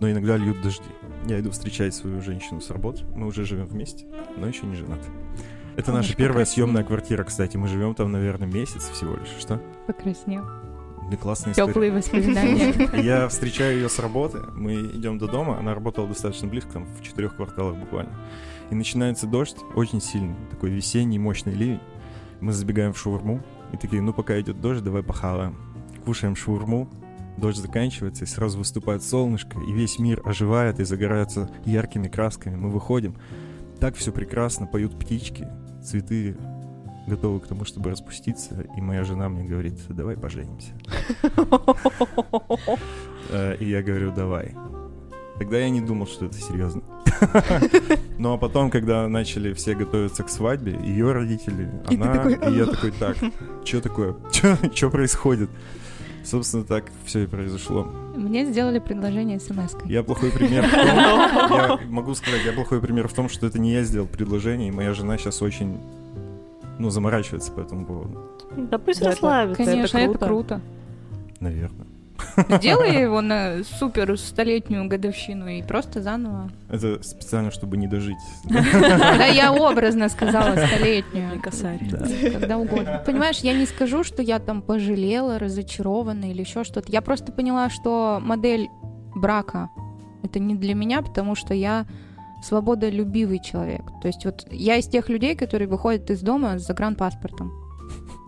но 0.00 0.10
иногда 0.10 0.36
льют 0.36 0.60
дожди. 0.62 0.88
Я 1.26 1.38
иду 1.40 1.50
встречать 1.50 1.94
свою 1.94 2.20
женщину 2.20 2.60
с 2.60 2.70
работы. 2.70 3.04
Мы 3.14 3.26
уже 3.26 3.44
живем 3.44 3.66
вместе, 3.66 4.06
но 4.36 4.46
еще 4.46 4.66
не 4.66 4.74
женаты. 4.74 5.08
Это 5.76 5.92
наша 5.92 6.16
первая 6.16 6.44
покраснел. 6.44 6.66
съемная 6.66 6.84
квартира, 6.84 7.22
кстати. 7.22 7.56
Мы 7.56 7.68
живем 7.68 7.94
там, 7.94 8.10
наверное, 8.10 8.48
месяц 8.48 8.88
всего 8.88 9.14
лишь. 9.16 9.28
Что? 9.38 9.62
Покраснел. 9.86 10.44
Да 11.10 11.16
классная 11.16 11.52
история. 11.52 11.68
Теплые 11.68 11.92
воспоминания. 11.92 13.02
Я 13.02 13.28
встречаю 13.28 13.76
ее 13.76 13.88
с 13.88 13.98
работы, 13.98 14.38
мы 14.54 14.74
идем 14.74 15.18
до 15.18 15.26
дома, 15.26 15.58
она 15.58 15.74
работала 15.74 16.06
достаточно 16.06 16.46
близко, 16.46 16.70
там, 16.74 16.86
в 16.86 17.02
четырех 17.02 17.34
кварталах 17.34 17.76
буквально. 17.76 18.12
И 18.70 18.76
начинается 18.76 19.26
дождь, 19.26 19.56
очень 19.74 20.00
сильный, 20.00 20.36
такой 20.50 20.70
весенний 20.70 21.18
мощный 21.18 21.52
ливень. 21.52 21.80
Мы 22.40 22.52
забегаем 22.52 22.92
в 22.92 22.98
шаурму, 22.98 23.42
и 23.72 23.76
такие, 23.76 24.00
ну 24.02 24.12
пока 24.12 24.40
идет 24.40 24.60
дождь, 24.60 24.84
давай 24.84 25.02
похаваем. 25.02 25.56
Кушаем 26.04 26.36
шаурму, 26.36 26.88
дождь 27.40 27.58
заканчивается, 27.58 28.24
и 28.24 28.26
сразу 28.26 28.58
выступает 28.58 29.02
солнышко, 29.02 29.58
и 29.60 29.72
весь 29.72 29.98
мир 29.98 30.22
оживает 30.24 30.78
и 30.80 30.84
загорается 30.84 31.50
яркими 31.64 32.08
красками. 32.08 32.56
Мы 32.56 32.70
выходим, 32.70 33.16
так 33.80 33.96
все 33.96 34.12
прекрасно, 34.12 34.66
поют 34.66 34.98
птички, 34.98 35.48
цветы 35.82 36.36
готовы 37.06 37.40
к 37.40 37.46
тому, 37.46 37.64
чтобы 37.64 37.90
распуститься, 37.90 38.66
и 38.76 38.80
моя 38.80 39.04
жена 39.04 39.28
мне 39.28 39.44
говорит, 39.44 39.74
давай 39.88 40.16
поженимся. 40.16 40.72
Э, 43.32 43.56
И 43.60 43.68
я 43.68 43.82
говорю, 43.82 44.12
давай. 44.12 44.54
Тогда 45.38 45.58
я 45.58 45.70
не 45.70 45.80
думал, 45.80 46.06
что 46.06 46.26
это 46.26 46.36
серьезно. 46.38 46.82
Ну 48.18 48.32
а 48.34 48.38
потом, 48.38 48.70
когда 48.70 49.06
начали 49.08 49.52
все 49.54 49.74
готовиться 49.74 50.22
к 50.22 50.28
свадьбе, 50.28 50.72
ее 50.84 51.12
родители, 51.12 51.70
она, 51.86 52.28
и 52.28 52.54
я 52.54 52.66
такой, 52.66 52.90
так, 52.92 53.16
что 53.64 53.80
такое? 53.80 54.16
Что 54.32 54.90
происходит? 54.90 55.48
Собственно, 56.24 56.64
так 56.64 56.84
все 57.04 57.24
и 57.24 57.26
произошло. 57.26 57.84
Мне 58.14 58.44
сделали 58.44 58.78
предложение 58.78 59.40
смс-кой. 59.40 59.90
Я 59.90 60.02
плохой 60.02 60.30
пример 60.30 60.66
в 60.66 60.70
том, 60.70 60.80
я 61.56 61.78
могу 61.88 62.14
сказать, 62.14 62.42
я 62.44 62.52
плохой 62.52 62.80
пример 62.80 63.08
в 63.08 63.12
том, 63.12 63.28
что 63.28 63.46
это 63.46 63.58
не 63.58 63.72
я 63.72 63.82
сделал 63.84 64.06
предложение, 64.06 64.68
и 64.68 64.72
моя 64.72 64.92
жена 64.92 65.16
сейчас 65.16 65.40
очень, 65.42 65.78
ну, 66.78 66.90
заморачивается 66.90 67.52
по 67.52 67.60
этому 67.60 67.86
поводу, 67.86 68.30
Да 68.56 68.78
пусть 68.78 69.00
Да, 69.00 69.10
расслабится. 69.10 69.64
Конечно, 69.64 69.98
это 69.98 70.18
круто. 70.18 70.60
наверное. 71.40 71.86
Сделай 72.48 73.02
его 73.02 73.20
на 73.20 73.62
супер 73.64 74.18
столетнюю 74.18 74.88
годовщину 74.88 75.48
и 75.48 75.62
просто 75.62 76.02
заново. 76.02 76.50
Это 76.68 77.02
специально, 77.02 77.50
чтобы 77.50 77.76
не 77.76 77.86
дожить. 77.86 78.16
Да 78.44 79.26
я 79.26 79.52
образно 79.52 80.08
сказала 80.08 80.56
столетнюю. 80.66 81.40
Косарь. 81.42 81.80
Да. 81.90 82.06
Когда 82.32 82.58
угодно. 82.58 83.02
Понимаешь, 83.04 83.38
я 83.38 83.52
не 83.52 83.66
скажу, 83.66 84.04
что 84.04 84.22
я 84.22 84.38
там 84.38 84.62
пожалела, 84.62 85.38
разочарована 85.38 86.30
или 86.30 86.40
еще 86.40 86.64
что-то. 86.64 86.90
Я 86.90 87.02
просто 87.02 87.32
поняла, 87.32 87.70
что 87.70 88.18
модель 88.22 88.68
брака 89.14 89.70
это 90.22 90.38
не 90.38 90.54
для 90.54 90.74
меня, 90.74 91.02
потому 91.02 91.34
что 91.34 91.54
я 91.54 91.86
свободолюбивый 92.42 93.40
человек. 93.40 93.82
То 94.00 94.08
есть 94.08 94.24
вот 94.24 94.46
я 94.50 94.76
из 94.76 94.86
тех 94.86 95.08
людей, 95.08 95.34
которые 95.34 95.68
выходят 95.68 96.10
из 96.10 96.20
дома 96.20 96.58
с 96.58 96.66
загранпаспортом. 96.66 97.52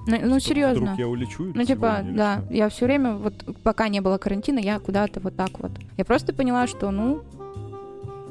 Ну, 0.06 0.18
ну, 0.22 0.40
серьезно. 0.40 0.82
Вдруг 0.82 0.98
я 0.98 1.08
улечу 1.08 1.52
Ну, 1.54 1.64
типа, 1.64 2.00
да, 2.04 2.42
что? 2.44 2.54
я 2.54 2.68
все 2.68 2.86
время, 2.86 3.14
вот 3.14 3.34
пока 3.62 3.88
не 3.88 4.00
было 4.00 4.18
карантина, 4.18 4.58
я 4.58 4.78
куда-то 4.78 5.20
вот 5.20 5.36
так 5.36 5.50
вот. 5.60 5.70
Я 5.96 6.04
просто 6.04 6.34
поняла, 6.34 6.66
что, 6.66 6.90
ну, 6.90 7.22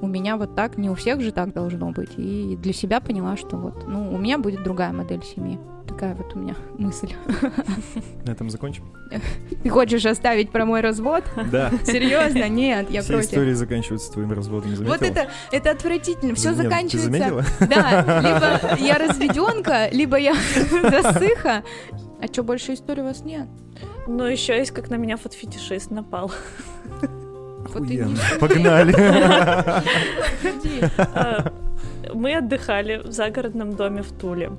у 0.01 0.07
меня 0.07 0.35
вот 0.35 0.55
так, 0.55 0.77
не 0.77 0.89
у 0.89 0.95
всех 0.95 1.21
же 1.21 1.31
так 1.31 1.53
должно 1.53 1.91
быть. 1.91 2.11
И 2.17 2.57
для 2.61 2.73
себя 2.73 2.99
поняла, 2.99 3.37
что 3.37 3.55
вот, 3.57 3.87
ну, 3.87 4.13
у 4.13 4.17
меня 4.17 4.37
будет 4.37 4.63
другая 4.63 4.91
модель 4.91 5.23
семьи. 5.23 5.59
Такая 5.93 6.15
вот 6.15 6.35
у 6.35 6.39
меня 6.39 6.55
мысль. 6.77 7.13
На 8.25 8.31
этом 8.31 8.49
закончим? 8.49 8.85
Ты 9.61 9.69
хочешь 9.69 10.05
оставить 10.05 10.49
про 10.51 10.65
мой 10.65 10.81
развод? 10.81 11.23
Да. 11.51 11.69
Серьезно? 11.85 12.47
Нет, 12.47 12.89
я 12.89 13.01
Все 13.01 13.13
против. 13.13 13.29
истории 13.29 13.53
заканчиваются 13.53 14.11
твоим 14.13 14.31
разводом, 14.31 14.75
заметила? 14.75 14.93
Вот 14.97 15.01
это, 15.01 15.27
это 15.51 15.71
отвратительно. 15.71 16.33
Все 16.35 16.49
Нет, 16.49 16.57
Ты 16.57 16.63
заканчивается. 16.63 17.11
заметила? 17.11 17.43
Да, 17.59 18.21
либо 18.21 18.77
я 18.87 18.97
разведенка, 18.97 19.89
либо 19.91 20.17
я 20.17 20.33
засыха. 20.89 21.63
А 22.21 22.27
что, 22.31 22.43
больше 22.43 22.73
историй 22.73 23.01
у 23.01 23.05
вас 23.05 23.23
нет? 23.25 23.47
Ну, 24.07 24.23
еще 24.25 24.57
есть, 24.57 24.71
как 24.71 24.89
на 24.89 24.95
меня 24.95 25.17
фотофетишист 25.17 25.91
напал. 25.91 26.31
Охуенно. 27.65 28.17
Погнали. 28.39 28.95
А, 31.13 31.51
Мы 32.13 32.35
отдыхали 32.37 33.01
в 33.03 33.11
загородном 33.11 33.75
доме 33.75 34.01
в 34.03 34.11
Туле. 34.11 34.51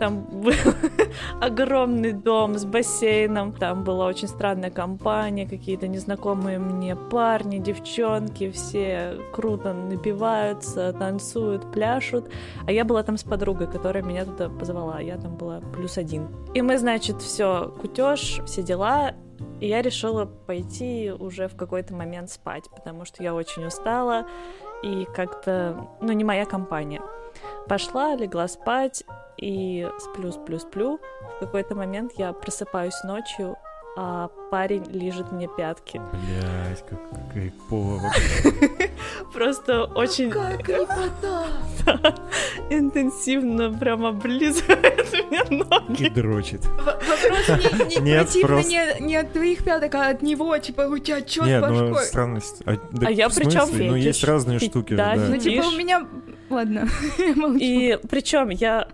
Там 0.00 0.22
был 0.22 0.54
огромный 1.42 2.12
дом 2.12 2.56
с 2.58 2.64
бассейном. 2.64 3.52
Там 3.52 3.84
была 3.84 4.06
очень 4.06 4.28
странная 4.28 4.70
компания, 4.70 5.46
какие-то 5.46 5.88
незнакомые 5.88 6.58
мне 6.58 6.96
парни, 6.96 7.58
девчонки. 7.58 8.50
Все 8.50 9.18
круто 9.30 9.74
напиваются, 9.74 10.94
танцуют, 10.94 11.70
пляшут. 11.70 12.30
А 12.66 12.72
я 12.72 12.86
была 12.86 13.02
там 13.02 13.18
с 13.18 13.24
подругой, 13.24 13.66
которая 13.66 14.02
меня 14.02 14.24
туда 14.24 14.48
позвала. 14.48 15.00
Я 15.00 15.18
там 15.18 15.36
была 15.36 15.60
плюс 15.60 15.98
один. 15.98 16.28
И 16.54 16.62
мы, 16.62 16.78
значит, 16.78 17.20
все 17.20 17.70
кутеж, 17.78 18.40
все 18.46 18.62
дела. 18.62 19.12
И 19.60 19.68
я 19.68 19.82
решила 19.82 20.24
пойти 20.24 21.12
уже 21.12 21.46
в 21.46 21.56
какой-то 21.56 21.94
момент 21.94 22.30
спать, 22.30 22.64
потому 22.74 23.04
что 23.04 23.22
я 23.22 23.34
очень 23.34 23.66
устала 23.66 24.24
и 24.82 25.06
как-то, 25.14 25.88
ну, 26.00 26.12
не 26.12 26.24
моя 26.24 26.46
компания. 26.46 27.02
Пошла, 27.68 28.16
легла 28.16 28.48
спать 28.48 29.04
и 29.36 29.86
сплю, 29.98 30.32
сплю, 30.32 30.58
сплю. 30.58 31.00
В 31.36 31.40
какой-то 31.40 31.74
момент 31.74 32.12
я 32.16 32.32
просыпаюсь 32.32 33.02
ночью, 33.04 33.56
а 33.96 34.28
парень 34.50 34.84
лижет 34.90 35.30
мне 35.32 35.48
пятки. 35.56 36.00
Блять, 36.12 36.84
как 36.88 36.98
кайфово. 37.32 38.10
Просто 39.32 39.84
очень 39.84 40.30
интенсивно 42.70 43.72
прям 43.72 44.06
облизывает 44.06 45.06
мне 45.30 45.42
ноги. 45.64 46.06
И 46.06 46.10
дрочит. 46.10 46.64
Вопрос 46.66 47.20
не, 48.00 49.00
не 49.00 49.16
от 49.16 49.32
твоих 49.32 49.64
пяток, 49.64 49.94
а 49.94 50.08
от 50.10 50.22
него, 50.22 50.56
типа, 50.58 50.82
у 50.82 50.98
тебя 50.98 51.22
чё 51.22 51.44
с 51.44 51.46
Нет, 51.46 51.64
ну 51.68 51.90
башкой? 51.90 52.06
странность. 52.06 52.62
А, 52.66 52.76
А 53.04 53.10
я 53.10 53.28
в 53.28 53.34
при 53.34 53.44
чём 53.44 53.68
смысле? 53.68 53.90
Ну, 53.90 53.96
есть 53.96 54.24
разные 54.24 54.58
штуки. 54.58 54.94
да. 54.94 55.14
Ну, 55.16 55.36
типа, 55.36 55.66
у 55.66 55.70
меня... 55.72 56.06
Ладно, 56.50 56.88
я 57.18 57.34
молчу. 57.34 57.58
И 57.60 57.98
причем 58.08 58.50
я 58.50 58.88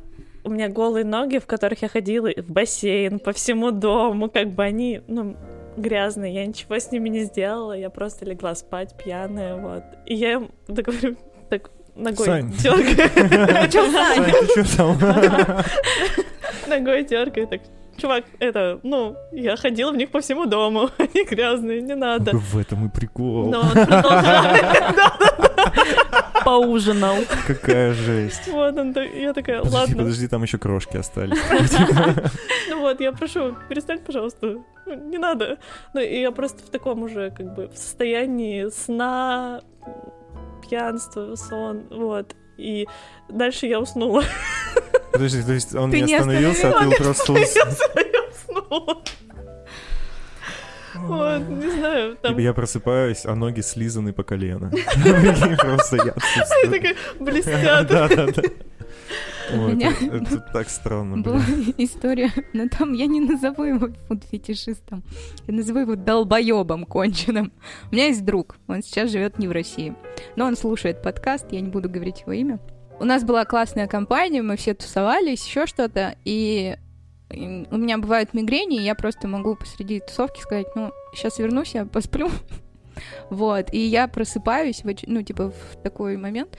у 0.44 0.50
меня 0.50 0.68
голые 0.68 1.04
ноги, 1.04 1.38
в 1.38 1.46
которых 1.46 1.82
я 1.82 1.88
ходила 1.88 2.30
в 2.36 2.50
бассейн 2.52 3.18
по 3.18 3.32
всему 3.32 3.72
дому, 3.72 4.30
как 4.30 4.50
бы 4.50 4.62
они, 4.62 5.00
ну, 5.08 5.36
грязные, 5.76 6.34
я 6.34 6.46
ничего 6.46 6.78
с 6.78 6.92
ними 6.92 7.08
не 7.08 7.24
сделала, 7.24 7.72
я 7.76 7.90
просто 7.90 8.24
легла 8.24 8.54
спать 8.54 8.94
пьяная, 8.96 9.56
вот. 9.56 9.82
И 10.06 10.14
я 10.14 10.34
им 10.34 10.50
так 10.66 10.84
говорю, 10.84 11.16
так 11.50 11.70
ногой 11.96 12.26
Сань. 12.26 12.52
дёргаю. 12.52 13.70
Чё, 13.72 13.90
Сань? 13.90 14.24
Ты 14.24 14.54
чё 14.54 14.76
там? 14.76 15.64
Ногой 16.68 17.04
дергаю, 17.04 17.46
так, 17.48 17.60
чувак, 17.96 18.24
это, 18.38 18.80
ну, 18.82 19.16
я 19.32 19.56
ходила 19.56 19.92
в 19.92 19.96
них 19.96 20.10
по 20.10 20.20
всему 20.20 20.46
дому, 20.46 20.90
они 20.98 21.24
грязные, 21.24 21.80
не 21.80 21.94
надо. 21.94 22.32
В 22.36 22.58
этом 22.58 22.86
и 22.86 22.90
прикол. 22.90 23.50
Но 23.50 23.60
он 23.60 23.70
продолжает. 23.70 24.64
Поужинал. 26.44 27.16
Какая 27.46 27.92
жесть. 27.92 28.46
Вот 28.48 28.78
он, 28.78 28.94
я 29.14 29.32
такая, 29.32 29.62
ладно. 29.62 29.96
подожди, 29.96 30.28
там 30.28 30.42
еще 30.42 30.58
крошки 30.58 30.96
остались. 30.96 31.38
Ну 32.68 32.80
вот, 32.80 33.00
я 33.00 33.12
прошу, 33.12 33.56
перестань, 33.68 34.00
пожалуйста. 34.00 34.58
Ну, 34.86 35.08
Не 35.08 35.18
надо. 35.18 35.58
Ну, 35.94 36.00
и 36.00 36.20
я 36.20 36.30
просто 36.30 36.62
в 36.62 36.70
таком 36.70 37.02
уже, 37.02 37.30
как 37.30 37.54
бы, 37.54 37.68
в 37.68 37.76
состоянии 37.76 38.68
сна, 38.68 39.60
пьянства, 40.68 41.34
сон, 41.36 41.86
вот. 41.90 42.34
И 42.56 42.86
дальше 43.28 43.66
я 43.66 43.80
уснула. 43.80 44.24
Подожди, 45.12 45.42
то 45.42 45.52
есть 45.52 45.74
он 45.74 45.90
Ты 45.90 46.00
не 46.00 46.14
остановился, 46.14 46.68
а 46.76 46.84
ты 46.84 46.96
просто... 46.96 47.32
уснула. 47.32 49.02
Вот, 50.94 51.48
не 51.48 51.70
знаю, 51.70 52.16
там... 52.16 52.38
Я 52.38 52.52
просыпаюсь, 52.52 53.26
а 53.26 53.34
ноги 53.34 53.60
слизаны 53.60 54.12
по 54.12 54.22
колено. 54.22 54.70
Просто 55.58 55.96
я 55.96 56.14
такие 56.70 56.96
блестят. 57.20 57.90
Ой, 59.52 59.74
меня 59.74 59.90
это- 59.90 60.16
Это 60.16 60.38
так 60.52 60.68
странно, 60.68 61.18
Была 61.18 61.38
блин. 61.38 61.74
история, 61.78 62.32
но 62.52 62.68
там 62.68 62.92
я 62.92 63.06
не 63.06 63.20
назову 63.20 63.62
его 63.64 63.88
фуд-фетишистом, 64.08 65.02
я 65.46 65.54
назову 65.54 65.80
его 65.80 65.94
долбоебом 65.96 66.84
конченым. 66.84 67.52
У 67.90 67.94
меня 67.94 68.06
есть 68.06 68.24
друг, 68.24 68.56
он 68.66 68.82
сейчас 68.82 69.10
живет 69.10 69.38
не 69.38 69.46
в 69.48 69.52
России, 69.52 69.94
но 70.36 70.46
он 70.46 70.56
слушает 70.56 71.02
подкаст, 71.02 71.46
я 71.52 71.60
не 71.60 71.68
буду 71.68 71.88
говорить 71.88 72.22
его 72.22 72.32
имя. 72.32 72.58
У 72.98 73.04
нас 73.04 73.22
была 73.24 73.44
классная 73.44 73.86
компания, 73.86 74.42
мы 74.42 74.56
все 74.56 74.74
тусовались, 74.74 75.46
еще 75.46 75.66
что-то, 75.66 76.16
и 76.24 76.76
у 77.30 77.76
меня 77.76 77.98
бывают 77.98 78.34
мигрени, 78.34 78.78
и 78.78 78.82
я 78.84 78.94
просто 78.94 79.28
могу 79.28 79.54
посреди 79.56 80.00
тусовки 80.00 80.40
сказать, 80.40 80.68
ну, 80.74 80.92
сейчас 81.14 81.38
вернусь, 81.38 81.74
я 81.74 81.84
посплю. 81.84 82.30
Вот, 83.28 83.74
и 83.74 83.78
я 83.78 84.08
просыпаюсь, 84.08 84.82
в 84.82 84.90
ну, 85.06 85.20
типа, 85.22 85.50
в 85.50 85.82
такой 85.82 86.16
момент, 86.16 86.56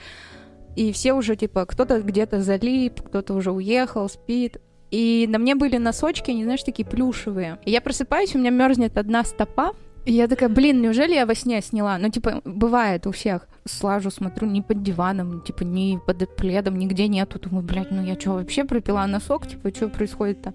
и 0.78 0.92
все 0.92 1.12
уже, 1.12 1.34
типа, 1.34 1.66
кто-то 1.66 2.00
где-то 2.00 2.40
залип, 2.40 3.02
кто-то 3.02 3.34
уже 3.34 3.50
уехал, 3.50 4.08
спит. 4.08 4.58
И 4.92 5.26
на 5.28 5.38
мне 5.38 5.56
были 5.56 5.76
носочки, 5.76 6.30
они, 6.30 6.44
знаешь, 6.44 6.62
такие 6.62 6.86
плюшевые. 6.86 7.58
И 7.64 7.72
я 7.72 7.80
просыпаюсь, 7.80 8.36
у 8.36 8.38
меня 8.38 8.50
мерзнет 8.50 8.96
одна 8.96 9.24
стопа, 9.24 9.72
и 10.04 10.12
я 10.12 10.28
такая, 10.28 10.48
блин, 10.48 10.80
неужели 10.80 11.14
я 11.14 11.26
во 11.26 11.34
сне 11.34 11.60
сняла? 11.62 11.98
Ну, 11.98 12.10
типа, 12.10 12.42
бывает 12.44 13.08
у 13.08 13.10
всех. 13.10 13.48
Слажу, 13.64 14.12
смотрю, 14.12 14.46
ни 14.46 14.60
под 14.60 14.84
диваном, 14.84 15.42
типа, 15.42 15.64
ни 15.64 15.98
под 16.06 16.36
пледом, 16.36 16.78
нигде 16.78 17.08
нету. 17.08 17.40
Думаю, 17.40 17.64
блядь, 17.64 17.90
ну 17.90 18.04
я 18.04 18.14
что, 18.14 18.34
вообще 18.34 18.62
пропила 18.62 19.04
носок? 19.06 19.48
Типа, 19.48 19.74
что 19.74 19.88
происходит-то? 19.88 20.54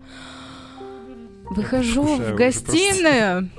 Выхожу 1.49 2.03
в 2.03 2.33
гостиную 2.35 3.49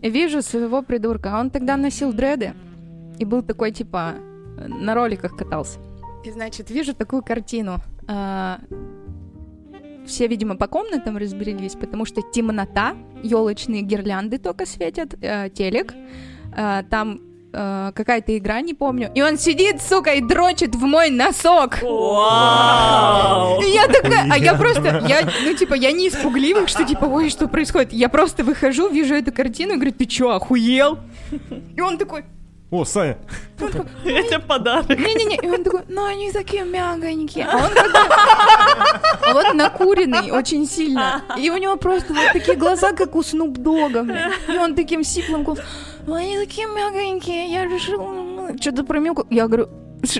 и 0.00 0.10
вижу 0.10 0.42
своего 0.42 0.80
придурка. 0.82 1.36
А 1.36 1.40
Он 1.40 1.50
тогда 1.50 1.76
носил 1.76 2.12
дреды 2.12 2.54
и 3.18 3.24
был 3.24 3.42
такой, 3.42 3.72
типа, 3.72 4.14
на 4.68 4.94
роликах 4.94 5.36
катался. 5.36 5.80
И, 6.24 6.30
значит, 6.30 6.70
вижу 6.70 6.94
такую 6.94 7.22
картину. 7.22 7.80
А, 8.08 8.58
Все, 10.06 10.26
видимо, 10.26 10.56
по 10.56 10.66
комнатам 10.66 11.16
разберились, 11.16 11.74
потому 11.74 12.04
что 12.06 12.22
темнота, 12.22 12.94
елочные 13.22 13.82
гирлянды 13.82 14.38
только 14.38 14.66
светят, 14.66 15.14
э, 15.20 15.48
телек, 15.50 15.94
э, 16.56 16.82
там 16.90 17.20
э, 17.52 17.92
какая-то 17.94 18.36
игра, 18.36 18.60
не 18.60 18.74
помню. 18.74 19.10
И 19.14 19.22
он 19.22 19.38
сидит, 19.38 19.80
сука, 19.80 20.14
и 20.14 20.20
дрочит 20.20 20.74
в 20.74 20.80
мой 20.84 21.08
носок. 21.10 21.80
Вау! 21.82 23.62
И 23.62 23.66
я 23.70 23.86
такая, 23.86 24.26
а 24.30 24.36
я 24.36 24.54
просто, 24.54 25.04
я, 25.08 25.28
ну, 25.44 25.54
типа, 25.54 25.74
я 25.74 25.92
не 25.92 26.08
испугливых, 26.08 26.68
что, 26.68 26.84
типа, 26.84 27.04
ой, 27.04 27.30
что 27.30 27.48
происходит? 27.48 27.92
Я 27.92 28.08
просто 28.08 28.44
выхожу, 28.44 28.88
вижу 28.88 29.14
эту 29.14 29.32
картину 29.32 29.74
и 29.74 29.76
говорю, 29.76 29.92
ты 29.92 30.04
чё, 30.06 30.30
охуел? 30.30 30.98
И 31.76 31.80
он 31.80 31.96
такой, 31.96 32.24
О, 32.70 32.84
Саня! 32.84 33.18
Я 34.04 34.22
тебе 34.22 34.40
подарок. 34.40 34.88
не-не-не, 34.88 35.36
и 35.36 35.48
он 35.48 35.62
такой, 35.62 35.82
ну, 35.88 36.04
они 36.04 36.32
такие 36.32 36.64
мягонькие. 36.64 37.44
А 37.44 37.56
он 37.56 37.70
а 37.76 39.32
вот 39.32 39.54
накуренный 39.54 40.32
очень 40.32 40.66
сильно. 40.66 41.22
И 41.38 41.50
у 41.50 41.56
него 41.56 41.76
просто 41.76 42.12
вот 42.12 42.32
такие 42.32 42.56
глаза, 42.56 42.92
как 42.92 43.14
у 43.14 43.22
Снуп 43.22 43.58
Дога. 43.58 44.04
И 44.48 44.58
он 44.58 44.74
таким 44.74 45.04
сиплым 45.04 45.44
голосом, 45.44 45.64
ну, 46.06 46.14
они 46.14 46.36
такие 46.38 46.66
мягонькие, 46.66 47.46
я 47.52 47.64
решил, 47.64 48.02
ну, 48.02 48.56
что-то 48.60 48.84
промелку. 48.84 49.26
Я 49.30 49.46
говорю, 49.46 49.68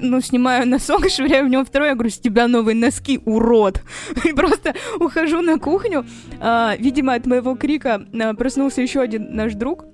ну, 0.01 0.20
снимаю 0.20 0.66
носок, 0.66 1.09
швыряю 1.11 1.47
в 1.47 1.49
него 1.49 1.64
второй, 1.64 1.88
я 1.88 1.95
говорю, 1.95 2.11
с 2.11 2.18
тебя 2.18 2.49
новые 2.49 2.74
носки, 2.74 3.20
урод. 3.24 3.82
И 4.24 4.32
просто 4.32 4.74
ухожу 5.01 5.42
на 5.42 5.59
кухню. 5.59 6.07
А, 6.40 6.74
видимо, 6.78 7.14
от 7.14 7.26
моего 7.26 7.55
крика 7.57 8.07
а, 8.12 8.34
проснулся 8.34 8.80
еще 8.80 9.01
один 9.01 9.34
наш 9.34 9.55
друг. 9.55 9.84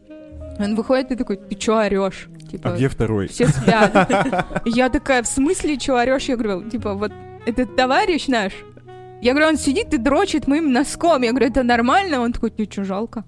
Он 0.58 0.74
выходит 0.74 1.10
и 1.10 1.16
такой, 1.16 1.36
ты 1.36 1.54
чё 1.54 1.76
орешь? 1.76 2.28
Типа, 2.50 2.70
А 2.70 2.76
где 2.76 2.88
второй? 2.88 3.28
все 3.28 3.46
спят. 3.48 4.60
Я 4.64 4.88
такая, 4.88 5.22
в 5.22 5.26
смысле, 5.26 5.76
чё 5.76 5.96
орешь? 5.96 6.24
Я 6.24 6.36
говорю, 6.36 6.68
типа, 6.68 6.94
вот 6.94 7.12
этот 7.46 7.76
товарищ 7.76 8.26
наш, 8.28 8.52
я 9.22 9.32
говорю, 9.32 9.48
он 9.48 9.56
сидит 9.58 9.92
и 9.92 9.98
дрочит 9.98 10.46
моим 10.46 10.72
носком. 10.72 11.22
Я 11.22 11.30
говорю, 11.30 11.48
это 11.48 11.62
нормально? 11.62 12.20
Он 12.20 12.32
такой, 12.32 12.52
что, 12.70 12.84
жалко? 12.84 13.24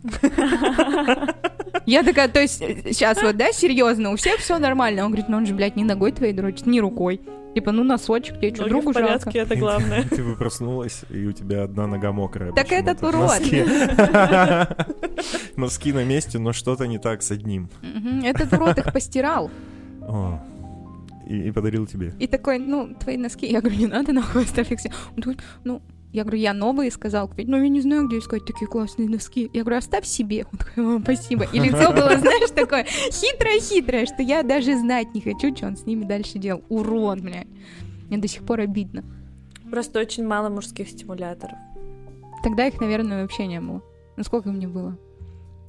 Я 1.84 2.02
такая, 2.02 2.28
то 2.28 2.40
есть, 2.40 2.58
сейчас 2.60 3.22
вот, 3.22 3.36
да, 3.36 3.52
серьезно, 3.52 4.12
у 4.12 4.16
всех 4.16 4.36
все 4.36 4.58
нормально. 4.58 5.04
Он 5.04 5.08
говорит, 5.10 5.28
ну 5.28 5.36
он 5.38 5.46
же, 5.46 5.54
блядь, 5.54 5.76
ни 5.76 5.84
ногой 5.84 6.12
твоей 6.12 6.32
дрочит, 6.32 6.66
ни 6.66 6.80
рукой. 6.80 7.20
Типа, 7.54 7.72
ну 7.72 7.84
носочек, 7.84 8.38
тебе 8.38 8.54
что, 8.54 8.68
другу 8.68 8.90
в 8.90 8.94
порядке, 8.94 9.24
жалко? 9.24 9.38
это 9.38 9.56
главное. 9.56 10.04
Ты 10.04 10.24
бы 10.24 10.36
проснулась, 10.36 11.02
и 11.10 11.26
у 11.26 11.32
тебя 11.32 11.64
одна 11.64 11.86
нога 11.86 12.12
мокрая. 12.12 12.52
Так 12.52 12.72
этот 12.72 13.02
урод. 13.02 13.40
Носки. 15.56 15.92
На 15.92 16.04
месте, 16.04 16.38
но 16.38 16.52
что-то 16.52 16.86
не 16.86 16.98
так 16.98 17.22
с 17.22 17.30
одним. 17.30 17.68
Этот 18.24 18.52
урод 18.52 18.78
их 18.78 18.92
постирал. 18.92 19.50
И, 21.26 21.48
и 21.48 21.50
подарил 21.50 21.86
тебе. 21.86 22.14
И 22.18 22.26
такой, 22.26 22.58
ну, 22.58 22.94
твои 22.94 23.16
носки. 23.16 23.46
Я 23.46 23.60
говорю, 23.60 23.78
не 23.78 23.86
надо, 23.86 24.12
нахуй, 24.12 24.44
оставь 24.44 24.72
их 24.72 24.80
все. 24.80 24.90
Он 25.16 25.22
такой, 25.22 25.36
ну, 25.64 25.82
я 26.12 26.24
говорю, 26.24 26.38
я 26.38 26.52
новые 26.52 26.90
сказал 26.90 27.26
купить. 27.26 27.48
Ну, 27.48 27.60
я 27.60 27.68
не 27.68 27.80
знаю, 27.80 28.06
где 28.06 28.18
искать 28.18 28.44
такие 28.44 28.66
классные 28.66 29.08
носки. 29.08 29.48
Я 29.54 29.62
говорю, 29.62 29.78
оставь 29.78 30.04
себе. 30.04 30.46
Он 30.52 30.58
такой, 30.58 30.96
«О, 30.96 31.00
спасибо. 31.00 31.46
И 31.52 31.58
лицо 31.58 31.90
было, 31.92 32.18
знаешь, 32.18 32.50
такое 32.50 32.84
хитрое-хитрое, 32.84 34.04
что 34.04 34.22
я 34.22 34.42
даже 34.42 34.76
знать 34.76 35.14
не 35.14 35.22
хочу, 35.22 35.56
что 35.56 35.68
он 35.68 35.76
с 35.76 35.86
ними 35.86 36.04
дальше 36.04 36.38
делал. 36.38 36.62
Урод, 36.68 37.20
блядь. 37.20 37.46
Мне 38.08 38.18
до 38.18 38.28
сих 38.28 38.44
пор 38.44 38.60
обидно. 38.60 39.04
Просто 39.70 40.00
очень 40.00 40.26
мало 40.26 40.50
мужских 40.50 40.88
стимуляторов. 40.90 41.56
Тогда 42.44 42.66
их, 42.66 42.78
наверное, 42.78 43.22
вообще 43.22 43.46
не 43.46 43.60
было. 43.60 43.82
Ну, 44.18 44.24
сколько 44.24 44.50
мне 44.50 44.68
было? 44.68 44.98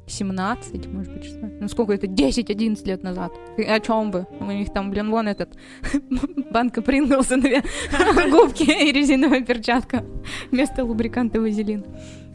17, 0.08 0.88
может 0.88 1.14
быть, 1.14 1.26
что? 1.26 1.50
Ну, 1.60 1.68
сколько 1.68 1.94
это? 1.94 2.08
10-11 2.08 2.86
лет 2.86 3.04
назад. 3.04 3.32
И 3.58 3.64
О 3.64 3.80
чем 3.80 4.12
бы? 4.12 4.28
У 4.40 4.46
них 4.46 4.72
там, 4.74 4.92
блин, 4.92 5.10
вон 5.10 5.28
этот 5.28 5.58
банка 6.52 6.82
Принглса, 6.82 7.38
две 7.38 7.64
губки 8.30 8.64
и 8.64 8.92
резиновая 8.92 9.42
перчатка 9.42 10.06
вместо 10.52 10.84
лубриканта 10.84 11.40
вазелин. 11.40 11.86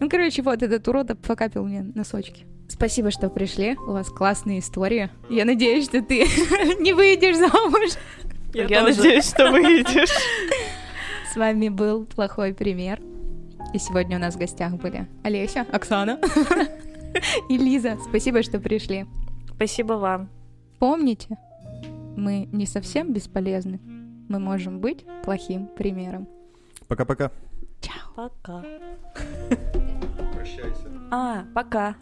Ну, 0.01 0.09
короче, 0.09 0.43
вот 0.43 0.63
этот 0.63 0.87
урод 0.89 1.19
покапил 1.21 1.65
мне 1.65 1.83
носочки. 1.95 2.47
Спасибо, 2.69 3.11
что 3.11 3.29
пришли. 3.31 3.77
У 3.77 3.93
вас 3.93 4.09
классные 4.09 4.61
истории. 4.61 5.11
Я 5.29 5.45
надеюсь, 5.45 5.87
что 5.87 6.03
ты 6.03 6.21
не 6.81 6.93
выйдешь 6.93 7.37
замуж. 7.37 7.93
Я, 8.55 8.83
надеюсь, 8.83 9.29
что 9.29 9.51
выйдешь. 9.51 10.15
С 11.33 11.37
вами 11.37 11.69
был 11.69 12.05
плохой 12.07 12.55
пример. 12.55 13.01
И 13.75 13.79
сегодня 13.79 14.17
у 14.17 14.21
нас 14.21 14.35
в 14.35 14.39
гостях 14.39 14.73
были 14.75 15.07
Олеся, 15.23 15.67
Оксана 15.71 16.19
и 17.49 17.59
Лиза. 17.59 17.99
Спасибо, 18.09 18.43
что 18.43 18.61
пришли. 18.61 19.07
Спасибо 19.55 19.95
вам. 19.95 20.29
Помните, 20.79 21.37
мы 22.17 22.49
не 22.53 22.67
совсем 22.67 23.13
бесполезны. 23.13 23.81
Мы 24.29 24.39
можем 24.39 24.81
быть 24.81 25.05
плохим 25.25 25.67
примером. 25.67 26.29
Пока-пока. 26.87 27.31
Пока. 28.15 28.65
Прощайся. 30.33 30.89
А, 31.11 31.45
пока. 31.55 31.95